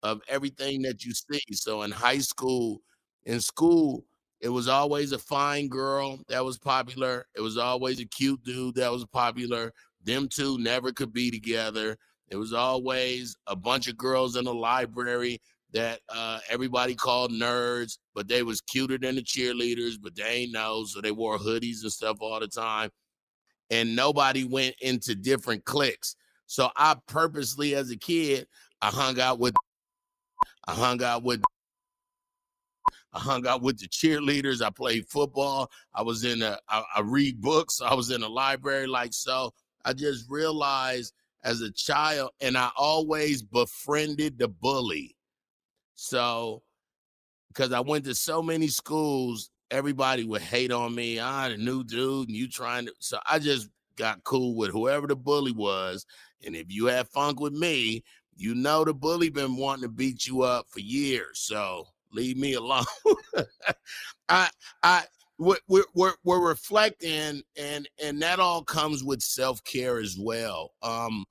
of 0.03 0.21
everything 0.27 0.81
that 0.83 1.03
you 1.05 1.13
see. 1.13 1.41
So 1.53 1.83
in 1.83 1.91
high 1.91 2.19
school, 2.19 2.81
in 3.25 3.41
school, 3.41 4.05
it 4.41 4.49
was 4.49 4.67
always 4.67 5.11
a 5.11 5.17
fine 5.17 5.67
girl 5.67 6.19
that 6.27 6.43
was 6.45 6.57
popular. 6.57 7.25
It 7.35 7.41
was 7.41 7.57
always 7.57 7.99
a 7.99 8.05
cute 8.05 8.43
dude 8.43 8.75
that 8.75 8.91
was 8.91 9.05
popular. 9.05 9.73
Them 10.03 10.27
two 10.27 10.57
never 10.59 10.91
could 10.91 11.11
be 11.11 11.31
together. 11.31 11.97
It 12.29 12.35
was 12.35 12.53
always 12.53 13.35
a 13.47 13.55
bunch 13.55 13.87
of 13.87 13.97
girls 13.97 14.35
in 14.35 14.45
the 14.45 14.53
library 14.53 15.41
that 15.73 15.99
uh, 16.09 16.39
everybody 16.49 16.95
called 16.95 17.31
nerds, 17.31 17.97
but 18.13 18.27
they 18.27 18.43
was 18.43 18.61
cuter 18.61 18.97
than 18.97 19.15
the 19.15 19.21
cheerleaders, 19.21 19.95
but 20.01 20.15
they 20.15 20.23
ain't 20.23 20.51
know, 20.51 20.85
so 20.85 21.01
they 21.01 21.11
wore 21.11 21.37
hoodies 21.37 21.81
and 21.81 21.91
stuff 21.91 22.17
all 22.21 22.39
the 22.39 22.47
time. 22.47 22.89
And 23.69 23.95
nobody 23.95 24.43
went 24.45 24.75
into 24.81 25.13
different 25.13 25.65
cliques. 25.65 26.15
So 26.45 26.69
I 26.77 26.95
purposely, 27.07 27.75
as 27.75 27.91
a 27.91 27.97
kid, 27.97 28.47
I 28.81 28.87
hung 28.87 29.19
out 29.19 29.39
with, 29.39 29.55
I 30.67 30.73
hung 30.73 31.03
out 31.03 31.23
with, 31.23 31.41
I 33.17 33.19
hung 33.19 33.47
out 33.47 33.63
with 33.63 33.79
the 33.79 33.87
cheerleaders. 33.87 34.61
I 34.61 34.69
played 34.69 35.07
football. 35.07 35.71
I 35.93 36.03
was 36.03 36.23
in 36.23 36.43
a, 36.43 36.59
I, 36.69 36.83
I 36.97 37.01
read 37.01 37.41
books. 37.41 37.81
I 37.81 37.95
was 37.95 38.11
in 38.11 38.21
a 38.21 38.27
library. 38.27 38.85
Like 38.85 39.13
so, 39.13 39.53
I 39.83 39.93
just 39.93 40.29
realized 40.29 41.13
as 41.43 41.61
a 41.61 41.71
child, 41.71 42.31
and 42.41 42.57
I 42.57 42.69
always 42.77 43.41
befriended 43.41 44.37
the 44.37 44.47
bully. 44.47 45.15
So, 45.95 46.61
because 47.47 47.71
I 47.71 47.79
went 47.79 48.05
to 48.05 48.13
so 48.13 48.43
many 48.43 48.67
schools, 48.67 49.49
everybody 49.71 50.23
would 50.23 50.41
hate 50.43 50.71
on 50.71 50.93
me. 50.93 51.17
Ah, 51.17 51.49
the 51.49 51.57
new 51.57 51.83
dude, 51.83 52.27
and 52.27 52.37
you 52.37 52.47
trying 52.47 52.85
to. 52.85 52.93
So 52.99 53.17
I 53.27 53.39
just 53.39 53.69
got 53.95 54.23
cool 54.23 54.55
with 54.55 54.69
whoever 54.69 55.07
the 55.07 55.15
bully 55.15 55.53
was. 55.53 56.05
And 56.45 56.55
if 56.55 56.67
you 56.69 56.85
had 56.85 57.07
funk 57.07 57.39
with 57.39 57.53
me, 57.53 58.03
you 58.35 58.53
know 58.53 58.85
the 58.85 58.93
bully 58.93 59.31
been 59.31 59.55
wanting 59.55 59.83
to 59.83 59.89
beat 59.89 60.27
you 60.27 60.43
up 60.43 60.67
for 60.69 60.79
years. 60.79 61.39
So 61.39 61.87
leave 62.11 62.37
me 62.37 62.53
alone. 62.53 62.85
I 64.29 64.49
I 64.83 65.03
we're, 65.39 65.57
we're 65.67 66.13
we're 66.23 66.47
reflecting 66.47 67.43
and 67.57 67.87
and 68.03 68.21
that 68.21 68.39
all 68.39 68.63
comes 68.63 69.03
with 69.03 69.21
self-care 69.21 69.99
as 69.99 70.17
well. 70.19 70.71
Um 70.81 71.25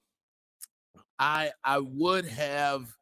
I 1.18 1.50
I 1.64 1.78
would 1.78 2.26
have 2.26 2.96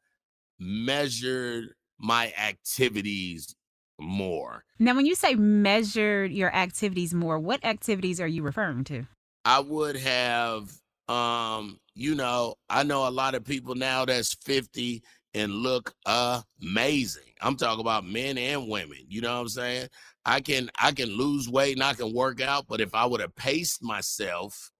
measured 0.58 1.74
my 1.98 2.32
activities 2.38 3.54
more. 4.00 4.64
Now, 4.78 4.94
when 4.94 5.06
you 5.06 5.14
say 5.14 5.34
measured 5.34 6.32
your 6.32 6.54
activities 6.54 7.14
more, 7.14 7.38
what 7.38 7.64
activities 7.64 8.20
are 8.20 8.26
you 8.26 8.42
referring 8.42 8.84
to? 8.84 9.06
I 9.44 9.60
would 9.60 9.96
have, 9.96 10.72
um, 11.08 11.78
you 11.94 12.14
know, 12.14 12.54
I 12.68 12.82
know 12.82 13.06
a 13.06 13.10
lot 13.10 13.34
of 13.34 13.44
people 13.44 13.74
now 13.74 14.04
that's 14.04 14.34
50 14.34 15.02
and 15.35 15.53
look 15.53 15.94
amazing. 16.07 17.23
I'm 17.40 17.57
talking 17.57 17.81
about 17.81 18.07
men 18.07 18.38
and 18.38 18.68
women. 18.68 18.99
You 19.09 19.20
know 19.20 19.35
what 19.35 19.40
I'm 19.40 19.49
saying? 19.49 19.88
I 20.25 20.40
can 20.40 20.70
I 20.81 20.92
can 20.92 21.11
lose 21.11 21.49
weight 21.49 21.77
and 21.77 21.83
I 21.83 21.94
can 21.94 22.14
work 22.14 22.40
out, 22.40 22.66
but 22.68 22.81
if 22.81 22.94
I 22.94 23.05
would 23.05 23.20
have 23.20 23.35
paced 23.37 23.83
myself, 23.83 24.70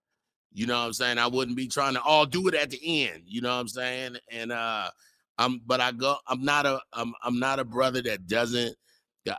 you 0.53 0.67
know 0.67 0.79
what 0.79 0.87
I'm 0.87 0.93
saying, 0.93 1.19
I 1.19 1.27
wouldn't 1.27 1.57
be 1.57 1.69
trying 1.69 1.95
to 1.95 2.03
all 2.03 2.25
do 2.25 2.49
it 2.49 2.55
at 2.55 2.71
the 2.71 3.07
end. 3.09 3.25
You 3.27 3.43
know 3.43 3.55
what 3.55 3.61
I'm 3.61 3.69
saying? 3.69 4.17
And 4.31 4.53
uh 4.53 4.90
I'm 5.37 5.61
but 5.67 5.81
I 5.81 5.93
go 5.93 6.17
I'm 6.27 6.45
not 6.45 6.64
a 6.64 6.81
I'm 6.93 7.12
I'm 7.23 7.38
not 7.38 7.59
a 7.59 7.64
brother 7.64 8.01
that 8.03 8.27
doesn't 8.27 8.75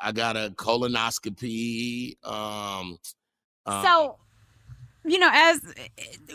I 0.01 0.11
got 0.11 0.35
a 0.35 0.51
colonoscopy. 0.55 2.15
Um, 2.25 2.97
um 3.65 3.83
so 3.83 4.17
you 5.05 5.19
know, 5.19 5.29
as 5.31 5.61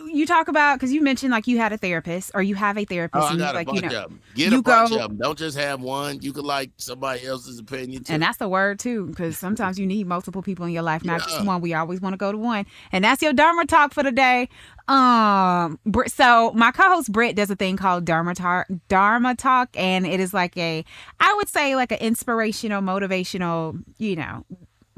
you 0.05 0.25
talk 0.25 0.47
about, 0.47 0.75
because 0.75 0.91
you 0.91 1.01
mentioned 1.01 1.31
like 1.31 1.47
you 1.47 1.57
had 1.57 1.73
a 1.73 1.77
therapist 1.77 2.31
or 2.33 2.41
you 2.41 2.55
have 2.55 2.77
a 2.77 2.85
therapist. 2.85 3.23
Oh, 3.23 3.33
I 3.33 3.37
got 3.37 3.55
like, 3.55 3.67
a 3.67 3.71
bunch 3.71 3.83
you 3.83 3.89
know, 3.89 4.03
of 4.03 4.09
them. 4.09 4.21
Get 4.35 4.53
a 4.53 4.61
bunch 4.61 4.89
go, 4.89 4.95
of 4.95 5.01
them. 5.09 5.17
Don't 5.17 5.37
just 5.37 5.57
have 5.57 5.81
one. 5.81 6.21
You 6.21 6.33
can 6.33 6.45
like 6.45 6.71
somebody 6.77 7.25
else's 7.25 7.59
opinion 7.59 8.03
too. 8.03 8.13
And 8.13 8.23
that's 8.23 8.37
the 8.37 8.47
word 8.49 8.79
too, 8.79 9.07
because 9.07 9.37
sometimes 9.37 9.77
you 9.77 9.85
need 9.85 10.07
multiple 10.07 10.41
people 10.41 10.65
in 10.65 10.71
your 10.71 10.83
life, 10.83 11.03
not 11.03 11.21
yeah. 11.21 11.25
just 11.25 11.45
one. 11.45 11.61
We 11.61 11.73
always 11.73 12.01
want 12.01 12.13
to 12.13 12.17
go 12.17 12.31
to 12.31 12.37
one. 12.37 12.65
And 12.91 13.03
that's 13.03 13.21
your 13.21 13.33
Dharma 13.33 13.65
talk 13.65 13.93
for 13.93 14.03
the 14.03 14.11
day. 14.11 14.49
Um, 14.87 15.79
so 16.07 16.51
my 16.53 16.71
co-host 16.71 17.11
Britt 17.11 17.35
does 17.35 17.49
a 17.49 17.55
thing 17.55 17.77
called 17.77 18.03
Dharma 18.05 18.35
talk, 18.35 18.67
Dharma 18.89 19.35
talk, 19.35 19.69
and 19.75 20.05
it 20.05 20.19
is 20.19 20.33
like 20.33 20.57
a, 20.57 20.83
I 21.19 21.33
would 21.35 21.47
say 21.47 21.75
like 21.75 21.91
an 21.91 21.99
inspirational, 21.99 22.81
motivational, 22.81 23.81
you 23.97 24.15
know, 24.15 24.45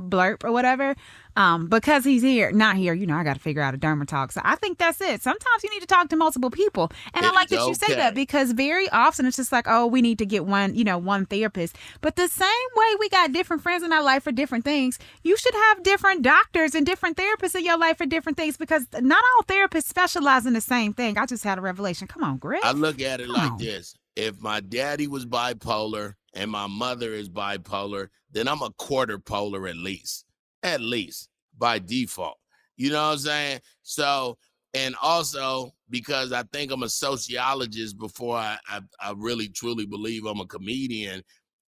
blurb 0.09 0.43
or 0.43 0.51
whatever. 0.51 0.95
Um, 1.35 1.67
because 1.67 2.05
he's 2.05 2.21
here, 2.21 2.51
not 2.51 2.75
here, 2.75 2.93
you 2.93 3.07
know, 3.07 3.15
I 3.15 3.23
got 3.23 3.33
to 3.33 3.39
figure 3.39 3.63
out 3.63 3.73
a 3.73 3.77
Dharma 3.77 4.05
talk. 4.05 4.31
So 4.31 4.41
I 4.43 4.55
think 4.55 4.77
that's 4.77 5.01
it. 5.01 5.23
Sometimes 5.23 5.63
you 5.63 5.71
need 5.71 5.79
to 5.79 5.87
talk 5.87 6.09
to 6.09 6.15
multiple 6.15 6.51
people. 6.51 6.91
And 7.15 7.25
it's 7.25 7.31
I 7.31 7.35
like 7.35 7.49
that 7.49 7.61
okay. 7.61 7.69
you 7.69 7.73
say 7.73 7.95
that 7.95 8.13
because 8.13 8.51
very 8.51 8.87
often 8.89 9.25
it's 9.25 9.37
just 9.37 9.51
like, 9.51 9.65
oh, 9.67 9.87
we 9.87 10.03
need 10.03 10.19
to 10.19 10.27
get 10.27 10.45
one, 10.45 10.75
you 10.75 10.83
know, 10.83 10.99
one 10.99 11.25
therapist. 11.25 11.75
But 12.01 12.17
the 12.17 12.27
same 12.27 12.47
way 12.75 12.95
we 12.99 13.09
got 13.09 13.31
different 13.31 13.63
friends 13.63 13.81
in 13.83 13.91
our 13.91 14.03
life 14.03 14.23
for 14.23 14.31
different 14.31 14.63
things, 14.63 14.99
you 15.23 15.35
should 15.35 15.55
have 15.55 15.81
different 15.81 16.21
doctors 16.21 16.75
and 16.75 16.85
different 16.85 17.17
therapists 17.17 17.55
in 17.55 17.65
your 17.65 17.79
life 17.79 17.97
for 17.97 18.05
different 18.05 18.37
things 18.37 18.55
because 18.55 18.85
not 19.01 19.23
all 19.35 19.43
therapists 19.43 19.85
specialize 19.85 20.45
in 20.45 20.53
the 20.53 20.61
same 20.61 20.93
thing. 20.93 21.17
I 21.17 21.25
just 21.25 21.43
had 21.43 21.57
a 21.57 21.61
revelation. 21.61 22.07
Come 22.07 22.23
on, 22.23 22.37
Greg. 22.37 22.61
I 22.63 22.73
look 22.73 23.01
at 23.01 23.21
it 23.21 23.25
Come 23.25 23.35
like 23.35 23.51
on. 23.53 23.57
this. 23.57 23.95
If 24.15 24.39
my 24.39 24.59
daddy 24.59 25.07
was 25.07 25.25
bipolar 25.25 26.13
and 26.33 26.49
my 26.49 26.67
mother 26.67 27.13
is 27.13 27.29
bipolar, 27.29 28.09
then 28.31 28.47
I'm 28.47 28.61
a 28.61 28.71
quarter 28.71 29.19
polar 29.19 29.67
at 29.67 29.77
least 29.77 30.25
at 30.63 30.81
least 30.81 31.29
by 31.57 31.77
default. 31.77 32.37
You 32.77 32.89
know 32.89 33.03
what 33.07 33.13
I'm 33.13 33.17
saying? 33.19 33.59
So, 33.83 34.37
and 34.73 34.95
also 35.01 35.73
because 35.89 36.31
I 36.31 36.43
think 36.51 36.71
I'm 36.71 36.83
a 36.83 36.89
sociologist 36.89 37.99
before 37.99 38.37
I, 38.37 38.57
I, 38.67 38.79
I 38.99 39.13
really 39.15 39.49
truly 39.49 39.85
believe 39.85 40.25
I'm 40.25 40.39
a 40.39 40.47
comedian, 40.47 41.21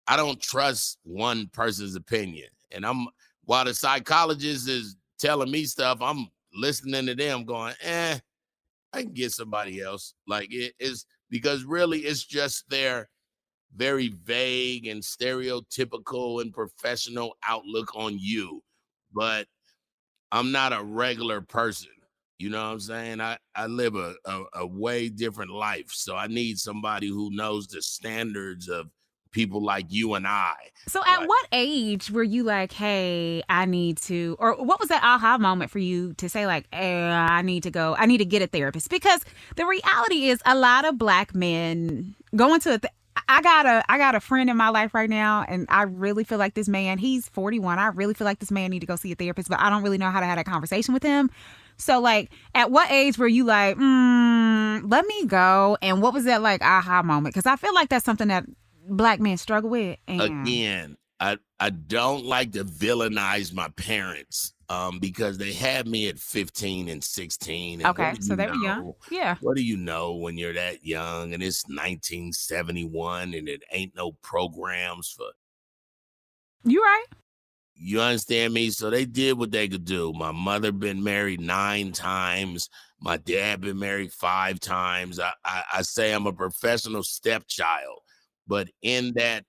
I 0.06 0.16
don't 0.16 0.40
trust 0.40 0.98
one 1.02 1.48
person's 1.52 1.96
opinion. 1.96 2.48
And 2.70 2.86
I'm 2.86 3.08
while 3.44 3.66
the 3.66 3.74
psychologist 3.74 4.68
is 4.68 4.96
telling 5.18 5.50
me 5.50 5.64
stuff, 5.64 5.98
I'm 6.00 6.28
listening 6.54 7.06
to 7.06 7.14
them 7.14 7.44
going, 7.44 7.74
eh, 7.82 8.18
I 8.92 9.02
can 9.02 9.12
get 9.12 9.32
somebody 9.32 9.82
else. 9.82 10.14
Like 10.26 10.48
it 10.50 10.74
is 10.78 11.04
because 11.28 11.64
really 11.64 12.00
it's 12.00 12.24
just 12.24 12.68
their 12.70 13.10
very 13.74 14.08
vague 14.24 14.86
and 14.86 15.02
stereotypical 15.02 16.40
and 16.40 16.52
professional 16.52 17.36
outlook 17.46 17.94
on 17.94 18.16
you 18.18 18.62
but 19.14 19.46
I'm 20.32 20.52
not 20.52 20.72
a 20.72 20.82
regular 20.82 21.40
person. 21.40 21.90
You 22.38 22.50
know 22.50 22.58
what 22.58 22.72
I'm 22.72 22.80
saying? 22.80 23.20
I, 23.20 23.38
I 23.54 23.66
live 23.66 23.94
a, 23.94 24.16
a, 24.24 24.44
a 24.54 24.66
way 24.66 25.08
different 25.08 25.52
life. 25.52 25.90
So 25.92 26.16
I 26.16 26.26
need 26.26 26.58
somebody 26.58 27.06
who 27.06 27.30
knows 27.32 27.68
the 27.68 27.80
standards 27.80 28.68
of 28.68 28.90
people 29.30 29.62
like 29.62 29.86
you 29.88 30.14
and 30.14 30.26
I. 30.26 30.54
So 30.88 31.00
at 31.06 31.20
like, 31.20 31.28
what 31.28 31.46
age 31.52 32.10
were 32.10 32.24
you 32.24 32.42
like, 32.42 32.72
hey, 32.72 33.42
I 33.48 33.64
need 33.66 33.98
to, 33.98 34.36
or 34.40 34.54
what 34.56 34.80
was 34.80 34.88
that 34.88 35.02
aha 35.04 35.38
moment 35.38 35.70
for 35.70 35.78
you 35.78 36.14
to 36.14 36.28
say, 36.28 36.46
like, 36.46 36.66
hey, 36.72 37.04
I 37.04 37.42
need 37.42 37.62
to 37.62 37.70
go, 37.70 37.94
I 37.96 38.06
need 38.06 38.18
to 38.18 38.24
get 38.24 38.42
a 38.42 38.48
therapist? 38.48 38.90
Because 38.90 39.24
the 39.54 39.66
reality 39.66 40.28
is 40.28 40.40
a 40.44 40.56
lot 40.56 40.84
of 40.84 40.98
black 40.98 41.34
men 41.34 42.16
going 42.34 42.60
to 42.60 42.74
a 42.74 42.78
th- 42.78 42.92
I 43.28 43.42
got 43.42 43.66
a 43.66 43.84
I 43.88 43.98
got 43.98 44.14
a 44.14 44.20
friend 44.20 44.50
in 44.50 44.56
my 44.56 44.68
life 44.68 44.94
right 44.94 45.08
now, 45.08 45.44
and 45.46 45.66
I 45.68 45.82
really 45.82 46.24
feel 46.24 46.38
like 46.38 46.54
this 46.54 46.68
man. 46.68 46.98
He's 46.98 47.28
41. 47.28 47.78
I 47.78 47.86
really 47.88 48.14
feel 48.14 48.24
like 48.24 48.38
this 48.38 48.50
man 48.50 48.70
need 48.70 48.80
to 48.80 48.86
go 48.86 48.96
see 48.96 49.12
a 49.12 49.14
therapist, 49.14 49.48
but 49.48 49.60
I 49.60 49.70
don't 49.70 49.82
really 49.82 49.98
know 49.98 50.10
how 50.10 50.20
to 50.20 50.26
have 50.26 50.38
a 50.38 50.44
conversation 50.44 50.94
with 50.94 51.02
him. 51.02 51.30
So, 51.76 52.00
like, 52.00 52.30
at 52.54 52.70
what 52.70 52.90
age 52.90 53.18
were 53.18 53.28
you 53.28 53.44
like, 53.44 53.76
mm, 53.76 54.90
let 54.90 55.06
me 55.06 55.26
go? 55.26 55.76
And 55.82 56.02
what 56.02 56.14
was 56.14 56.24
that 56.24 56.42
like 56.42 56.62
aha 56.62 57.02
moment? 57.02 57.34
Because 57.34 57.46
I 57.46 57.56
feel 57.56 57.74
like 57.74 57.88
that's 57.88 58.04
something 58.04 58.28
that 58.28 58.44
black 58.88 59.20
men 59.20 59.36
struggle 59.36 59.70
with. 59.70 59.98
And... 60.06 60.20
Again, 60.20 60.96
I 61.20 61.38
I 61.60 61.70
don't 61.70 62.24
like 62.24 62.52
to 62.52 62.64
villainize 62.64 63.52
my 63.52 63.68
parents 63.68 64.53
um, 64.68 64.98
because 64.98 65.38
they 65.38 65.52
had 65.52 65.86
me 65.86 66.08
at 66.08 66.18
15 66.18 66.88
and 66.88 67.02
16. 67.02 67.80
And 67.80 67.88
okay, 67.88 68.14
so 68.20 68.34
they 68.36 68.46
were 68.46 68.54
young. 68.54 68.92
Yeah. 69.10 69.36
What 69.40 69.56
do 69.56 69.62
you 69.62 69.76
know 69.76 70.14
when 70.14 70.38
you're 70.38 70.54
that 70.54 70.84
young 70.84 71.34
and 71.34 71.42
it's 71.42 71.64
1971 71.66 73.34
and 73.34 73.48
it 73.48 73.62
ain't 73.72 73.94
no 73.94 74.12
programs 74.22 75.10
for. 75.10 75.26
You 76.64 76.82
right. 76.82 77.04
You 77.74 78.00
understand 78.00 78.54
me? 78.54 78.70
So 78.70 78.88
they 78.88 79.04
did 79.04 79.36
what 79.36 79.50
they 79.50 79.68
could 79.68 79.84
do. 79.84 80.12
My 80.12 80.32
mother 80.32 80.72
been 80.72 81.02
married 81.02 81.40
nine 81.40 81.92
times. 81.92 82.70
My 83.00 83.16
dad 83.18 83.60
been 83.60 83.78
married 83.78 84.12
five 84.12 84.60
times. 84.60 85.20
I, 85.20 85.32
I, 85.44 85.62
I 85.74 85.82
say 85.82 86.12
I'm 86.12 86.26
a 86.26 86.32
professional 86.32 87.02
stepchild, 87.02 87.98
but 88.46 88.68
in 88.80 89.12
that, 89.16 89.44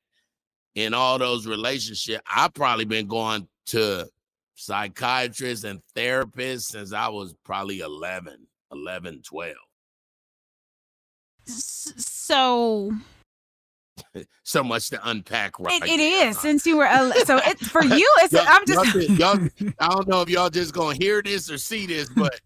in 0.74 0.94
all 0.94 1.18
those 1.18 1.48
relationships, 1.48 2.22
I've 2.30 2.54
probably 2.54 2.84
been 2.84 3.08
going 3.08 3.48
to 3.68 4.10
psychiatrists 4.56 5.66
and 5.66 5.82
therapists 5.96 6.64
since 6.64 6.94
I 6.94 7.08
was 7.10 7.36
probably 7.44 7.82
11, 7.82 8.48
11, 8.72 9.22
12. 9.24 9.56
So 11.46 12.92
so 14.44 14.64
much 14.64 14.90
to 14.90 15.10
unpack 15.10 15.60
right 15.60 15.82
it, 15.84 15.88
it 15.88 16.00
is 16.00 16.40
since 16.40 16.66
you 16.66 16.78
were 16.78 16.88
so 17.24 17.38
it, 17.38 17.60
for 17.60 17.84
you 17.86 18.10
it's 18.20 18.34
y'all, 18.34 18.44
i'm 18.48 18.66
just 18.66 19.10
y'all, 19.12 19.40
i 19.80 19.88
don't 19.88 20.08
know 20.08 20.22
if 20.22 20.30
y'all 20.30 20.50
just 20.50 20.74
gonna 20.74 20.96
hear 20.96 21.22
this 21.22 21.50
or 21.50 21.58
see 21.58 21.86
this 21.86 22.10
but 22.10 22.40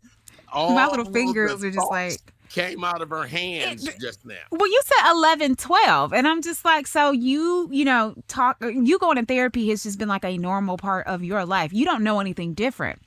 all 0.51 0.75
my 0.75 0.85
little 0.85 1.11
fingers 1.11 1.63
are 1.63 1.71
just 1.71 1.89
like 1.89 2.19
came 2.49 2.83
out 2.83 3.01
of 3.01 3.09
her 3.09 3.25
hands 3.25 3.87
it, 3.87 3.99
just 3.99 4.25
now. 4.25 4.35
Well, 4.51 4.67
you 4.67 4.81
said 4.83 5.11
11, 5.11 5.55
12. 5.55 6.13
And 6.13 6.27
I'm 6.27 6.41
just 6.41 6.65
like, 6.65 6.87
so 6.87 7.11
you, 7.11 7.69
you 7.71 7.85
know, 7.85 8.15
talk, 8.27 8.57
uh, 8.61 8.67
you 8.67 8.99
going 8.99 9.17
to 9.17 9.25
therapy 9.25 9.69
has 9.69 9.83
just 9.83 9.99
been 9.99 10.09
like 10.09 10.25
a 10.25 10.37
normal 10.37 10.77
part 10.77 11.07
of 11.07 11.23
your 11.23 11.45
life. 11.45 11.71
You 11.73 11.85
don't 11.85 12.03
know 12.03 12.19
anything 12.19 12.53
different. 12.53 13.01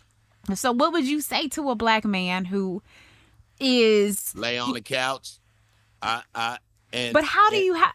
So, 0.55 0.73
what 0.73 0.93
would 0.93 1.07
you 1.07 1.21
say 1.21 1.49
to 1.49 1.71
a 1.71 1.75
black 1.75 2.05
man 2.05 2.45
who 2.45 2.83
is 3.61 4.35
lay 4.35 4.59
on 4.59 4.73
the 4.73 4.81
couch? 4.81 5.35
I, 6.01 6.23
I, 6.35 6.59
and, 6.93 7.13
but 7.13 7.23
how 7.23 7.49
do 7.51 7.57
you 7.57 7.75
have? 7.75 7.93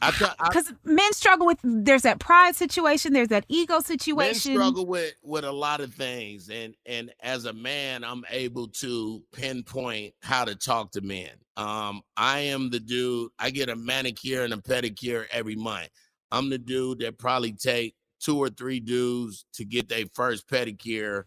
Because 0.00 0.72
men 0.84 1.12
struggle 1.12 1.46
with 1.46 1.58
there's 1.62 2.02
that 2.02 2.20
pride 2.20 2.54
situation 2.54 3.12
there's 3.12 3.28
that 3.28 3.44
ego 3.48 3.80
situation 3.80 4.54
men 4.54 4.62
struggle 4.62 4.86
with 4.86 5.14
with 5.22 5.44
a 5.44 5.52
lot 5.52 5.80
of 5.80 5.92
things 5.92 6.48
and 6.50 6.74
and 6.86 7.12
as 7.20 7.44
a 7.46 7.52
man 7.52 8.04
i'm 8.04 8.24
able 8.30 8.68
to 8.68 9.22
pinpoint 9.32 10.14
how 10.22 10.44
to 10.44 10.54
talk 10.54 10.92
to 10.92 11.00
men 11.00 11.30
um 11.56 12.00
i 12.16 12.38
am 12.38 12.70
the 12.70 12.80
dude 12.80 13.30
i 13.38 13.50
get 13.50 13.68
a 13.68 13.76
manicure 13.76 14.44
and 14.44 14.52
a 14.52 14.58
pedicure 14.58 15.24
every 15.32 15.56
month 15.56 15.88
i'm 16.30 16.48
the 16.48 16.58
dude 16.58 17.00
that 17.00 17.18
probably 17.18 17.52
take 17.52 17.94
two 18.20 18.38
or 18.38 18.48
three 18.48 18.80
dudes 18.80 19.46
to 19.52 19.64
get 19.64 19.88
their 19.88 20.04
first 20.14 20.48
pedicure 20.48 21.24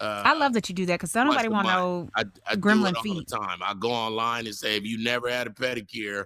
uh, 0.00 0.22
I 0.24 0.32
love 0.32 0.54
that 0.54 0.66
you 0.66 0.74
do 0.74 0.86
that 0.86 0.94
because 0.94 1.14
nobody 1.14 1.48
want 1.48 1.66
to 1.66 1.74
know 1.74 2.08
I, 2.16 2.24
I 2.46 2.56
gremlin 2.56 2.96
feet. 3.02 3.28
time. 3.28 3.58
I 3.62 3.74
go 3.74 3.90
online 3.90 4.46
and 4.46 4.54
say, 4.54 4.78
if 4.78 4.84
you 4.84 4.96
never 4.96 5.28
had 5.28 5.46
a 5.46 5.50
pedicure, 5.50 6.24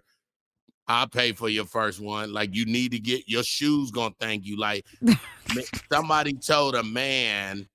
I'll 0.86 1.08
pay 1.08 1.32
for 1.32 1.48
your 1.48 1.64
first 1.64 2.00
one. 2.00 2.32
Like 2.32 2.54
you 2.54 2.66
need 2.66 2.92
to 2.92 2.98
get 2.98 3.28
your 3.28 3.42
shoes 3.42 3.90
gonna 3.90 4.14
thank 4.20 4.44
you. 4.44 4.58
Like 4.58 4.86
somebody 5.92 6.34
told 6.34 6.74
a 6.74 6.82
man 6.82 7.66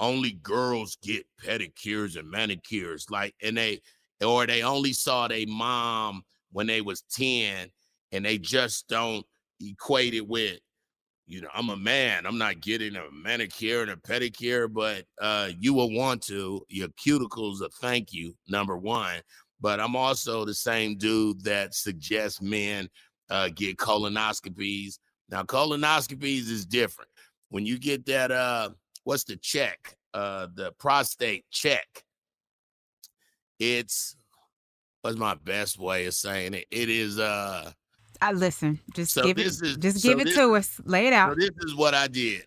only 0.00 0.32
girls 0.32 0.96
get 1.02 1.26
pedicures 1.44 2.18
and 2.18 2.30
manicures. 2.30 3.06
Like 3.10 3.34
and 3.42 3.56
they 3.56 3.80
or 4.24 4.46
they 4.46 4.62
only 4.62 4.92
saw 4.92 5.28
their 5.28 5.46
mom 5.46 6.24
when 6.50 6.66
they 6.66 6.80
was 6.80 7.02
10 7.12 7.68
and 8.10 8.24
they 8.24 8.38
just 8.38 8.88
don't 8.88 9.24
equate 9.60 10.14
it 10.14 10.26
with 10.26 10.58
you 11.30 11.42
know, 11.42 11.48
I'm 11.52 11.68
a 11.68 11.76
man. 11.76 12.24
I'm 12.24 12.38
not 12.38 12.62
getting 12.62 12.96
a 12.96 13.02
manicure 13.12 13.82
and 13.82 13.90
a 13.90 13.96
pedicure, 13.96 14.72
but 14.72 15.04
uh, 15.20 15.50
you 15.60 15.74
will 15.74 15.92
want 15.92 16.22
to. 16.22 16.64
Your 16.70 16.88
cuticles 16.88 17.60
a 17.60 17.68
thank 17.68 18.14
you, 18.14 18.34
number 18.48 18.78
one 18.78 19.20
but 19.60 19.80
I'm 19.80 19.96
also 19.96 20.44
the 20.44 20.54
same 20.54 20.96
dude 20.96 21.42
that 21.44 21.74
suggests 21.74 22.40
men 22.40 22.88
uh, 23.30 23.48
get 23.54 23.76
colonoscopies. 23.76 24.98
Now, 25.30 25.42
colonoscopies 25.42 26.50
is 26.50 26.64
different. 26.64 27.10
When 27.50 27.66
you 27.66 27.78
get 27.78 28.06
that, 28.06 28.30
uh, 28.30 28.70
what's 29.04 29.24
the 29.24 29.36
check? 29.36 29.96
Uh, 30.14 30.48
the 30.54 30.72
prostate 30.78 31.44
check. 31.50 32.04
It's 33.58 34.16
what's 35.02 35.16
my 35.16 35.34
best 35.34 35.78
way 35.78 36.06
of 36.06 36.14
saying 36.14 36.54
it? 36.54 36.66
It 36.70 36.88
is 36.88 37.18
uh 37.18 37.72
I 38.20 38.32
listen, 38.32 38.80
just 38.94 39.12
so 39.12 39.22
give 39.22 39.38
it 39.38 39.46
is, 39.46 39.76
just 39.78 40.00
so 40.00 40.08
give 40.08 40.20
it 40.20 40.34
to 40.34 40.54
us. 40.54 40.80
Lay 40.84 41.06
it 41.06 41.12
out. 41.12 41.30
So 41.30 41.34
this 41.36 41.50
is 41.60 41.74
what 41.74 41.94
I 41.94 42.08
did. 42.08 42.44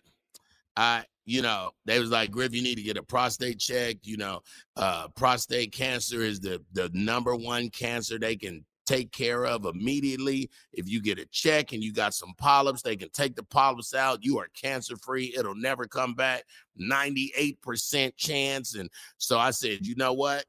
I 0.76 1.04
you 1.24 1.42
know, 1.42 1.70
they 1.84 2.00
was 2.00 2.10
like, 2.10 2.30
Griff, 2.30 2.54
you 2.54 2.62
need 2.62 2.76
to 2.76 2.82
get 2.82 2.96
a 2.96 3.02
prostate 3.02 3.58
check. 3.58 3.96
You 4.02 4.16
know, 4.16 4.40
uh, 4.76 5.08
prostate 5.08 5.72
cancer 5.72 6.22
is 6.22 6.40
the 6.40 6.62
the 6.72 6.90
number 6.92 7.34
one 7.34 7.70
cancer 7.70 8.18
they 8.18 8.36
can 8.36 8.64
take 8.86 9.12
care 9.12 9.46
of 9.46 9.64
immediately. 9.64 10.50
If 10.72 10.88
you 10.88 11.00
get 11.00 11.18
a 11.18 11.26
check 11.26 11.72
and 11.72 11.82
you 11.82 11.92
got 11.92 12.14
some 12.14 12.34
polyps, 12.36 12.82
they 12.82 12.96
can 12.96 13.10
take 13.10 13.36
the 13.36 13.44
polyps 13.44 13.94
out. 13.94 14.24
You 14.24 14.38
are 14.38 14.48
cancer 14.60 14.96
free. 14.96 15.34
It'll 15.36 15.54
never 15.54 15.86
come 15.86 16.14
back. 16.14 16.44
98% 16.80 18.16
chance. 18.16 18.74
And 18.74 18.90
so 19.18 19.38
I 19.38 19.50
said, 19.50 19.86
you 19.86 19.94
know 19.96 20.12
what? 20.12 20.44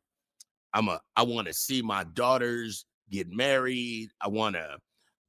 I'm 0.73 0.87
a 0.87 0.99
I 1.15 1.23
want 1.23 1.47
to 1.47 1.53
see 1.53 1.81
my 1.81 2.03
daughters 2.03 2.85
get 3.11 3.29
married. 3.29 4.09
I 4.19 4.27
want 4.27 4.55
to 4.55 4.77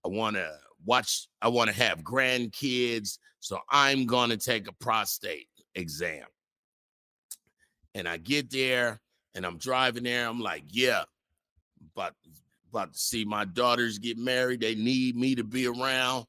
I 0.04 0.08
want 0.08 0.36
to 0.36 0.50
watch 0.84 1.28
I 1.42 1.48
want 1.48 1.70
to 1.70 1.76
have 1.76 2.02
grandkids. 2.02 3.18
So 3.40 3.58
I'm 3.70 4.06
going 4.06 4.30
to 4.30 4.36
take 4.36 4.68
a 4.68 4.72
prostate 4.72 5.48
exam. 5.74 6.24
And 7.94 8.08
I 8.08 8.16
get 8.16 8.50
there 8.50 9.00
and 9.34 9.44
I'm 9.44 9.58
driving 9.58 10.04
there. 10.04 10.28
I'm 10.28 10.40
like, 10.40 10.64
yeah, 10.68 11.04
but 11.94 12.14
about 12.70 12.92
to 12.92 12.98
see 12.98 13.24
my 13.24 13.44
daughters 13.44 13.98
get 13.98 14.18
married. 14.18 14.60
They 14.60 14.74
need 14.74 15.16
me 15.16 15.34
to 15.36 15.44
be 15.44 15.66
around. 15.66 16.26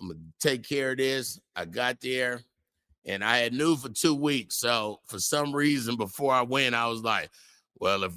I'm 0.00 0.08
gonna 0.08 0.20
take 0.38 0.66
care 0.66 0.92
of 0.92 0.98
this. 0.98 1.40
I 1.56 1.64
got 1.64 2.00
there 2.00 2.42
and 3.04 3.24
I 3.24 3.38
had 3.38 3.52
knew 3.52 3.76
for 3.76 3.88
two 3.88 4.14
weeks. 4.14 4.56
So 4.56 5.00
for 5.06 5.18
some 5.18 5.54
reason 5.54 5.96
before 5.96 6.32
I 6.32 6.42
went, 6.42 6.74
I 6.74 6.86
was 6.86 7.02
like, 7.02 7.30
well, 7.78 8.04
if 8.04 8.12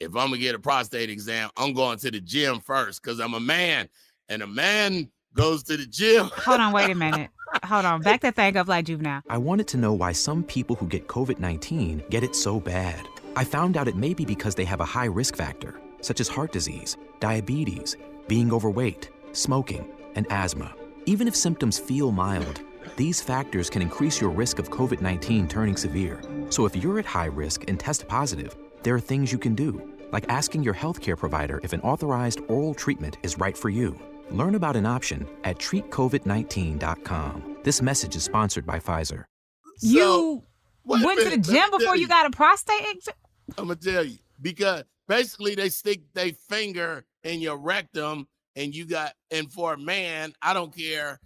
if 0.00 0.10
I'm 0.16 0.28
gonna 0.28 0.38
get 0.38 0.54
a 0.54 0.58
prostate 0.58 1.10
exam, 1.10 1.50
I'm 1.56 1.74
going 1.74 1.98
to 1.98 2.10
the 2.10 2.20
gym 2.20 2.60
first 2.60 3.02
because 3.02 3.20
I'm 3.20 3.34
a 3.34 3.40
man. 3.40 3.88
And 4.28 4.42
a 4.42 4.46
man 4.46 5.10
goes 5.34 5.62
to 5.64 5.76
the 5.76 5.86
gym. 5.86 6.26
Hold 6.32 6.60
on, 6.60 6.72
wait 6.72 6.90
a 6.90 6.94
minute. 6.94 7.30
Hold 7.64 7.84
on. 7.84 8.00
Back 8.00 8.20
that 8.22 8.36
thing 8.36 8.56
up 8.56 8.68
like 8.68 8.86
juvenile. 8.86 9.22
I 9.28 9.38
wanted 9.38 9.68
to 9.68 9.76
know 9.76 9.92
why 9.92 10.12
some 10.12 10.42
people 10.42 10.76
who 10.76 10.86
get 10.86 11.06
COVID 11.06 11.38
19 11.38 12.04
get 12.10 12.24
it 12.24 12.34
so 12.34 12.58
bad. 12.58 13.06
I 13.36 13.44
found 13.44 13.76
out 13.76 13.88
it 13.88 13.96
may 13.96 14.14
be 14.14 14.24
because 14.24 14.54
they 14.54 14.64
have 14.64 14.80
a 14.80 14.84
high 14.84 15.06
risk 15.06 15.36
factor, 15.36 15.80
such 16.00 16.20
as 16.20 16.28
heart 16.28 16.52
disease, 16.52 16.96
diabetes, 17.20 17.96
being 18.28 18.52
overweight, 18.52 19.10
smoking, 19.32 19.88
and 20.14 20.26
asthma. 20.30 20.74
Even 21.06 21.28
if 21.28 21.36
symptoms 21.36 21.78
feel 21.78 22.12
mild, 22.12 22.62
these 22.96 23.20
factors 23.20 23.68
can 23.68 23.82
increase 23.82 24.20
your 24.20 24.30
risk 24.30 24.58
of 24.58 24.70
COVID 24.70 25.00
19 25.00 25.48
turning 25.48 25.76
severe. 25.76 26.20
So 26.50 26.64
if 26.64 26.76
you're 26.76 26.98
at 26.98 27.06
high 27.06 27.26
risk 27.26 27.68
and 27.68 27.78
test 27.78 28.06
positive, 28.08 28.56
there 28.82 28.94
are 28.94 29.00
things 29.00 29.32
you 29.32 29.38
can 29.38 29.54
do, 29.54 29.82
like 30.12 30.26
asking 30.28 30.62
your 30.62 30.74
healthcare 30.74 31.16
provider 31.16 31.60
if 31.62 31.72
an 31.72 31.80
authorized 31.80 32.40
oral 32.48 32.74
treatment 32.74 33.18
is 33.22 33.38
right 33.38 33.56
for 33.56 33.68
you. 33.68 33.98
Learn 34.34 34.56
about 34.56 34.74
an 34.74 34.84
option 34.84 35.28
at 35.44 35.58
treatcovid19.com. 35.58 37.56
This 37.62 37.80
message 37.80 38.16
is 38.16 38.24
sponsored 38.24 38.66
by 38.66 38.80
Pfizer. 38.80 39.26
So, 39.76 39.86
you 39.86 40.42
went 40.84 41.20
to 41.20 41.30
the 41.30 41.38
gym 41.38 41.70
before 41.70 41.94
you, 41.94 42.02
you 42.02 42.08
got 42.08 42.26
a 42.26 42.30
prostate 42.30 42.80
exam? 42.80 43.14
I'm 43.56 43.68
gonna 43.68 43.76
tell 43.76 44.02
you 44.02 44.18
because 44.42 44.82
basically 45.06 45.54
they 45.54 45.68
stick 45.68 46.00
their 46.14 46.32
finger 46.48 47.04
in 47.22 47.40
your 47.40 47.56
rectum 47.58 48.26
and 48.56 48.74
you 48.74 48.86
got 48.86 49.12
and 49.30 49.52
for 49.52 49.74
a 49.74 49.78
man, 49.78 50.32
I 50.42 50.52
don't 50.52 50.76
care. 50.76 51.20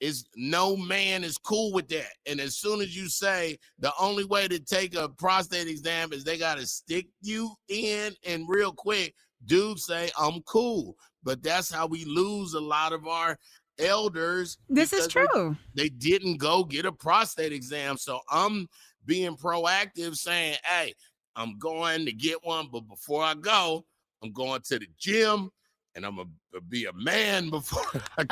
Is 0.00 0.24
no 0.34 0.76
man 0.76 1.22
is 1.22 1.38
cool 1.38 1.72
with 1.72 1.86
that. 1.90 2.10
And 2.26 2.40
as 2.40 2.56
soon 2.56 2.80
as 2.80 2.96
you 2.96 3.08
say 3.08 3.56
the 3.78 3.92
only 4.00 4.24
way 4.24 4.48
to 4.48 4.58
take 4.58 4.96
a 4.96 5.08
prostate 5.08 5.68
exam 5.68 6.12
is 6.12 6.24
they 6.24 6.38
gotta 6.38 6.66
stick 6.66 7.06
you 7.20 7.54
in 7.68 8.14
and 8.26 8.48
real 8.48 8.72
quick, 8.72 9.14
dudes 9.46 9.86
say, 9.86 10.10
I'm 10.18 10.42
cool 10.42 10.96
but 11.22 11.42
that's 11.42 11.70
how 11.70 11.86
we 11.86 12.04
lose 12.04 12.54
a 12.54 12.60
lot 12.60 12.92
of 12.92 13.06
our 13.06 13.38
elders. 13.78 14.58
This 14.68 14.92
is 14.92 15.08
true. 15.08 15.56
They, 15.74 15.84
they, 15.84 15.88
didn't 15.88 16.38
go 16.38 16.64
get 16.64 16.86
a 16.86 16.92
prostate 16.92 17.52
exam. 17.52 17.96
So 17.96 18.20
I'm 18.30 18.68
being 19.04 19.36
proactive 19.36 20.16
saying, 20.16 20.56
hey, 20.64 20.94
I'm 21.36 21.58
going 21.58 22.06
to 22.06 22.12
get 22.12 22.44
one, 22.44 22.68
but 22.70 22.88
before 22.88 23.22
I 23.22 23.34
go, 23.34 23.84
I'm 24.22 24.32
going 24.32 24.60
to 24.62 24.78
the 24.78 24.86
gym 24.98 25.50
and 25.94 26.06
I'm 26.06 26.16
gonna 26.16 26.28
be 26.68 26.86
a 26.86 26.92
man 26.92 27.50
before 27.50 27.84
I 28.16 28.24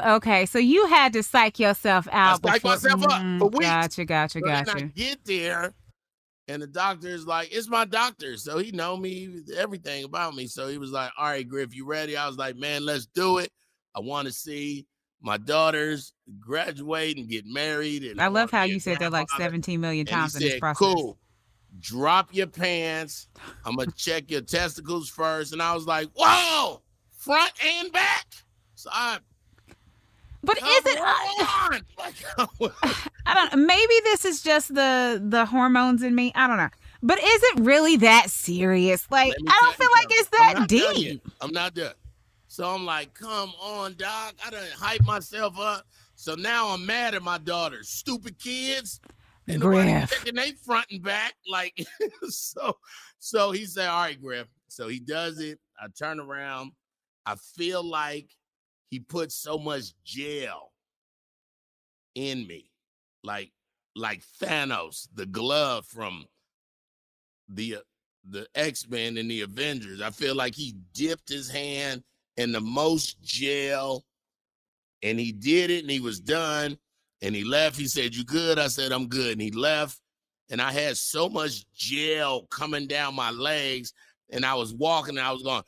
go. 0.00 0.02
Oh, 0.06 0.16
okay. 0.16 0.46
So 0.46 0.58
you 0.58 0.86
had 0.86 1.12
to 1.14 1.22
psych 1.22 1.58
yourself 1.58 2.08
out. 2.10 2.40
I 2.44 2.52
psych 2.52 2.62
before... 2.62 2.70
myself 2.70 3.02
up 3.04 3.10
for 3.10 3.16
mm, 3.18 3.52
weeks. 3.52 3.66
Gotcha, 3.66 4.04
gotcha, 4.04 4.40
gotcha. 4.40 4.76
I 4.76 4.80
get 4.82 5.18
there 5.24 5.74
and 6.48 6.62
the 6.62 6.66
doctor 6.66 7.08
is 7.08 7.26
like, 7.26 7.48
it's 7.52 7.68
my 7.68 7.84
doctor. 7.84 8.36
So 8.36 8.58
he 8.58 8.72
know 8.72 8.96
me, 8.96 9.42
everything 9.56 10.04
about 10.04 10.34
me. 10.34 10.46
So 10.46 10.66
he 10.66 10.78
was 10.78 10.90
like, 10.90 11.10
all 11.18 11.26
right, 11.26 11.46
Griff, 11.46 11.74
you 11.74 11.84
ready? 11.84 12.16
I 12.16 12.26
was 12.26 12.38
like, 12.38 12.56
man, 12.56 12.84
let's 12.84 13.06
do 13.06 13.38
it. 13.38 13.50
I 13.94 14.00
want 14.00 14.26
to 14.26 14.32
see 14.32 14.86
my 15.20 15.36
daughters 15.36 16.12
graduate 16.40 17.18
and 17.18 17.28
get 17.28 17.44
married. 17.44 18.04
And 18.04 18.20
I 18.20 18.28
love 18.28 18.50
how 18.50 18.62
you 18.62 18.80
said 18.80 18.98
that 19.00 19.12
like 19.12 19.28
17 19.36 19.80
million 19.80 20.06
times 20.06 20.34
in 20.34 20.40
said, 20.40 20.50
this 20.52 20.60
process. 20.60 20.78
Cool. 20.78 21.18
Drop 21.80 22.32
your 22.32 22.46
pants. 22.46 23.28
I'm 23.64 23.76
going 23.76 23.90
to 23.90 23.96
check 23.96 24.30
your 24.30 24.40
testicles 24.40 25.10
first. 25.10 25.52
And 25.52 25.60
I 25.60 25.74
was 25.74 25.86
like, 25.86 26.08
whoa, 26.14 26.82
front 27.12 27.52
and 27.64 27.92
back. 27.92 28.26
So 28.74 28.88
I 28.92 29.18
but 30.48 30.58
Come 30.60 30.68
is 30.70 30.86
it? 30.86 30.98
I, 30.98 31.80
I 33.26 33.34
don't. 33.34 33.66
Maybe 33.66 33.94
this 34.04 34.24
is 34.24 34.40
just 34.40 34.74
the 34.74 35.22
the 35.22 35.44
hormones 35.44 36.02
in 36.02 36.14
me. 36.14 36.32
I 36.34 36.46
don't 36.46 36.56
know. 36.56 36.70
But 37.02 37.18
is 37.18 37.42
it 37.42 37.60
really 37.60 37.98
that 37.98 38.30
serious? 38.30 39.06
Like 39.10 39.34
I 39.46 39.58
don't 39.62 39.76
feel 39.76 39.90
like 39.94 40.06
it's 40.10 40.28
that 40.30 40.64
deep. 40.66 41.22
I'm 41.42 41.52
not 41.52 41.74
there. 41.74 41.92
So 42.46 42.66
I'm 42.66 42.86
like, 42.86 43.12
come 43.12 43.52
on, 43.60 43.94
dog. 43.98 44.36
I 44.44 44.48
done 44.48 44.64
hype 44.74 45.04
myself 45.04 45.58
up. 45.60 45.84
So 46.14 46.34
now 46.34 46.68
I'm 46.68 46.86
mad 46.86 47.14
at 47.14 47.22
my 47.22 47.36
daughters. 47.36 47.90
Stupid 47.90 48.38
kids. 48.38 49.00
And 49.48 49.60
Griff. 49.60 50.24
They 50.24 50.52
front 50.52 50.86
and 50.90 51.02
back. 51.02 51.34
Like 51.46 51.86
so 52.30 52.78
so 53.18 53.50
he 53.50 53.66
said, 53.66 53.88
All 53.88 54.00
right, 54.00 54.20
Griff. 54.20 54.46
So 54.68 54.88
he 54.88 54.98
does 54.98 55.40
it. 55.40 55.58
I 55.78 55.88
turn 55.88 56.20
around. 56.20 56.72
I 57.26 57.34
feel 57.34 57.84
like 57.84 58.34
he 58.90 59.00
put 59.00 59.32
so 59.32 59.58
much 59.58 59.92
gel 60.04 60.72
in 62.14 62.46
me, 62.46 62.70
like 63.22 63.52
like 63.94 64.22
Thanos, 64.40 65.08
the 65.14 65.26
glove 65.26 65.86
from 65.86 66.24
the 67.48 67.76
uh, 67.76 67.80
the 68.28 68.46
X-Men 68.54 69.16
and 69.16 69.30
the 69.30 69.42
Avengers. 69.42 70.00
I 70.00 70.10
feel 70.10 70.34
like 70.34 70.54
he 70.54 70.76
dipped 70.94 71.28
his 71.28 71.50
hand 71.50 72.02
in 72.36 72.52
the 72.52 72.60
most 72.60 73.20
gel 73.22 74.04
and 75.02 75.18
he 75.18 75.32
did 75.32 75.70
it 75.70 75.82
and 75.82 75.90
he 75.90 76.00
was 76.00 76.20
done 76.20 76.78
and 77.22 77.34
he 77.34 77.44
left. 77.44 77.76
He 77.76 77.86
said, 77.86 78.14
You 78.14 78.24
good? 78.24 78.58
I 78.58 78.68
said, 78.68 78.92
I'm 78.92 79.08
good. 79.08 79.32
And 79.32 79.42
he 79.42 79.50
left. 79.50 80.00
And 80.50 80.62
I 80.62 80.72
had 80.72 80.96
so 80.96 81.28
much 81.28 81.64
gel 81.74 82.46
coming 82.46 82.86
down 82.86 83.14
my 83.14 83.30
legs. 83.30 83.92
And 84.30 84.44
I 84.44 84.54
was 84.54 84.74
walking 84.74 85.16
and 85.16 85.26
I 85.26 85.32
was 85.32 85.42
going 85.42 85.62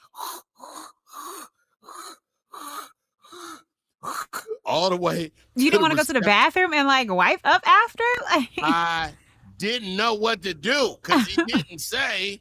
all 4.65 4.91
the 4.91 4.97
way. 4.97 5.33
You 5.55 5.71
didn't 5.71 5.83
want 5.83 5.93
to 5.93 5.97
go 5.97 6.05
to 6.05 6.13
the 6.13 6.21
bathroom 6.21 6.73
and 6.73 6.87
like 6.87 7.13
wipe 7.13 7.41
up 7.45 7.63
after? 7.67 8.05
Like 8.35 8.49
I 8.59 9.13
didn't 9.59 9.97
know 9.97 10.15
what 10.15 10.43
to 10.43 10.55
do 10.55 10.97
because 11.03 11.27
he 11.27 11.43
didn't 11.47 11.81
say, 11.81 12.41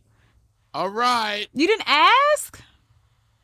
All 0.73 0.89
right. 0.89 1.47
You 1.53 1.67
didn't 1.67 1.87
ask? 1.87 2.61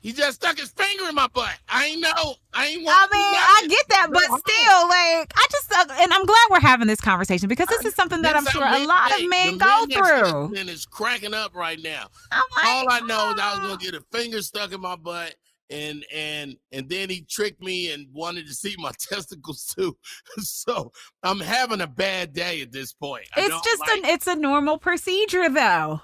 He 0.05 0.13
just 0.13 0.35
stuck 0.35 0.59
his 0.59 0.69
finger 0.69 1.09
in 1.09 1.15
my 1.15 1.25
butt. 1.33 1.57
I 1.67 1.87
ain't 1.87 1.99
know. 1.99 2.35
I 2.53 2.67
ain't 2.67 2.83
want. 2.83 2.95
I 2.95 3.17
mean, 3.17 3.23
I 3.23 3.65
get 3.67 3.87
that, 3.89 4.07
but 4.13 4.21
still, 4.21 4.87
like, 4.87 5.33
I 5.35 5.47
just, 5.51 5.73
uh, 5.73 6.03
and 6.03 6.13
I'm 6.13 6.23
glad 6.27 6.47
we're 6.51 6.59
having 6.59 6.85
this 6.85 7.01
conversation 7.01 7.49
because 7.49 7.67
this 7.69 7.85
is 7.85 7.95
something 7.95 8.21
that 8.21 8.35
I'm 8.35 8.45
sure 8.45 8.63
a 8.63 8.85
lot 8.85 9.19
of 9.19 9.27
men 9.27 9.57
go 9.57 9.87
through. 9.91 10.55
And 10.59 10.69
it's 10.69 10.85
cracking 10.85 11.33
up 11.33 11.55
right 11.55 11.81
now. 11.81 12.09
All 12.31 12.85
I 12.87 12.99
know 12.99 13.31
is 13.31 13.39
I 13.39 13.57
was 13.57 13.59
gonna 13.61 13.77
get 13.77 13.95
a 13.95 14.01
finger 14.15 14.43
stuck 14.43 14.71
in 14.73 14.79
my 14.79 14.95
butt, 14.95 15.33
and 15.69 16.05
and 16.13 16.55
and 16.71 16.87
then 16.89 17.09
he 17.09 17.25
tricked 17.29 17.61
me 17.61 17.91
and 17.91 18.07
wanted 18.13 18.47
to 18.47 18.53
see 18.53 18.75
my 18.77 18.91
testicles 18.99 19.65
too. 19.77 19.95
so 20.39 20.91
I'm 21.23 21.39
having 21.39 21.81
a 21.81 21.87
bad 21.87 22.33
day 22.33 22.61
at 22.61 22.71
this 22.71 22.93
point. 22.93 23.25
It's 23.35 23.65
just 23.65 23.79
like- 23.81 23.97
an, 23.99 24.05
it's 24.05 24.27
a 24.27 24.35
normal 24.35 24.77
procedure 24.77 25.49
though. 25.49 26.01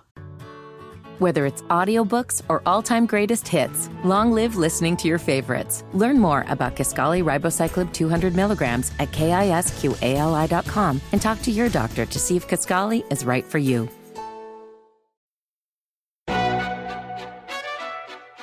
Whether 1.20 1.46
it's 1.46 1.62
audiobooks 1.64 2.42
or 2.50 2.64
all-time 2.66 3.06
greatest 3.06 3.48
hits, 3.48 3.92
long 4.04 4.32
live 4.32 4.56
listening 4.56 4.98
to 4.98 5.08
your 5.08 5.20
favorites. 5.20 5.84
Learn 5.94 6.18
more 6.18 6.46
about 6.48 6.76
Kisqali 6.76 7.24
Ribociclib 7.24 7.94
200 7.94 8.36
milligrams 8.36 8.92
at 8.98 9.12
kisqali.com 9.12 11.02
and 11.12 11.22
talk 11.22 11.40
to 11.44 11.52
your 11.52 11.70
doctor 11.70 12.08
to 12.08 12.18
see 12.18 12.38
if 12.38 12.48
Kisqali 12.48 13.04
is 13.12 13.24
right 13.24 13.46
for 13.46 13.60
you. 13.60 13.88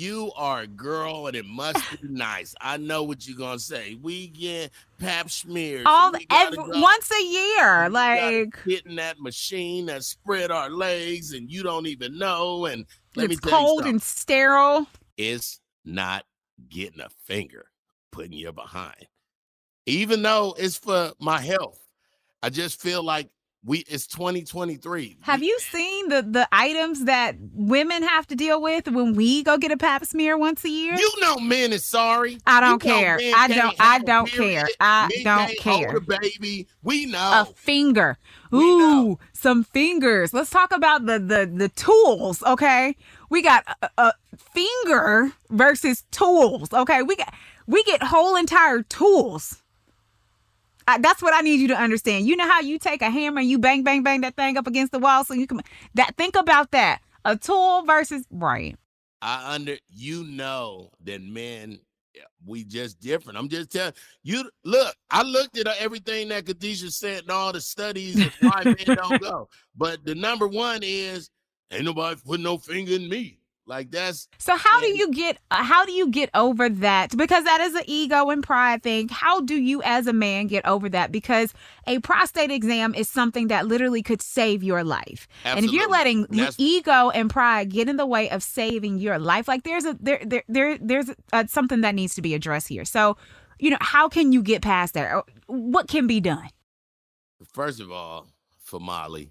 You 0.00 0.32
are 0.34 0.60
a 0.60 0.66
girl 0.66 1.26
and 1.26 1.36
it 1.36 1.44
must 1.44 2.00
be 2.00 2.08
nice. 2.08 2.54
I 2.58 2.78
know 2.78 3.02
what 3.02 3.28
you're 3.28 3.36
gonna 3.36 3.58
say. 3.58 3.98
We 4.00 4.28
get 4.28 4.70
pap 4.98 5.28
smears. 5.28 5.84
All 5.84 6.12
every, 6.30 6.56
go, 6.56 6.80
once 6.80 7.10
a 7.10 7.22
year, 7.22 7.90
like 7.90 8.58
hitting 8.64 8.96
that 8.96 9.20
machine 9.20 9.86
that 9.86 10.02
spread 10.02 10.50
our 10.50 10.70
legs, 10.70 11.34
and 11.34 11.50
you 11.50 11.62
don't 11.62 11.86
even 11.86 12.16
know. 12.16 12.64
And 12.64 12.86
let 13.14 13.30
it's 13.30 13.40
cold 13.40 13.84
and 13.84 14.00
sterile. 14.00 14.86
It's 15.18 15.60
not 15.84 16.24
getting 16.70 17.00
a 17.00 17.10
finger 17.26 17.66
putting 18.10 18.32
you 18.32 18.52
behind. 18.52 19.06
Even 19.84 20.22
though 20.22 20.54
it's 20.56 20.78
for 20.78 21.12
my 21.18 21.42
health, 21.42 21.86
I 22.42 22.48
just 22.48 22.80
feel 22.80 23.02
like 23.02 23.28
we 23.64 23.80
it's 23.80 24.06
2023. 24.06 25.18
Have 25.22 25.40
we, 25.40 25.46
you 25.46 25.58
seen 25.58 26.08
the 26.08 26.22
the 26.22 26.48
items 26.50 27.04
that 27.04 27.36
women 27.52 28.02
have 28.02 28.26
to 28.28 28.34
deal 28.34 28.60
with 28.60 28.88
when 28.88 29.14
we 29.14 29.42
go 29.42 29.58
get 29.58 29.70
a 29.70 29.76
pap 29.76 30.04
smear 30.04 30.38
once 30.38 30.64
a 30.64 30.68
year? 30.68 30.94
You 30.94 31.12
know 31.20 31.38
men 31.38 31.72
is 31.72 31.84
sorry. 31.84 32.38
I 32.46 32.60
don't 32.60 32.82
you 32.82 32.90
care. 32.90 33.18
I 33.36 33.48
don't 33.48 33.76
I 33.78 33.98
don't 33.98 34.30
care. 34.30 34.66
I 34.80 35.08
men 35.14 35.24
don't 35.24 35.58
care. 35.58 36.00
baby. 36.00 36.66
We 36.82 37.06
know. 37.06 37.46
A 37.48 37.52
finger. 37.54 38.18
Ooh, 38.52 39.18
some 39.32 39.62
fingers. 39.64 40.32
Let's 40.32 40.50
talk 40.50 40.72
about 40.72 41.06
the 41.06 41.18
the 41.18 41.50
the 41.52 41.68
tools, 41.68 42.42
okay? 42.42 42.96
We 43.28 43.42
got 43.42 43.64
a, 43.82 43.90
a 43.98 44.12
finger 44.36 45.32
versus 45.50 46.04
tools, 46.10 46.72
okay? 46.72 47.02
We 47.02 47.16
got 47.16 47.32
we 47.66 47.82
get 47.84 48.02
whole 48.02 48.36
entire 48.36 48.82
tools. 48.82 49.62
I, 50.86 50.98
that's 50.98 51.22
what 51.22 51.34
I 51.34 51.40
need 51.40 51.60
you 51.60 51.68
to 51.68 51.76
understand. 51.76 52.26
You 52.26 52.36
know 52.36 52.48
how 52.48 52.60
you 52.60 52.78
take 52.78 53.02
a 53.02 53.10
hammer 53.10 53.40
and 53.40 53.48
you 53.48 53.58
bang 53.58 53.82
bang 53.82 54.02
bang 54.02 54.20
that 54.22 54.36
thing 54.36 54.56
up 54.56 54.66
against 54.66 54.92
the 54.92 54.98
wall 54.98 55.24
so 55.24 55.34
you 55.34 55.46
can 55.46 55.60
that 55.94 56.16
think 56.16 56.36
about 56.36 56.70
that. 56.72 57.00
A 57.24 57.36
tool 57.36 57.82
versus 57.82 58.24
right. 58.30 58.76
I 59.22 59.54
under 59.54 59.76
you 59.88 60.24
know 60.24 60.90
that 61.04 61.22
men 61.22 61.78
eh, 62.16 62.20
we 62.46 62.64
just 62.64 63.00
different. 63.00 63.38
I'm 63.38 63.48
just 63.48 63.70
telling 63.70 63.92
you. 64.22 64.50
Look, 64.64 64.94
I 65.10 65.22
looked 65.22 65.58
at 65.58 65.66
uh, 65.66 65.74
everything 65.78 66.28
that 66.28 66.46
Khadijah 66.46 66.90
said 66.90 67.22
and 67.22 67.30
all 67.30 67.52
the 67.52 67.60
studies 67.60 68.18
of 68.24 68.32
why 68.40 68.62
men 68.64 68.76
don't 68.96 69.20
go. 69.20 69.48
But 69.76 70.04
the 70.04 70.14
number 70.14 70.48
one 70.48 70.80
is 70.82 71.30
ain't 71.70 71.84
nobody 71.84 72.18
put 72.24 72.40
no 72.40 72.56
finger 72.56 72.94
in 72.94 73.08
me. 73.08 73.39
Like 73.70 73.92
that's 73.92 74.26
so. 74.38 74.56
How 74.56 74.80
do 74.80 74.88
you 74.88 75.12
get? 75.12 75.38
Uh, 75.52 75.62
how 75.62 75.86
do 75.86 75.92
you 75.92 76.08
get 76.08 76.28
over 76.34 76.68
that? 76.68 77.16
Because 77.16 77.44
that 77.44 77.60
is 77.60 77.76
an 77.76 77.84
ego 77.86 78.28
and 78.28 78.42
pride 78.42 78.82
thing. 78.82 79.08
How 79.08 79.40
do 79.42 79.54
you, 79.54 79.80
as 79.84 80.08
a 80.08 80.12
man, 80.12 80.48
get 80.48 80.66
over 80.66 80.88
that? 80.88 81.12
Because 81.12 81.54
a 81.86 82.00
prostate 82.00 82.50
exam 82.50 82.96
is 82.96 83.08
something 83.08 83.46
that 83.46 83.68
literally 83.68 84.02
could 84.02 84.22
save 84.22 84.64
your 84.64 84.82
life. 84.82 85.28
Absolutely. 85.44 85.56
And 85.56 85.64
if 85.64 85.72
you're 85.72 85.88
letting 85.88 86.22
the 86.30 86.52
ego 86.58 87.10
and 87.10 87.30
pride 87.30 87.68
get 87.68 87.88
in 87.88 87.96
the 87.96 88.06
way 88.06 88.28
of 88.30 88.42
saving 88.42 88.98
your 88.98 89.20
life, 89.20 89.46
like 89.46 89.62
there's 89.62 89.84
a 89.84 89.96
there 90.00 90.20
there 90.26 90.42
there 90.48 90.76
there's 90.76 91.12
a, 91.32 91.46
something 91.46 91.82
that 91.82 91.94
needs 91.94 92.16
to 92.16 92.22
be 92.22 92.34
addressed 92.34 92.66
here. 92.66 92.84
So, 92.84 93.18
you 93.60 93.70
know, 93.70 93.78
how 93.80 94.08
can 94.08 94.32
you 94.32 94.42
get 94.42 94.62
past 94.62 94.94
that? 94.94 95.22
What 95.46 95.86
can 95.86 96.08
be 96.08 96.18
done? 96.18 96.48
First 97.52 97.80
of 97.80 97.92
all, 97.92 98.26
for 98.64 98.80
Molly, 98.80 99.30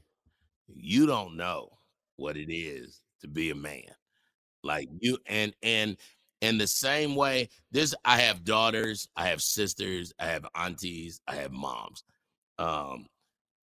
you 0.65 1.08
don't 1.08 1.36
know 1.36 1.71
what 2.15 2.38
it 2.38 2.49
is 2.49 3.02
to 3.19 3.28
be 3.28 3.49
a 3.49 3.56
man 3.56 3.84
like 4.63 4.89
you 5.00 5.17
and 5.26 5.54
and 5.63 5.98
in 6.41 6.58
the 6.58 6.67
same 6.67 7.15
way, 7.15 7.50
this 7.72 7.93
I 8.06 8.17
have 8.19 8.43
daughters, 8.43 9.10
I 9.15 9.28
have 9.28 9.41
sisters, 9.41 10.13
I 10.19 10.28
have 10.28 10.45
aunties, 10.56 11.22
I 11.28 11.36
have 11.36 11.52
moms. 11.52 12.04
Um, 12.58 13.08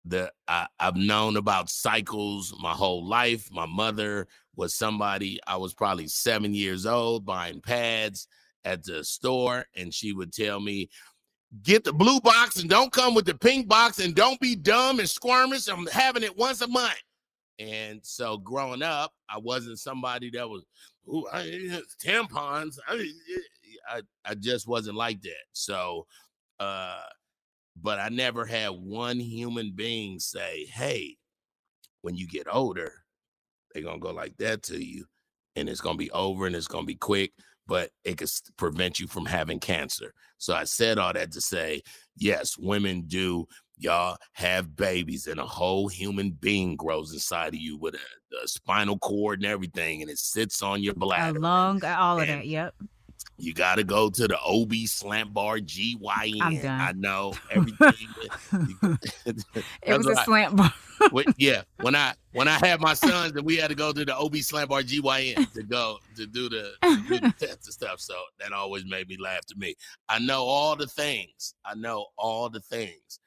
the 0.05 0.31
I, 0.47 0.67
I've 0.79 0.97
known 0.97 1.37
about 1.37 1.71
cycles 1.71 2.55
my 2.61 2.73
whole 2.73 3.07
life. 3.07 3.49
My 3.51 3.67
mother 3.67 4.27
was 4.55 4.75
somebody 4.75 5.39
I 5.47 5.57
was 5.57 5.75
probably 5.75 6.09
seven 6.09 6.55
years 6.55 6.87
old 6.87 7.25
buying 7.25 7.61
pads 7.61 8.29
at 8.65 8.85
the 8.85 9.05
store, 9.05 9.65
and 9.75 9.93
she 9.93 10.13
would 10.13 10.33
tell 10.33 10.61
me, 10.61 10.89
get 11.63 11.85
the 11.85 11.93
blue 11.93 12.21
box 12.21 12.57
and 12.57 12.69
don't 12.69 12.93
come 12.93 13.15
with 13.15 13.25
the 13.25 13.35
pink 13.35 13.69
box 13.69 13.99
and 13.99 14.15
don't 14.15 14.41
be 14.41 14.55
dumb 14.57 14.99
and 14.99 15.09
squirmish. 15.09 15.73
I'm 15.73 15.87
having 15.87 16.23
it 16.23 16.37
once 16.37 16.61
a 16.61 16.69
month. 16.69 17.01
And 17.59 18.01
so 18.03 18.37
growing 18.37 18.83
up, 18.83 19.13
I 19.29 19.39
wasn't 19.39 19.79
somebody 19.79 20.31
that 20.31 20.49
was, 20.49 20.65
ooh, 21.09 21.27
I, 21.33 21.81
tampons. 22.05 22.79
I, 22.87 23.11
I, 23.89 24.03
I 24.25 24.35
just 24.35 24.69
wasn't 24.69 24.97
like 24.97 25.23
that. 25.23 25.45
So, 25.53 26.07
uh, 26.61 27.01
but 27.81 27.99
I 27.99 28.09
never 28.09 28.45
had 28.45 28.71
one 28.71 29.19
human 29.21 29.73
being 29.75 30.19
say, 30.19 30.67
hey, 30.67 31.17
when 32.03 32.17
you 32.17 32.27
get 32.27 32.47
older, 32.51 32.93
they're 33.73 33.83
going 33.83 34.01
to 34.01 34.07
go 34.07 34.13
like 34.13 34.37
that 34.39 34.63
to 34.65 34.83
you 34.83 35.05
and 35.57 35.69
it's 35.69 35.81
going 35.81 35.95
to 35.95 36.05
be 36.05 36.11
over 36.11 36.47
and 36.47 36.55
it's 36.55 36.69
going 36.69 36.85
to 36.85 36.87
be 36.87 36.95
quick, 36.95 37.33
but 37.67 37.91
it 38.05 38.19
could 38.19 38.29
prevent 38.57 39.01
you 39.01 39.07
from 39.07 39.27
having 39.27 39.59
cancer. 39.59 40.13
So 40.39 40.55
I 40.55 40.65
said 40.65 40.99
all 40.99 41.13
that 41.13 41.33
to 41.33 41.41
say, 41.41 41.83
yes, 42.17 42.57
women 42.59 43.05
do 43.07 43.47
y'all 43.79 44.17
have 44.33 44.77
babies 44.77 45.27
and 45.27 45.41
a 45.41 45.47
whole 45.47 45.89
human 45.89 46.31
being 46.31 46.77
grows 46.77 47.13
inside 47.13 47.49
of 47.49 47.61
you 47.61 47.77
with 47.77 47.95
a, 47.95 48.45
a 48.45 48.49
spinal 48.49 48.99
cord 48.99 49.41
and 49.41 49.51
everything 49.51 50.03
and 50.03 50.11
it 50.11 50.19
sits 50.19 50.63
on 50.63 50.83
your 50.83 50.95
bladder 50.95 51.39
along 51.39 51.85
all 51.85 52.21
of 52.21 52.27
that 52.27 52.47
yep 52.47 52.75
you 53.39 53.53
got 53.53 53.77
to 53.77 53.85
go 53.85 54.09
to 54.09 54.27
the 54.27 54.39
OB 54.41 54.73
slant 54.87 55.35
bar 55.35 55.59
GYN. 55.59 56.39
I'm 56.41 56.59
done. 56.59 56.81
I 56.81 56.93
know 56.93 57.35
everything. 57.51 58.09
it 59.83 59.97
was 59.97 60.07
a 60.07 60.17
slant 60.25 60.57
bar. 60.57 60.73
yeah, 61.37 61.63
when 61.83 61.95
I 61.95 62.15
when 62.33 62.49
I 62.49 62.59
had 62.67 62.81
my 62.81 62.95
sons 62.95 63.33
and 63.33 63.45
we 63.45 63.57
had 63.57 63.69
to 63.69 63.75
go 63.75 63.93
to 63.93 64.05
the 64.05 64.17
OB 64.17 64.37
slant 64.37 64.71
bar 64.71 64.83
GYN 64.83 65.53
to 65.53 65.63
go 65.63 65.99
to 66.17 66.27
do 66.27 66.49
the, 66.49 66.73
to 66.83 67.03
do 67.09 67.21
the 67.21 67.35
tests 67.39 67.67
and 67.67 67.75
stuff. 67.75 68.01
So 68.01 68.15
that 68.41 68.53
always 68.53 68.87
made 68.87 69.09
me 69.09 69.17
laugh 69.21 69.45
to 69.47 69.55
me. 69.59 69.75
I 70.09 70.19
know 70.19 70.45
all 70.45 70.75
the 70.75 70.87
things. 70.87 71.55
I 71.65 71.75
know 71.75 72.07
all 72.17 72.49
the 72.49 72.61
things 72.61 73.21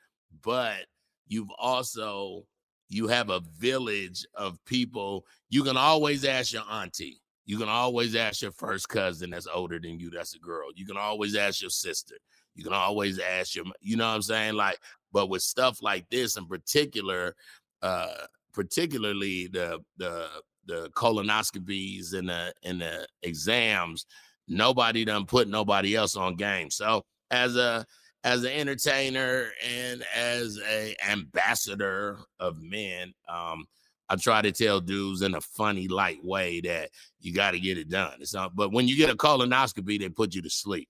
but 0.43 0.85
you've 1.27 1.51
also 1.57 2.45
you 2.89 3.07
have 3.07 3.29
a 3.29 3.41
village 3.57 4.25
of 4.33 4.63
people. 4.65 5.25
You 5.49 5.63
can 5.63 5.77
always 5.77 6.25
ask 6.25 6.53
your 6.53 6.63
auntie. 6.69 7.21
You 7.45 7.57
can 7.57 7.69
always 7.69 8.15
ask 8.15 8.41
your 8.41 8.51
first 8.51 8.89
cousin 8.89 9.31
that's 9.31 9.47
older 9.47 9.79
than 9.79 9.99
you, 9.99 10.09
that's 10.09 10.35
a 10.35 10.39
girl. 10.39 10.69
You 10.75 10.85
can 10.85 10.97
always 10.97 11.35
ask 11.35 11.61
your 11.61 11.69
sister. 11.69 12.15
You 12.55 12.63
can 12.63 12.73
always 12.73 13.19
ask 13.19 13.55
your, 13.55 13.65
you 13.79 13.95
know 13.95 14.07
what 14.07 14.15
I'm 14.15 14.21
saying? 14.21 14.55
Like, 14.55 14.79
but 15.11 15.29
with 15.29 15.41
stuff 15.41 15.81
like 15.81 16.09
this 16.09 16.37
in 16.37 16.45
particular, 16.45 17.35
uh, 17.81 18.25
particularly 18.53 19.47
the 19.47 19.79
the 19.97 20.27
the 20.65 20.89
colonoscopies 20.95 22.13
and 22.13 22.29
the 22.29 22.53
and 22.63 22.81
the 22.81 23.07
exams, 23.23 24.05
nobody 24.47 25.05
done 25.05 25.25
put 25.25 25.47
nobody 25.47 25.95
else 25.95 26.15
on 26.15 26.35
game. 26.35 26.69
So 26.69 27.03
as 27.31 27.55
a 27.55 27.85
as 28.23 28.43
an 28.43 28.51
entertainer 28.51 29.51
and 29.65 30.03
as 30.15 30.59
a 30.69 30.95
ambassador 31.07 32.19
of 32.39 32.61
men, 32.61 33.13
um, 33.27 33.65
I 34.09 34.15
try 34.15 34.41
to 34.41 34.51
tell 34.51 34.81
dudes 34.81 35.21
in 35.21 35.35
a 35.35 35.41
funny, 35.41 35.87
light 35.87 36.23
way 36.23 36.61
that 36.61 36.89
you 37.19 37.33
got 37.33 37.51
to 37.51 37.59
get 37.59 37.77
it 37.77 37.89
done. 37.89 38.13
It's 38.19 38.33
not, 38.33 38.55
but 38.55 38.71
when 38.71 38.87
you 38.87 38.97
get 38.97 39.09
a 39.09 39.15
colonoscopy, 39.15 39.99
they 39.99 40.09
put 40.09 40.33
you 40.33 40.41
to 40.41 40.49
sleep. 40.49 40.89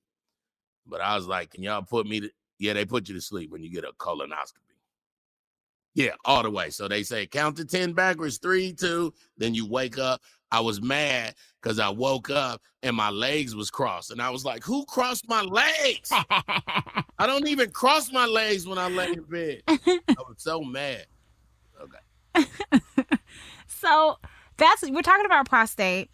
But 0.87 1.01
I 1.01 1.15
was 1.15 1.27
like, 1.27 1.51
can 1.51 1.61
y'all 1.61 1.81
put 1.81 2.07
me 2.07 2.21
to, 2.21 2.29
yeah, 2.57 2.73
they 2.73 2.85
put 2.85 3.09
you 3.09 3.15
to 3.15 3.21
sleep 3.21 3.51
when 3.51 3.61
you 3.61 3.69
get 3.69 3.83
a 3.83 3.91
colonoscopy. 3.99 4.68
Yeah, 5.95 6.11
all 6.25 6.43
the 6.43 6.51
way. 6.51 6.69
So 6.69 6.87
they 6.87 7.03
say 7.03 7.25
count 7.25 7.57
to 7.57 7.65
10 7.65 7.93
backwards, 7.93 8.37
three, 8.37 8.73
two, 8.73 9.13
then 9.37 9.53
you 9.53 9.67
wake 9.67 9.97
up. 9.97 10.21
I 10.51 10.61
was 10.61 10.81
mad 10.81 11.35
because 11.61 11.79
I 11.79 11.89
woke 11.89 12.29
up 12.29 12.61
and 12.81 12.95
my 12.95 13.09
legs 13.09 13.55
was 13.55 13.69
crossed. 13.69 14.11
And 14.11 14.21
I 14.21 14.29
was 14.29 14.45
like, 14.45 14.63
who 14.63 14.85
crossed 14.85 15.27
my 15.27 15.41
legs? 15.41 16.11
I 17.19 17.27
don't 17.27 17.47
even 17.47 17.69
cross 17.71 18.11
my 18.11 18.25
legs 18.25 18.67
when 18.67 18.77
I 18.77 18.87
lay 18.89 19.09
in 19.11 19.23
bed. 19.23 19.61
I 19.67 19.77
was 20.27 20.37
so 20.37 20.61
mad. 20.61 21.05
Okay. 21.81 22.47
so 23.67 24.17
that's 24.57 24.89
we're 24.89 25.01
talking 25.01 25.25
about 25.25 25.47
prostate 25.47 26.09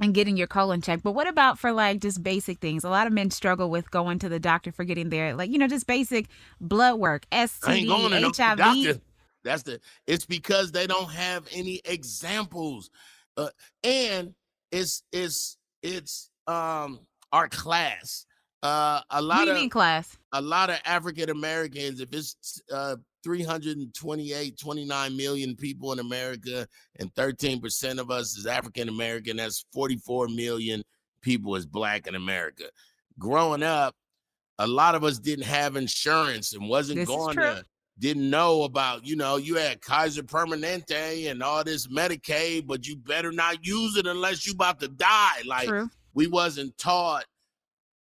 and 0.00 0.14
getting 0.14 0.36
your 0.36 0.46
colon 0.46 0.80
checked. 0.80 1.02
But 1.02 1.12
what 1.12 1.28
about 1.28 1.58
for 1.58 1.72
like 1.72 2.00
just 2.00 2.22
basic 2.22 2.58
things? 2.58 2.82
A 2.82 2.90
lot 2.90 3.06
of 3.06 3.12
men 3.12 3.30
struggle 3.30 3.70
with 3.70 3.90
going 3.90 4.18
to 4.20 4.28
the 4.28 4.40
doctor 4.40 4.72
for 4.72 4.84
getting 4.84 5.10
their 5.10 5.34
like 5.34 5.50
you 5.50 5.58
know 5.58 5.68
just 5.68 5.86
basic 5.86 6.26
blood 6.60 6.98
work, 6.98 7.26
STD, 7.30 7.86
HIV. 8.36 8.58
That's 9.44 9.62
the. 9.62 9.80
It's 10.06 10.26
because 10.26 10.72
they 10.72 10.86
don't 10.86 11.10
have 11.10 11.46
any 11.52 11.80
examples, 11.84 12.90
uh, 13.36 13.50
and 13.84 14.34
it's 14.72 15.02
it's 15.12 15.56
it's 15.82 16.30
um 16.46 17.00
our 17.32 17.48
class. 17.48 18.26
Uh, 18.62 19.00
a 19.10 19.22
lot 19.22 19.48
of 19.48 19.70
class. 19.70 20.18
A 20.32 20.42
lot 20.42 20.68
of 20.68 20.76
African 20.84 21.30
Americans. 21.30 22.00
If 22.00 22.12
it's 22.12 22.60
uh 22.72 22.96
328, 23.22 24.58
29 24.58 25.16
million 25.16 25.56
people 25.56 25.92
in 25.92 25.98
America, 25.98 26.66
and 26.98 27.12
13% 27.14 27.98
of 27.98 28.10
us 28.10 28.36
is 28.36 28.46
African 28.46 28.88
American. 28.88 29.36
That's 29.36 29.64
44 29.72 30.28
million 30.28 30.82
people 31.22 31.54
is 31.56 31.66
black 31.66 32.06
in 32.06 32.14
America. 32.14 32.64
Growing 33.18 33.62
up, 33.62 33.94
a 34.58 34.66
lot 34.66 34.94
of 34.94 35.04
us 35.04 35.18
didn't 35.18 35.46
have 35.46 35.76
insurance 35.76 36.54
and 36.54 36.68
wasn't 36.68 37.00
this 37.00 37.08
going 37.08 37.36
to 37.36 37.64
didn't 37.98 38.30
know 38.30 38.62
about, 38.62 39.06
you 39.06 39.14
know, 39.14 39.36
you 39.36 39.56
had 39.56 39.82
Kaiser 39.82 40.22
Permanente 40.22 41.30
and 41.30 41.42
all 41.42 41.62
this 41.62 41.86
Medicaid, 41.88 42.66
but 42.66 42.86
you 42.86 42.96
better 42.96 43.30
not 43.30 43.64
use 43.64 43.96
it 43.96 44.06
unless 44.06 44.46
you 44.46 44.54
about 44.54 44.80
to 44.80 44.88
die. 44.88 45.42
Like 45.44 45.68
True. 45.68 45.90
we 46.14 46.26
wasn't 46.26 46.76
taught, 46.78 47.26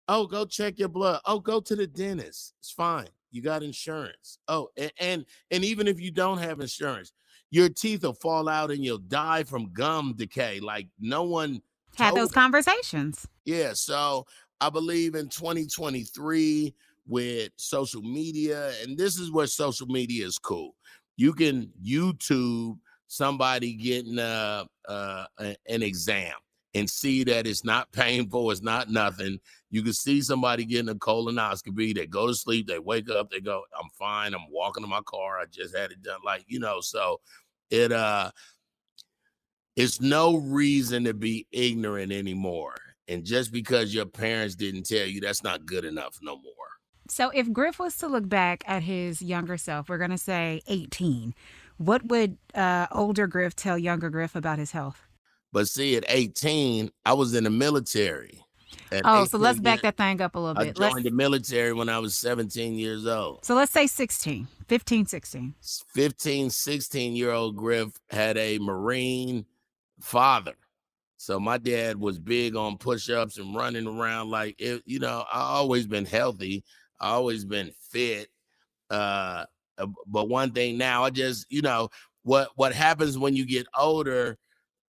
oh, 0.07 0.25
go 0.25 0.45
check 0.45 0.79
your 0.79 0.87
blood. 0.87 1.19
Oh, 1.25 1.39
go 1.39 1.59
to 1.59 1.75
the 1.75 1.85
dentist. 1.85 2.53
It's 2.59 2.71
fine 2.71 3.09
you 3.31 3.41
got 3.41 3.63
insurance. 3.63 4.39
Oh, 4.47 4.69
and, 4.77 4.91
and 4.99 5.25
and 5.51 5.63
even 5.63 5.87
if 5.87 5.99
you 5.99 6.11
don't 6.11 6.39
have 6.39 6.59
insurance, 6.59 7.11
your 7.51 7.69
teeth 7.69 8.03
will 8.03 8.13
fall 8.13 8.49
out 8.49 8.71
and 8.71 8.83
you'll 8.83 8.97
die 8.97 9.43
from 9.43 9.71
gum 9.73 10.13
decay. 10.15 10.59
Like 10.59 10.87
no 10.99 11.23
one 11.23 11.61
had 11.95 12.15
those 12.15 12.31
conversations. 12.31 13.27
Yeah, 13.45 13.73
so 13.73 14.25
I 14.61 14.69
believe 14.69 15.15
in 15.15 15.29
2023 15.29 16.73
with 17.07 17.51
social 17.57 18.01
media, 18.01 18.71
and 18.83 18.97
this 18.97 19.17
is 19.17 19.31
where 19.31 19.47
social 19.47 19.87
media 19.87 20.25
is 20.25 20.37
cool. 20.37 20.75
You 21.17 21.33
can 21.33 21.71
YouTube 21.83 22.77
somebody 23.07 23.73
getting 23.73 24.19
uh, 24.19 24.65
uh, 24.87 25.25
an 25.39 25.81
exam 25.81 26.33
and 26.73 26.89
see 26.89 27.23
that 27.23 27.47
it's 27.47 27.63
not 27.63 27.91
painful, 27.91 28.51
it's 28.51 28.61
not 28.61 28.89
nothing. 28.89 29.39
You 29.71 29.81
can 29.81 29.93
see 29.93 30.21
somebody 30.21 30.65
getting 30.65 30.89
a 30.89 30.95
colonoscopy, 30.95 31.95
they 31.95 32.05
go 32.05 32.27
to 32.27 32.33
sleep, 32.33 32.67
they 32.67 32.79
wake 32.79 33.09
up, 33.09 33.31
they 33.31 33.39
go, 33.39 33.63
I'm 33.79 33.89
fine, 33.97 34.33
I'm 34.33 34.49
walking 34.51 34.83
to 34.83 34.89
my 34.89 35.01
car, 35.05 35.39
I 35.39 35.45
just 35.45 35.75
had 35.75 35.91
it 35.91 36.01
done. 36.01 36.19
Like, 36.23 36.45
you 36.47 36.59
know, 36.59 36.81
so 36.81 37.21
it 37.69 37.91
uh 37.91 38.31
it's 39.75 40.01
no 40.01 40.37
reason 40.37 41.05
to 41.05 41.13
be 41.13 41.47
ignorant 41.51 42.11
anymore. 42.11 42.75
And 43.07 43.23
just 43.23 43.51
because 43.51 43.93
your 43.93 44.05
parents 44.05 44.55
didn't 44.55 44.83
tell 44.83 45.05
you, 45.05 45.21
that's 45.21 45.43
not 45.43 45.65
good 45.65 45.85
enough 45.85 46.19
no 46.21 46.35
more. 46.35 46.53
So 47.07 47.29
if 47.29 47.51
Griff 47.51 47.79
was 47.79 47.95
to 47.97 48.07
look 48.07 48.27
back 48.29 48.63
at 48.67 48.83
his 48.83 49.21
younger 49.21 49.57
self, 49.57 49.89
we're 49.89 49.97
gonna 49.97 50.17
say 50.17 50.61
18, 50.67 51.33
what 51.77 52.05
would 52.05 52.37
uh 52.53 52.87
older 52.91 53.25
Griff 53.25 53.55
tell 53.55 53.77
younger 53.77 54.11
Griff 54.11 54.35
about 54.35 54.59
his 54.59 54.71
health? 54.71 55.08
But 55.51 55.67
see, 55.67 55.95
at 55.95 56.05
18, 56.07 56.91
I 57.05 57.13
was 57.13 57.33
in 57.33 57.43
the 57.43 57.49
military. 57.49 58.43
At 58.91 59.01
oh, 59.05 59.25
so 59.25 59.37
let's 59.37 59.59
back 59.59 59.81
that 59.81 59.97
thing 59.97 60.21
up 60.21 60.35
a 60.35 60.39
little 60.39 60.55
bit. 60.55 60.61
I 60.61 60.71
joined 60.71 60.93
let's... 60.95 61.03
the 61.03 61.11
military 61.11 61.73
when 61.73 61.89
I 61.89 61.99
was 61.99 62.15
17 62.15 62.75
years 62.75 63.05
old. 63.05 63.45
So 63.45 63.55
let's 63.55 63.71
say 63.71 63.87
16, 63.87 64.47
15, 64.67 65.05
16. 65.05 65.55
15, 65.93 66.49
16 66.49 67.15
year 67.15 67.31
old 67.31 67.55
Griff 67.55 67.89
had 68.09 68.37
a 68.37 68.57
Marine 68.59 69.45
father. 70.01 70.55
So 71.17 71.39
my 71.39 71.57
dad 71.57 71.97
was 71.97 72.17
big 72.17 72.55
on 72.55 72.77
push 72.77 73.09
ups 73.09 73.37
and 73.37 73.55
running 73.55 73.87
around 73.87 74.29
like 74.29 74.55
it, 74.57 74.81
you 74.85 74.99
know, 74.99 75.25
I 75.31 75.41
always 75.41 75.85
been 75.85 76.05
healthy. 76.05 76.63
I 76.99 77.09
always 77.09 77.45
been 77.45 77.71
fit. 77.91 78.29
Uh, 78.89 79.45
uh 79.77 79.87
but 80.07 80.29
one 80.29 80.51
thing 80.51 80.77
now, 80.77 81.03
I 81.03 81.09
just, 81.09 81.45
you 81.49 81.61
know, 81.61 81.89
what 82.23 82.49
what 82.55 82.73
happens 82.73 83.17
when 83.17 83.35
you 83.35 83.45
get 83.45 83.67
older 83.77 84.37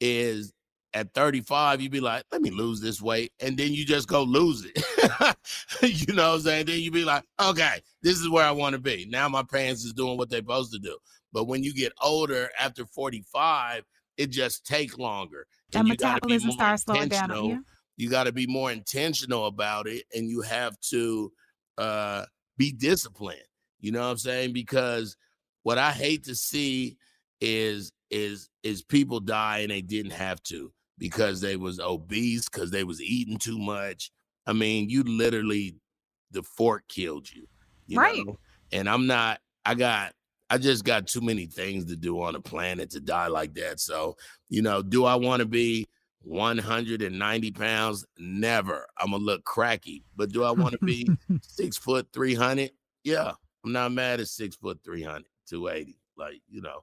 is 0.00 0.52
at 0.92 1.12
35, 1.14 1.80
you'd 1.80 1.92
be 1.92 2.00
like, 2.00 2.24
let 2.32 2.42
me 2.42 2.50
lose 2.50 2.80
this 2.80 3.00
weight. 3.00 3.32
And 3.40 3.56
then 3.56 3.72
you 3.72 3.84
just 3.84 4.08
go 4.08 4.22
lose 4.22 4.64
it. 4.64 5.36
you 5.82 6.14
know 6.14 6.30
what 6.30 6.34
I'm 6.36 6.40
saying? 6.40 6.66
Then 6.66 6.80
you 6.80 6.90
be 6.90 7.04
like, 7.04 7.24
okay, 7.40 7.80
this 8.02 8.18
is 8.18 8.28
where 8.28 8.44
I 8.44 8.50
want 8.50 8.74
to 8.74 8.80
be. 8.80 9.06
Now 9.08 9.28
my 9.28 9.42
pants 9.42 9.84
is 9.84 9.92
doing 9.92 10.18
what 10.18 10.30
they're 10.30 10.40
supposed 10.40 10.72
to 10.72 10.78
do. 10.78 10.96
But 11.32 11.44
when 11.44 11.62
you 11.62 11.72
get 11.72 11.92
older 12.02 12.50
after 12.58 12.84
45, 12.84 13.84
it 14.16 14.30
just 14.30 14.66
take 14.66 14.98
longer. 14.98 15.46
And 15.74 15.88
metabolism 15.88 16.52
starts 16.52 16.82
slowing 16.82 17.08
down. 17.08 17.44
Yeah. 17.44 17.58
You 17.96 18.10
got 18.10 18.24
to 18.24 18.32
be 18.32 18.46
more 18.46 18.72
intentional 18.72 19.46
about 19.46 19.86
it 19.86 20.04
and 20.14 20.28
you 20.28 20.40
have 20.40 20.78
to 20.90 21.30
uh, 21.78 22.24
be 22.56 22.72
disciplined. 22.72 23.40
You 23.78 23.92
know 23.92 24.00
what 24.00 24.10
I'm 24.10 24.18
saying? 24.18 24.52
Because 24.52 25.16
what 25.62 25.78
I 25.78 25.92
hate 25.92 26.24
to 26.24 26.34
see 26.34 26.96
is 27.40 27.92
is 28.10 28.48
is 28.62 28.82
people 28.82 29.20
die 29.20 29.58
and 29.58 29.70
they 29.70 29.82
didn't 29.82 30.12
have 30.12 30.42
to 30.44 30.72
because 30.98 31.40
they 31.40 31.56
was 31.56 31.80
obese 31.80 32.48
because 32.48 32.70
they 32.70 32.84
was 32.84 33.00
eating 33.00 33.38
too 33.38 33.58
much. 33.58 34.10
I 34.46 34.52
mean 34.52 34.90
you 34.90 35.02
literally 35.04 35.76
the 36.30 36.42
fork 36.42 36.84
killed 36.88 37.30
you, 37.30 37.46
you 37.86 37.98
right. 37.98 38.24
know? 38.24 38.38
and 38.72 38.88
i'm 38.88 39.06
not 39.06 39.40
i 39.64 39.74
got 39.74 40.12
i 40.48 40.56
just 40.56 40.84
got 40.84 41.08
too 41.08 41.20
many 41.20 41.46
things 41.46 41.84
to 41.86 41.96
do 41.96 42.22
on 42.22 42.34
the 42.34 42.40
planet 42.40 42.90
to 42.90 43.00
die 43.00 43.28
like 43.28 43.54
that. 43.54 43.80
So 43.80 44.16
you 44.48 44.62
know 44.62 44.82
do 44.82 45.04
i 45.04 45.14
want 45.14 45.40
to 45.40 45.46
be 45.46 45.86
190 46.22 47.50
pounds? 47.52 48.04
Never. 48.18 48.86
I'm 48.98 49.12
gonna 49.12 49.24
look 49.24 49.44
cracky. 49.44 50.04
But 50.16 50.32
do 50.32 50.44
i 50.44 50.50
want 50.50 50.72
to 50.72 50.84
be 50.84 51.08
six 51.42 51.76
foot 51.76 52.08
300 52.12 52.70
yeah. 53.04 53.32
I'm 53.64 53.72
not 53.72 53.92
mad 53.92 54.20
at 54.20 54.28
six 54.28 54.56
foot 54.56 54.80
300 54.84 55.24
280 55.48 55.98
like 56.16 56.40
you 56.48 56.60
know 56.60 56.82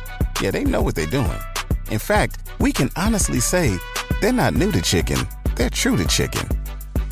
Yeah, 0.41 0.49
they 0.49 0.63
know 0.63 0.81
what 0.81 0.95
they're 0.95 1.05
doing. 1.05 1.39
In 1.91 1.99
fact, 1.99 2.39
we 2.59 2.71
can 2.71 2.89
honestly 2.95 3.39
say 3.39 3.77
they're 4.21 4.33
not 4.33 4.55
new 4.55 4.71
to 4.71 4.81
chicken, 4.81 5.19
they're 5.55 5.69
true 5.69 5.95
to 5.97 6.07
chicken. 6.07 6.47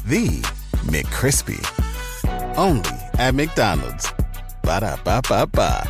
The 0.08 0.42
McCrispy. 0.88 1.60
Only 2.58 2.90
at 3.20 3.36
McDonald's. 3.36 4.12
Ba 4.64 4.80
da 4.80 4.96
ba 5.04 5.22
ba 5.30 5.46
ba. 5.46 5.88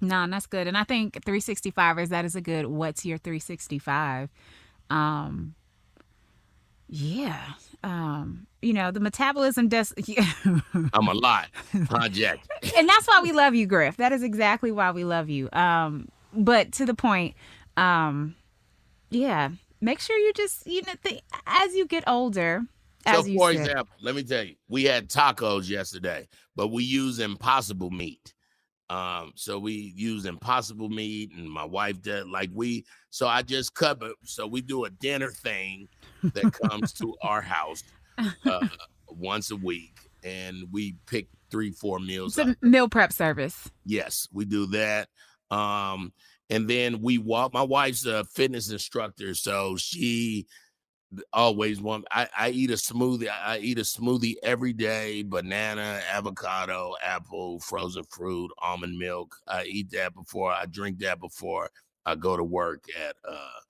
No, 0.00 0.26
that's 0.28 0.46
good. 0.46 0.68
And 0.68 0.76
I 0.76 0.84
think 0.84 1.14
365 1.24 1.98
is 1.98 2.08
that 2.10 2.24
is 2.24 2.36
a 2.36 2.40
good 2.40 2.66
what's 2.66 3.04
your 3.04 3.18
365. 3.18 4.28
Um 4.88 5.54
yeah. 6.88 7.54
Um, 7.84 8.46
you 8.60 8.72
know, 8.72 8.90
the 8.92 9.00
metabolism 9.00 9.68
does 9.68 9.92
I'm 10.92 11.08
a 11.08 11.14
lot, 11.14 11.48
project. 11.86 12.48
and 12.76 12.88
that's 12.88 13.08
why 13.08 13.20
we 13.22 13.32
love 13.32 13.54
you, 13.54 13.66
Griff. 13.66 13.96
That 13.96 14.12
is 14.12 14.22
exactly 14.22 14.70
why 14.70 14.92
we 14.92 15.04
love 15.04 15.28
you. 15.28 15.48
Um, 15.52 16.08
but 16.32 16.72
to 16.72 16.86
the 16.86 16.94
point, 16.94 17.34
um, 17.76 18.36
yeah, 19.10 19.50
make 19.80 20.00
sure 20.00 20.16
you 20.16 20.32
just 20.32 20.66
you 20.66 20.82
know 20.82 20.94
the, 21.02 21.20
as 21.46 21.74
you 21.74 21.86
get 21.86 22.04
older. 22.06 22.62
As 23.04 23.26
so, 23.26 23.34
for 23.34 23.52
said, 23.52 23.60
example, 23.62 23.94
let 24.00 24.14
me 24.14 24.22
tell 24.22 24.44
you, 24.44 24.54
we 24.68 24.84
had 24.84 25.08
tacos 25.08 25.68
yesterday, 25.68 26.28
but 26.54 26.68
we 26.68 26.84
use 26.84 27.18
impossible 27.18 27.90
meat. 27.90 28.32
Um, 28.90 29.32
so 29.34 29.58
we 29.58 29.92
use 29.96 30.24
impossible 30.24 30.88
meat, 30.88 31.32
and 31.34 31.50
my 31.50 31.64
wife 31.64 32.00
did 32.00 32.28
like 32.28 32.50
we. 32.52 32.84
So 33.10 33.26
I 33.26 33.42
just 33.42 33.74
cut. 33.74 34.00
So 34.24 34.46
we 34.46 34.60
do 34.60 34.84
a 34.84 34.90
dinner 34.90 35.30
thing 35.30 35.88
that 36.22 36.52
comes 36.52 36.92
to 36.94 37.14
our 37.22 37.40
house 37.40 37.82
uh, 38.44 38.66
once 39.08 39.50
a 39.50 39.56
week, 39.56 39.98
and 40.22 40.64
we 40.70 40.96
pick 41.06 41.28
three, 41.50 41.70
four 41.70 41.98
meals. 41.98 42.38
it's 42.38 42.56
a 42.62 42.66
meal 42.66 42.88
prep 42.88 43.12
service. 43.12 43.70
Yes, 43.84 44.26
we 44.32 44.44
do 44.44 44.66
that. 44.68 45.08
Um, 45.50 46.12
and 46.50 46.68
then 46.68 47.00
we 47.00 47.18
walk. 47.18 47.52
My 47.52 47.62
wife's 47.62 48.06
a 48.06 48.24
fitness 48.24 48.70
instructor, 48.70 49.34
so 49.34 49.76
she 49.76 50.46
always 51.32 51.80
want. 51.80 52.06
I, 52.10 52.28
I 52.36 52.50
eat 52.50 52.70
a 52.70 52.74
smoothie. 52.74 53.28
I, 53.28 53.54
I 53.54 53.58
eat 53.58 53.78
a 53.78 53.82
smoothie 53.82 54.34
every 54.42 54.72
day: 54.72 55.22
banana, 55.22 56.00
avocado, 56.10 56.94
apple, 57.02 57.60
frozen 57.60 58.04
fruit, 58.04 58.50
almond 58.58 58.98
milk. 58.98 59.36
I 59.46 59.64
eat 59.64 59.90
that 59.92 60.14
before 60.14 60.52
I 60.52 60.66
drink 60.66 60.98
that 61.00 61.20
before 61.20 61.70
I 62.04 62.14
go 62.16 62.36
to 62.36 62.44
work. 62.44 62.84
At 63.02 63.16
uh, 63.28 63.60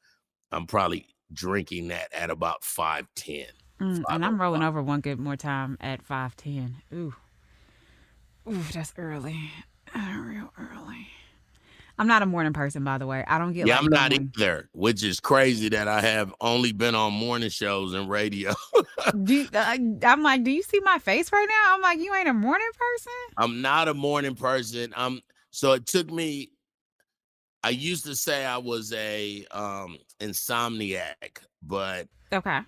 I'm 0.51 0.67
probably 0.67 1.07
drinking 1.35 1.89
that 1.89 2.13
at 2.13 2.31
about 2.31 2.65
five 2.65 3.07
ten. 3.15 3.47
Mm, 3.81 4.03
and 4.09 4.25
I'm 4.25 4.41
rolling 4.41 4.63
over 4.63 4.81
one 4.83 5.01
good 5.01 5.19
more 5.19 5.37
time 5.37 5.77
at 5.81 6.03
510. 6.03 6.77
Ooh. 6.97 7.15
Ooh, 8.49 8.63
that's 8.73 8.93
early. 8.97 9.51
Uh, 9.95 10.17
real 10.25 10.53
early. 10.59 11.09
I'm 11.99 12.07
not 12.07 12.23
a 12.23 12.27
morning 12.27 12.53
person, 12.53 12.85
by 12.85 12.99
the 12.99 13.07
way. 13.07 13.25
I 13.27 13.39
don't 13.39 13.53
get 13.53 13.67
Yeah, 13.67 13.79
I'm 13.79 13.87
not 13.87 14.11
morning- 14.13 14.33
either, 14.39 14.69
which 14.73 15.03
is 15.03 15.19
crazy 15.21 15.69
that 15.71 15.89
I 15.89 16.01
have 16.01 16.33
only 16.41 16.73
been 16.73 16.95
on 16.95 17.13
morning 17.13 17.51
shows 17.51 17.93
and 17.93 18.09
radio. 18.09 18.55
Do 19.25 19.35
you- 19.35 19.49
uh, 19.53 19.77
I'm 20.05 20.23
like, 20.23 20.45
do 20.45 20.51
you 20.53 20.63
see 20.63 20.81
my 20.81 20.99
face 20.99 21.31
right 21.33 21.47
now? 21.49 21.75
I'm 21.75 21.81
like, 21.83 21.99
you 21.99 22.15
ain't 22.15 22.29
a 22.29 22.33
morning 22.33 22.71
person? 22.79 23.13
I'm 23.37 23.63
not 23.63 23.89
a 23.89 23.95
morning 23.95 24.37
person. 24.37 24.93
I'm 24.97 25.21
so 25.51 25.73
it 25.73 25.87
took 25.87 26.09
me 26.11 26.51
I 27.65 27.71
used 27.71 28.05
to 28.07 28.17
say 28.17 28.45
I 28.45 28.59
was 28.59 28.93
a 28.93 29.45
um 29.51 29.99
insomniac, 30.21 31.39
but 31.63 32.09
Okay. 32.33 32.61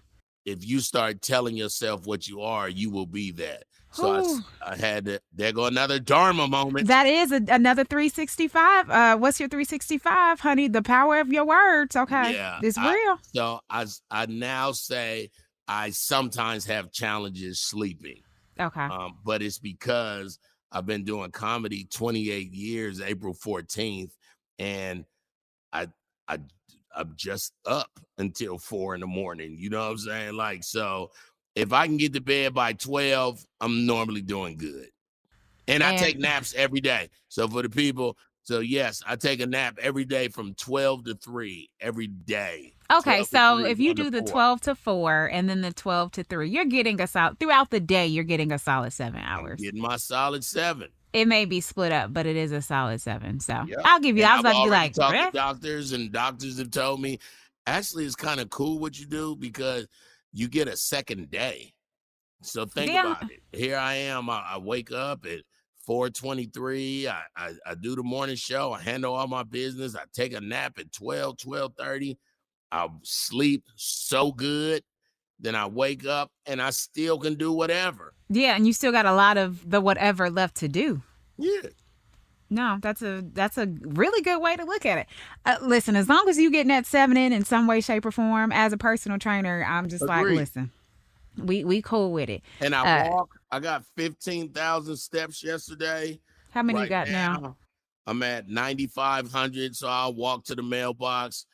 if 0.44 0.64
you 0.66 0.80
start 0.80 1.22
telling 1.22 1.56
yourself 1.56 2.06
what 2.06 2.28
you 2.28 2.42
are, 2.42 2.68
you 2.68 2.90
will 2.90 3.06
be 3.06 3.30
that. 3.32 3.64
So 3.92 4.42
I. 4.62 4.72
I 4.72 4.76
had 4.76 5.04
to 5.06 5.20
there 5.32 5.52
go 5.52 5.66
another 5.66 6.00
Dharma 6.00 6.48
moment. 6.48 6.88
That 6.88 7.06
is 7.06 7.30
a, 7.30 7.40
another 7.48 7.84
365. 7.84 8.90
Uh, 8.90 9.16
what's 9.18 9.38
your 9.38 9.48
365, 9.48 10.40
honey? 10.40 10.66
The 10.68 10.82
power 10.82 11.20
of 11.20 11.32
your 11.32 11.44
words. 11.46 11.94
Okay. 11.94 12.34
Yeah, 12.34 12.58
It's 12.62 12.76
I- 12.76 12.92
real. 12.92 13.18
so 13.32 13.60
I, 13.70 13.86
I 14.10 14.26
now 14.26 14.72
say 14.72 15.30
I 15.68 15.90
sometimes 15.90 16.66
have 16.66 16.90
challenges 16.92 17.60
sleeping. 17.60 18.20
Okay. 18.58 18.80
um, 18.82 19.18
but 19.24 19.42
it's 19.42 19.58
because 19.58 20.38
I've 20.72 20.86
been 20.86 21.04
doing 21.04 21.30
comedy 21.30 21.86
28 21.90 22.52
years, 22.52 23.00
April 23.00 23.34
14th, 23.34 24.10
and 24.58 25.04
I 25.72 25.88
I 26.28 26.38
I'm 26.96 27.12
just 27.16 27.52
up 27.66 27.90
until 28.18 28.58
four 28.58 28.94
in 28.94 29.00
the 29.00 29.06
morning. 29.06 29.56
You 29.58 29.70
know 29.70 29.80
what 29.80 29.90
I'm 29.92 29.98
saying? 29.98 30.34
Like, 30.34 30.62
so 30.62 31.10
if 31.56 31.72
I 31.72 31.86
can 31.86 31.96
get 31.96 32.12
to 32.14 32.20
bed 32.20 32.54
by 32.54 32.72
12, 32.74 33.44
I'm 33.60 33.84
normally 33.86 34.22
doing 34.22 34.56
good. 34.56 34.88
And 35.66 35.82
I 35.82 35.90
And- 35.92 35.98
take 35.98 36.18
naps 36.18 36.54
every 36.54 36.80
day. 36.80 37.10
So 37.28 37.48
for 37.48 37.62
the 37.62 37.68
people, 37.70 38.16
so 38.44 38.60
yes, 38.60 39.02
I 39.06 39.16
take 39.16 39.40
a 39.40 39.46
nap 39.46 39.78
every 39.80 40.04
day 40.04 40.28
from 40.28 40.54
12 40.54 41.04
to 41.06 41.14
3 41.14 41.68
every 41.80 42.06
day. 42.06 42.74
Okay, 42.92 43.24
so 43.24 43.60
3, 43.62 43.70
if 43.70 43.80
you 43.80 43.94
do 43.94 44.10
the 44.10 44.18
4. 44.20 44.28
12 44.28 44.60
to 44.62 44.74
4 44.74 45.30
and 45.32 45.48
then 45.48 45.62
the 45.62 45.72
12 45.72 46.12
to 46.12 46.22
3, 46.24 46.48
you're 46.50 46.64
getting 46.66 47.00
a 47.00 47.06
solid 47.06 47.40
throughout 47.40 47.70
the 47.70 47.80
day, 47.80 48.06
you're 48.06 48.22
getting 48.24 48.52
a 48.52 48.58
solid 48.58 48.92
seven 48.92 49.20
I'm 49.24 49.40
hours. 49.40 49.60
getting 49.60 49.80
my 49.80 49.96
solid 49.96 50.44
seven. 50.44 50.90
It 51.14 51.28
may 51.28 51.44
be 51.44 51.60
split 51.60 51.92
up, 51.92 52.12
but 52.12 52.26
it 52.26 52.36
is 52.36 52.50
a 52.50 52.60
solid 52.60 53.00
seven. 53.00 53.38
So 53.38 53.64
Yeah. 53.66 53.76
I'll 53.84 54.00
give 54.00 54.16
you 54.16 54.24
And 54.24 54.32
I 54.32 54.36
was 54.36 54.44
I've 54.44 54.50
about 54.52 54.58
to 54.58 54.64
be 54.64 54.70
like, 54.70 54.92
talked 54.94 55.32
to 55.32 55.38
doctors, 55.38 55.92
and 55.92 56.12
doctors 56.12 56.58
have 56.58 56.70
told 56.72 57.00
me 57.00 57.20
actually 57.66 58.04
it's 58.04 58.16
kind 58.16 58.40
of 58.40 58.50
cool 58.50 58.80
what 58.80 58.98
you 58.98 59.06
do 59.06 59.36
because 59.36 59.86
you 60.32 60.48
get 60.48 60.66
a 60.66 60.76
second 60.76 61.30
day. 61.30 61.72
So 62.42 62.66
think 62.66 62.90
about 62.90 63.30
it. 63.30 63.40
Here 63.52 63.78
I 63.78 63.94
am. 63.94 64.28
I, 64.28 64.44
I 64.54 64.58
wake 64.58 64.90
up 64.92 65.24
at 65.24 65.40
423. 65.86 67.08
I, 67.08 67.22
I 67.36 67.52
I 67.64 67.74
do 67.74 67.94
the 67.94 68.02
morning 68.02 68.36
show. 68.36 68.72
I 68.72 68.80
handle 68.80 69.14
all 69.14 69.28
my 69.28 69.44
business. 69.44 69.94
I 69.94 70.02
take 70.12 70.34
a 70.34 70.40
nap 70.40 70.78
at 70.78 70.92
12, 70.92 71.36
1230. 71.44 72.18
I 72.72 72.88
sleep 73.02 73.64
so 73.76 74.32
good. 74.32 74.82
Then 75.40 75.54
I 75.54 75.66
wake 75.66 76.06
up 76.06 76.30
and 76.46 76.62
I 76.62 76.70
still 76.70 77.18
can 77.18 77.34
do 77.34 77.52
whatever. 77.52 78.14
yeah, 78.28 78.54
and 78.56 78.66
you 78.66 78.72
still 78.72 78.92
got 78.92 79.04
a 79.06 79.14
lot 79.14 79.36
of 79.36 79.68
the 79.68 79.80
whatever 79.80 80.30
left 80.30 80.56
to 80.56 80.68
do. 80.68 81.02
Yeah. 81.36 81.68
No, 82.50 82.78
that's 82.80 83.02
a 83.02 83.24
that's 83.32 83.58
a 83.58 83.66
really 83.80 84.22
good 84.22 84.40
way 84.40 84.54
to 84.54 84.64
look 84.64 84.86
at 84.86 84.98
it. 84.98 85.06
Uh, 85.44 85.56
listen, 85.60 85.96
as 85.96 86.08
long 86.08 86.28
as 86.28 86.38
you 86.38 86.50
getting 86.52 86.68
that 86.68 86.86
seven 86.86 87.16
in 87.16 87.32
in 87.32 87.44
some 87.44 87.66
way, 87.66 87.80
shape, 87.80 88.06
or 88.06 88.12
form, 88.12 88.52
as 88.52 88.72
a 88.72 88.76
personal 88.76 89.18
trainer, 89.18 89.64
I'm 89.68 89.88
just 89.88 90.04
like, 90.04 90.24
listen, 90.26 90.70
we 91.36 91.64
we 91.64 91.82
cool 91.82 92.12
with 92.12 92.28
it. 92.28 92.42
And 92.60 92.74
I 92.74 93.06
Uh, 93.06 93.10
walk. 93.10 93.30
I 93.50 93.58
got 93.60 93.84
15,000 93.96 94.96
steps 94.96 95.42
yesterday. 95.42 96.20
How 96.50 96.62
many 96.62 96.78
you 96.78 96.82
Right 96.84 96.88
got 96.90 97.08
now? 97.08 97.56
I'm 98.06 98.22
at 98.22 98.48
9,500. 98.48 99.74
So 99.74 99.88
I'll 99.88 100.14
walk 100.14 100.44
to 100.44 100.54
the 100.54 100.62
mailbox, 100.62 101.46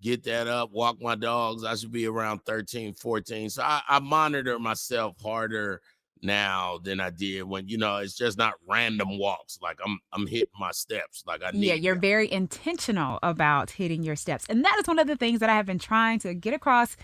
get 0.00 0.22
that 0.24 0.46
up, 0.46 0.70
walk 0.72 1.00
my 1.00 1.14
dogs. 1.14 1.64
I 1.64 1.74
should 1.74 1.92
be 1.92 2.06
around 2.06 2.40
13, 2.46 2.94
14. 2.94 3.50
So 3.50 3.62
I, 3.62 3.82
I 3.88 3.98
monitor 3.98 4.58
myself 4.58 5.16
harder 5.22 5.80
now 6.22 6.78
than 6.82 6.98
I 7.00 7.10
did 7.10 7.42
when, 7.42 7.68
you 7.68 7.78
know, 7.78 7.96
it's 7.98 8.16
just 8.16 8.38
not 8.38 8.54
random 8.68 9.18
walks. 9.18 9.58
Like 9.62 9.78
I'm 9.84 9.98
I'm 10.12 10.26
hitting 10.26 10.48
my 10.58 10.70
steps. 10.72 11.24
Like 11.26 11.42
I 11.44 11.50
need 11.52 11.68
Yeah, 11.68 11.74
you're 11.74 11.94
them. 11.94 12.00
very 12.00 12.30
intentional 12.30 13.18
about 13.22 13.70
hitting 13.70 14.02
your 14.02 14.16
steps. 14.16 14.46
And 14.48 14.64
that 14.64 14.76
is 14.78 14.86
one 14.86 14.98
of 14.98 15.06
the 15.06 15.16
things 15.16 15.40
that 15.40 15.50
I 15.50 15.54
have 15.56 15.66
been 15.66 15.78
trying 15.78 16.18
to 16.20 16.34
get 16.34 16.54
across 16.54 16.96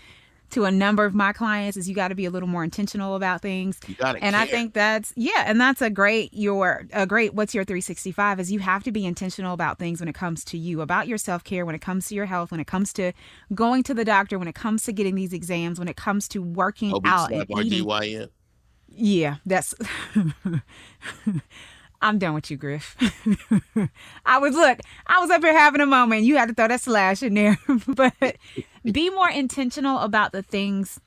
to 0.53 0.65
a 0.65 0.71
number 0.71 1.05
of 1.05 1.13
my 1.13 1.33
clients 1.33 1.77
is 1.77 1.89
you 1.89 1.95
got 1.95 2.09
to 2.09 2.15
be 2.15 2.25
a 2.25 2.31
little 2.31 2.47
more 2.47 2.63
intentional 2.63 3.15
about 3.15 3.41
things. 3.41 3.79
You 3.87 3.95
gotta 3.95 4.23
And 4.23 4.35
I 4.35 4.45
think 4.45 4.73
that's 4.73 5.13
yeah, 5.15 5.43
and 5.45 5.59
that's 5.59 5.81
a 5.81 5.89
great 5.89 6.33
your 6.33 6.85
a 6.93 7.05
great 7.05 7.33
what's 7.33 7.53
your 7.53 7.63
365 7.63 8.39
is 8.39 8.51
you 8.51 8.59
have 8.59 8.83
to 8.83 8.91
be 8.91 9.05
intentional 9.05 9.53
about 9.53 9.79
things 9.79 9.99
when 9.99 10.07
it 10.07 10.15
comes 10.15 10.43
to 10.45 10.57
you, 10.57 10.81
about 10.81 11.07
your 11.07 11.17
self-care, 11.17 11.65
when 11.65 11.75
it 11.75 11.81
comes 11.81 12.07
to 12.07 12.15
your 12.15 12.25
health, 12.25 12.51
when 12.51 12.59
it 12.59 12.67
comes 12.67 12.93
to 12.93 13.11
going 13.53 13.83
to 13.83 13.93
the 13.93 14.05
doctor, 14.05 14.37
when 14.37 14.47
it 14.47 14.55
comes 14.55 14.83
to 14.83 14.93
getting 14.93 15.15
these 15.15 15.33
exams, 15.33 15.79
when 15.79 15.87
it 15.87 15.97
comes 15.97 16.27
to 16.29 16.41
working 16.41 16.93
oh, 16.93 17.01
out 17.03 17.31
and 17.31 17.45
eating. 17.59 17.85
RGYN. 17.85 18.29
Yeah, 18.95 19.37
that's. 19.45 19.73
I'm 22.03 22.19
done 22.19 22.33
with 22.33 22.51
you, 22.51 22.57
Griff. 22.57 22.97
I 24.25 24.37
was 24.37 24.53
look. 24.53 24.79
I 25.07 25.19
was 25.19 25.29
up 25.29 25.41
here 25.41 25.57
having 25.57 25.79
a 25.79 25.85
moment. 25.85 26.23
You 26.23 26.37
had 26.37 26.49
to 26.49 26.53
throw 26.53 26.67
that 26.67 26.81
slash 26.81 27.23
in 27.23 27.33
there, 27.33 27.57
but 27.87 28.13
be 28.83 29.09
more 29.09 29.29
intentional 29.29 29.99
about 29.99 30.33
the 30.33 30.43
things 30.43 30.99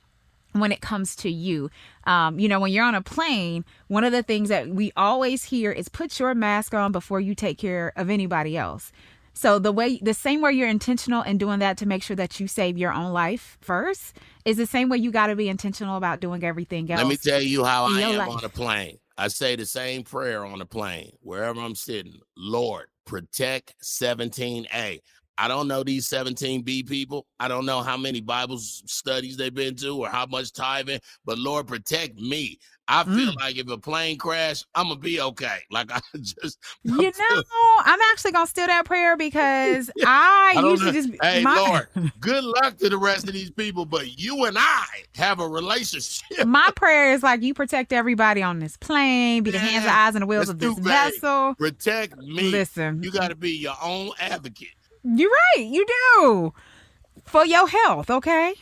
when 0.53 0.71
it 0.71 0.81
comes 0.81 1.15
to 1.17 1.29
you. 1.29 1.69
Um, 2.05 2.39
you 2.39 2.49
know, 2.49 2.59
when 2.59 2.71
you're 2.71 2.83
on 2.83 2.95
a 2.95 3.03
plane, 3.03 3.63
one 3.87 4.03
of 4.03 4.11
the 4.11 4.23
things 4.23 4.49
that 4.49 4.69
we 4.69 4.91
always 4.97 5.43
hear 5.43 5.71
is 5.71 5.87
put 5.87 6.19
your 6.19 6.33
mask 6.33 6.73
on 6.73 6.91
before 6.91 7.19
you 7.19 7.35
take 7.35 7.59
care 7.59 7.93
of 7.95 8.09
anybody 8.09 8.57
else. 8.57 8.91
So 9.33 9.59
the 9.59 9.71
way 9.71 9.99
the 10.01 10.15
same 10.15 10.41
way 10.41 10.53
you're 10.53 10.67
intentional 10.67 11.21
in 11.21 11.37
doing 11.37 11.59
that 11.59 11.77
to 11.77 11.85
make 11.85 12.01
sure 12.01 12.15
that 12.15 12.39
you 12.39 12.47
save 12.47 12.75
your 12.75 12.91
own 12.91 13.13
life 13.13 13.59
first 13.61 14.17
is 14.45 14.57
the 14.57 14.65
same 14.65 14.89
way 14.89 14.97
you 14.97 15.11
got 15.11 15.27
to 15.27 15.35
be 15.35 15.47
intentional 15.47 15.95
about 15.95 16.21
doing 16.21 16.43
everything 16.43 16.89
else. 16.89 16.97
Let 16.97 17.07
me 17.07 17.17
tell 17.17 17.41
you 17.41 17.63
how 17.63 17.85
I 17.85 18.01
am 18.01 18.17
life. 18.17 18.29
on 18.29 18.43
a 18.43 18.49
plane. 18.49 18.97
I 19.17 19.29
say 19.29 19.55
the 19.55 19.65
same 19.65 20.03
prayer 20.03 20.45
on 20.45 20.59
the 20.59 20.65
plane, 20.65 21.11
wherever 21.21 21.59
I'm 21.59 21.75
sitting. 21.75 22.19
Lord, 22.37 22.85
protect 23.05 23.75
17A. 23.83 24.99
I 25.37 25.47
don't 25.47 25.67
know 25.67 25.83
these 25.83 26.07
17B 26.09 26.87
people. 26.87 27.27
I 27.39 27.47
don't 27.47 27.65
know 27.65 27.81
how 27.81 27.97
many 27.97 28.21
Bible 28.21 28.57
studies 28.57 29.37
they've 29.37 29.53
been 29.53 29.75
to 29.77 30.03
or 30.03 30.09
how 30.09 30.25
much 30.25 30.53
tithing, 30.53 30.99
but 31.25 31.37
Lord, 31.37 31.67
protect 31.67 32.19
me. 32.19 32.59
I 32.89 33.03
feel 33.03 33.33
mm. 33.33 33.35
like 33.35 33.57
if 33.57 33.69
a 33.69 33.77
plane 33.77 34.17
crash, 34.17 34.63
I'm 34.73 34.87
gonna 34.87 34.99
be 34.99 35.19
okay. 35.19 35.59
Like 35.69 35.91
I 35.91 35.99
just, 36.19 36.57
you 36.83 36.95
know, 36.95 37.43
I'm 37.79 37.99
actually 38.11 38.31
gonna 38.31 38.47
steal 38.47 38.67
that 38.67 38.85
prayer 38.85 39.17
because 39.17 39.91
I, 40.05 40.53
I 40.55 40.61
usually 40.61 40.91
know. 40.91 41.01
just. 41.01 41.09
Hey 41.21 41.43
my, 41.43 41.55
Lord, 41.55 42.11
good 42.19 42.43
luck 42.43 42.77
to 42.77 42.89
the 42.89 42.97
rest 42.97 43.27
of 43.27 43.33
these 43.33 43.51
people, 43.51 43.85
but 43.85 44.17
you 44.17 44.45
and 44.45 44.57
I 44.57 44.85
have 45.15 45.39
a 45.39 45.47
relationship. 45.47 46.47
My 46.47 46.71
prayer 46.75 47.13
is 47.13 47.21
like 47.21 47.43
you 47.43 47.53
protect 47.53 47.93
everybody 47.93 48.41
on 48.41 48.59
this 48.59 48.77
plane, 48.77 49.43
be 49.43 49.51
the 49.51 49.59
hands, 49.59 49.83
the 49.83 49.91
eyes, 49.91 50.15
and 50.15 50.23
the 50.23 50.25
wheels 50.25 50.49
of 50.49 50.57
this 50.57 50.77
vessel. 50.79 51.53
Protect 51.55 52.17
me. 52.17 52.49
Listen, 52.49 53.03
you 53.03 53.11
got 53.11 53.27
to 53.27 53.35
be 53.35 53.51
your 53.51 53.75
own 53.83 54.11
advocate. 54.19 54.69
You're 55.15 55.31
right. 55.31 55.65
You 55.65 55.85
do 56.17 56.53
for 57.25 57.45
your 57.45 57.67
health, 57.67 58.09
okay, 58.09 58.55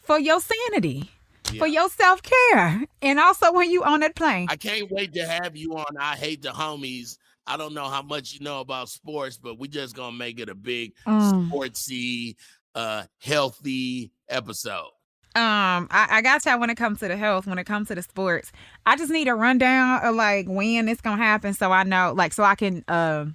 for 0.00 0.18
your 0.18 0.40
sanity 0.40 1.10
yeah. 1.52 1.58
for 1.58 1.66
your 1.66 1.88
self 1.88 2.22
care, 2.22 2.84
and 3.02 3.18
also 3.18 3.52
when 3.52 3.70
you 3.70 3.84
on 3.84 4.00
that 4.00 4.14
plane. 4.14 4.46
I 4.50 4.56
can't 4.56 4.90
wait 4.90 5.12
to 5.14 5.26
have 5.26 5.56
you 5.56 5.74
on. 5.74 5.96
I 5.98 6.16
hate 6.16 6.42
the 6.42 6.50
homies. 6.50 7.18
I 7.46 7.56
don't 7.56 7.74
know 7.74 7.84
how 7.84 8.02
much 8.02 8.34
you 8.34 8.40
know 8.40 8.60
about 8.60 8.88
sports, 8.88 9.38
but 9.38 9.58
we 9.58 9.68
just 9.68 9.94
gonna 9.94 10.16
make 10.16 10.40
it 10.40 10.48
a 10.48 10.54
big 10.54 10.94
mm. 11.06 11.50
sportsy, 11.50 12.34
uh, 12.74 13.04
healthy 13.18 14.10
episode. 14.28 14.90
Um, 15.36 15.86
I, 15.90 16.08
I 16.10 16.22
got 16.22 16.44
y'all 16.46 16.58
when 16.58 16.70
it 16.70 16.76
comes 16.76 16.98
to 17.00 17.08
the 17.08 17.16
health, 17.16 17.46
when 17.46 17.58
it 17.58 17.64
comes 17.64 17.88
to 17.88 17.94
the 17.94 18.02
sports. 18.02 18.52
I 18.86 18.96
just 18.96 19.12
need 19.12 19.28
a 19.28 19.34
rundown 19.34 20.00
of 20.02 20.14
like 20.14 20.46
when 20.48 20.88
it's 20.88 21.00
gonna 21.00 21.22
happen, 21.22 21.54
so 21.54 21.70
I 21.72 21.84
know, 21.84 22.12
like, 22.16 22.32
so 22.32 22.42
I 22.42 22.54
can 22.54 22.84
uh, 22.88 23.26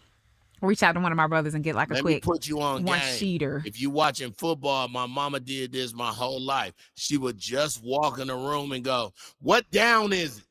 reach 0.62 0.84
out 0.84 0.94
to 0.94 1.00
one 1.00 1.12
of 1.12 1.16
my 1.16 1.28
brothers 1.28 1.54
and 1.54 1.64
get 1.64 1.76
like 1.76 1.90
a 1.90 1.96
Let 1.96 2.04
quick 2.04 2.24
put 2.24 2.48
you 2.48 2.62
on 2.62 2.84
one 2.84 3.00
game. 3.00 3.08
sheeter. 3.18 3.66
If 3.66 3.82
you 3.82 3.90
watching 3.90 4.32
football, 4.32 4.88
my 4.88 5.06
mama 5.06 5.40
did 5.40 5.72
this 5.72 5.94
my 5.94 6.10
whole 6.12 6.42
life. 6.42 6.74
She 6.96 7.18
would 7.18 7.38
just 7.38 7.84
walk 7.84 8.20
in 8.20 8.28
the 8.28 8.36
room 8.36 8.72
and 8.72 8.84
go, 8.84 9.14
"What 9.40 9.70
down 9.72 10.14
is 10.14 10.40
it?" 10.40 10.46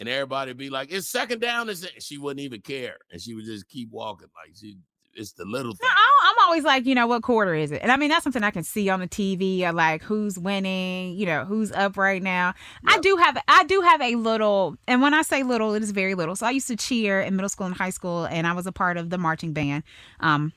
And 0.00 0.08
everybody 0.08 0.52
be 0.52 0.70
like, 0.70 0.92
"It's 0.92 1.08
second 1.08 1.40
down." 1.40 1.68
Is 1.68 1.84
it? 1.84 2.02
She 2.02 2.18
wouldn't 2.18 2.40
even 2.40 2.60
care, 2.60 2.96
and 3.10 3.20
she 3.20 3.34
would 3.34 3.44
just 3.44 3.68
keep 3.68 3.90
walking 3.90 4.28
like 4.36 4.54
she 4.56 4.76
it's 5.14 5.32
the 5.32 5.44
little 5.44 5.72
thing. 5.74 5.88
No, 5.88 6.28
I'm 6.28 6.34
always 6.44 6.64
like, 6.64 6.86
you 6.86 6.94
know, 6.94 7.06
what 7.06 7.22
quarter 7.22 7.54
is 7.54 7.70
it? 7.72 7.82
And 7.82 7.92
I 7.92 7.96
mean, 7.96 8.08
that's 8.08 8.24
something 8.24 8.42
I 8.42 8.50
can 8.50 8.62
see 8.62 8.88
on 8.88 9.00
the 9.00 9.08
TV. 9.08 9.62
Or 9.62 9.72
like 9.72 10.02
who's 10.02 10.38
winning, 10.38 11.14
you 11.14 11.26
know, 11.26 11.44
who's 11.44 11.72
up 11.72 11.96
right 11.96 12.22
now. 12.22 12.54
Yep. 12.84 12.94
I 12.94 12.98
do 13.00 13.16
have, 13.16 13.42
I 13.48 13.64
do 13.64 13.80
have 13.80 14.00
a 14.00 14.14
little, 14.16 14.76
and 14.86 15.02
when 15.02 15.14
I 15.14 15.22
say 15.22 15.42
little, 15.42 15.74
it 15.74 15.82
is 15.82 15.90
very 15.90 16.14
little. 16.14 16.36
So 16.36 16.46
I 16.46 16.50
used 16.50 16.68
to 16.68 16.76
cheer 16.76 17.20
in 17.20 17.36
middle 17.36 17.48
school 17.48 17.66
and 17.66 17.74
high 17.74 17.90
school, 17.90 18.24
and 18.24 18.46
I 18.46 18.52
was 18.52 18.66
a 18.66 18.72
part 18.72 18.96
of 18.96 19.10
the 19.10 19.18
marching 19.18 19.52
band. 19.52 19.84
Um, 20.20 20.52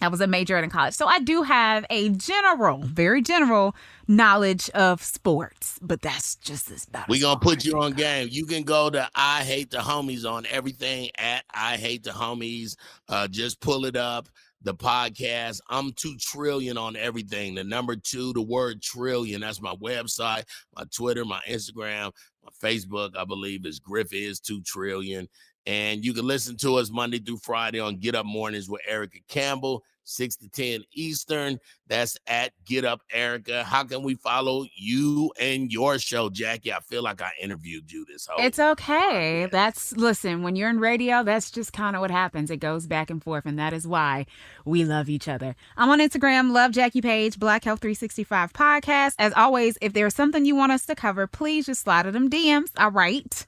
I 0.00 0.08
was 0.08 0.20
a 0.20 0.26
major 0.26 0.56
in 0.58 0.70
college. 0.70 0.94
So 0.94 1.06
I 1.06 1.18
do 1.20 1.42
have 1.42 1.84
a 1.90 2.08
general, 2.10 2.78
very 2.82 3.22
general 3.22 3.74
knowledge 4.08 4.70
of 4.70 5.02
sports, 5.02 5.78
but 5.82 6.00
that's 6.02 6.36
just 6.36 6.70
as 6.70 6.86
bad. 6.86 7.06
We're 7.08 7.20
going 7.20 7.38
to 7.38 7.44
put 7.44 7.64
you 7.64 7.80
on 7.80 7.92
game. 7.92 8.28
You 8.30 8.46
can 8.46 8.62
go 8.62 8.90
to 8.90 9.08
I 9.14 9.42
Hate 9.44 9.70
the 9.70 9.78
Homies 9.78 10.30
on 10.30 10.46
everything 10.50 11.10
at 11.18 11.44
I 11.52 11.76
Hate 11.76 12.02
the 12.02 12.10
Homies. 12.10 12.76
Uh, 13.08 13.28
just 13.28 13.60
pull 13.60 13.84
it 13.84 13.96
up. 13.96 14.28
The 14.62 14.74
podcast. 14.74 15.60
I'm 15.70 15.90
two 15.92 16.16
trillion 16.18 16.76
on 16.76 16.94
everything. 16.94 17.54
The 17.54 17.64
number 17.64 17.96
two, 17.96 18.34
the 18.34 18.42
word 18.42 18.82
trillion. 18.82 19.40
That's 19.40 19.62
my 19.62 19.74
website, 19.76 20.44
my 20.76 20.84
Twitter, 20.94 21.24
my 21.24 21.40
Instagram, 21.48 22.12
my 22.44 22.50
Facebook. 22.62 23.16
I 23.16 23.24
believe 23.24 23.64
is 23.64 23.78
Griff 23.78 24.12
is 24.12 24.38
two 24.38 24.60
trillion. 24.60 25.28
And 25.66 26.04
you 26.04 26.14
can 26.14 26.26
listen 26.26 26.56
to 26.58 26.76
us 26.76 26.90
Monday 26.90 27.18
through 27.18 27.38
Friday 27.38 27.80
on 27.80 27.96
Get 27.96 28.14
Up 28.14 28.26
Mornings 28.26 28.68
with 28.68 28.80
Erica 28.88 29.18
Campbell, 29.28 29.84
6 30.04 30.36
to 30.36 30.48
10 30.48 30.82
Eastern. 30.92 31.58
That's 31.86 32.16
at 32.26 32.52
Get 32.64 32.84
Up 32.84 33.02
Erica. 33.12 33.62
How 33.62 33.84
can 33.84 34.02
we 34.02 34.14
follow 34.14 34.64
you 34.74 35.32
and 35.38 35.70
your 35.70 35.98
show, 35.98 36.30
Jackie? 36.30 36.72
I 36.72 36.80
feel 36.80 37.02
like 37.02 37.20
I 37.20 37.30
interviewed 37.40 37.92
you 37.92 38.04
this 38.06 38.26
whole 38.26 38.44
It's 38.44 38.58
okay. 38.58 39.46
That's 39.52 39.92
listen, 39.96 40.42
when 40.42 40.56
you're 40.56 40.70
in 40.70 40.80
radio, 40.80 41.22
that's 41.22 41.50
just 41.50 41.72
kind 41.72 41.94
of 41.94 42.00
what 42.00 42.10
happens. 42.10 42.50
It 42.50 42.58
goes 42.58 42.86
back 42.86 43.10
and 43.10 43.22
forth, 43.22 43.44
and 43.46 43.58
that 43.58 43.72
is 43.72 43.86
why 43.86 44.26
we 44.64 44.84
love 44.84 45.08
each 45.08 45.28
other. 45.28 45.54
I'm 45.76 45.90
on 45.90 46.00
Instagram, 46.00 46.52
love 46.52 46.72
Jackie 46.72 47.02
Page, 47.02 47.38
Black 47.38 47.64
Health 47.64 47.80
365 47.80 48.52
podcast. 48.52 49.14
As 49.18 49.32
always, 49.34 49.76
if 49.80 49.92
there's 49.92 50.14
something 50.14 50.44
you 50.44 50.56
want 50.56 50.72
us 50.72 50.86
to 50.86 50.94
cover, 50.94 51.26
please 51.26 51.66
just 51.66 51.82
slide 51.82 52.06
at 52.06 52.12
them 52.12 52.30
DMs. 52.30 52.70
All 52.78 52.90
right. 52.90 53.46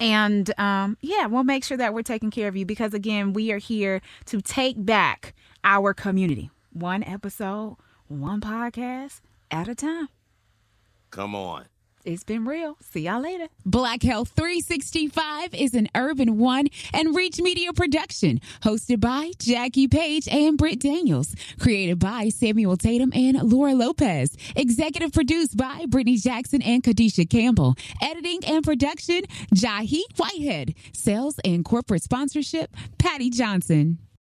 And 0.00 0.58
um, 0.58 0.96
yeah, 1.00 1.26
we'll 1.26 1.44
make 1.44 1.64
sure 1.64 1.76
that 1.76 1.92
we're 1.92 2.02
taking 2.02 2.30
care 2.30 2.48
of 2.48 2.56
you 2.56 2.64
because, 2.64 2.94
again, 2.94 3.32
we 3.32 3.50
are 3.52 3.58
here 3.58 4.00
to 4.26 4.40
take 4.40 4.84
back 4.84 5.34
our 5.64 5.92
community 5.92 6.50
one 6.72 7.02
episode, 7.02 7.76
one 8.06 8.40
podcast 8.40 9.20
at 9.50 9.68
a 9.68 9.74
time. 9.74 10.08
Come 11.10 11.34
on. 11.34 11.64
It's 12.08 12.24
been 12.24 12.46
real. 12.46 12.78
See 12.80 13.00
y'all 13.00 13.20
later. 13.20 13.48
Black 13.66 14.02
Health 14.02 14.30
365 14.34 15.54
is 15.54 15.74
an 15.74 15.88
Urban 15.94 16.38
One 16.38 16.68
and 16.94 17.14
Reach 17.14 17.38
Media 17.38 17.74
production, 17.74 18.40
hosted 18.62 18.98
by 18.98 19.32
Jackie 19.38 19.88
Page 19.88 20.26
and 20.26 20.56
Britt 20.56 20.80
Daniels, 20.80 21.34
created 21.60 21.98
by 21.98 22.30
Samuel 22.30 22.78
Tatum 22.78 23.12
and 23.14 23.42
Laura 23.42 23.74
Lopez, 23.74 24.34
executive 24.56 25.12
produced 25.12 25.58
by 25.58 25.84
Brittany 25.86 26.16
Jackson 26.16 26.62
and 26.62 26.82
Kadisha 26.82 27.28
Campbell, 27.28 27.74
editing 28.00 28.40
and 28.46 28.64
production, 28.64 29.24
Jahi 29.54 30.00
Whitehead, 30.16 30.76
sales 30.94 31.38
and 31.44 31.62
corporate 31.62 32.02
sponsorship, 32.02 32.74
Patty 32.96 33.28
Johnson. 33.28 33.98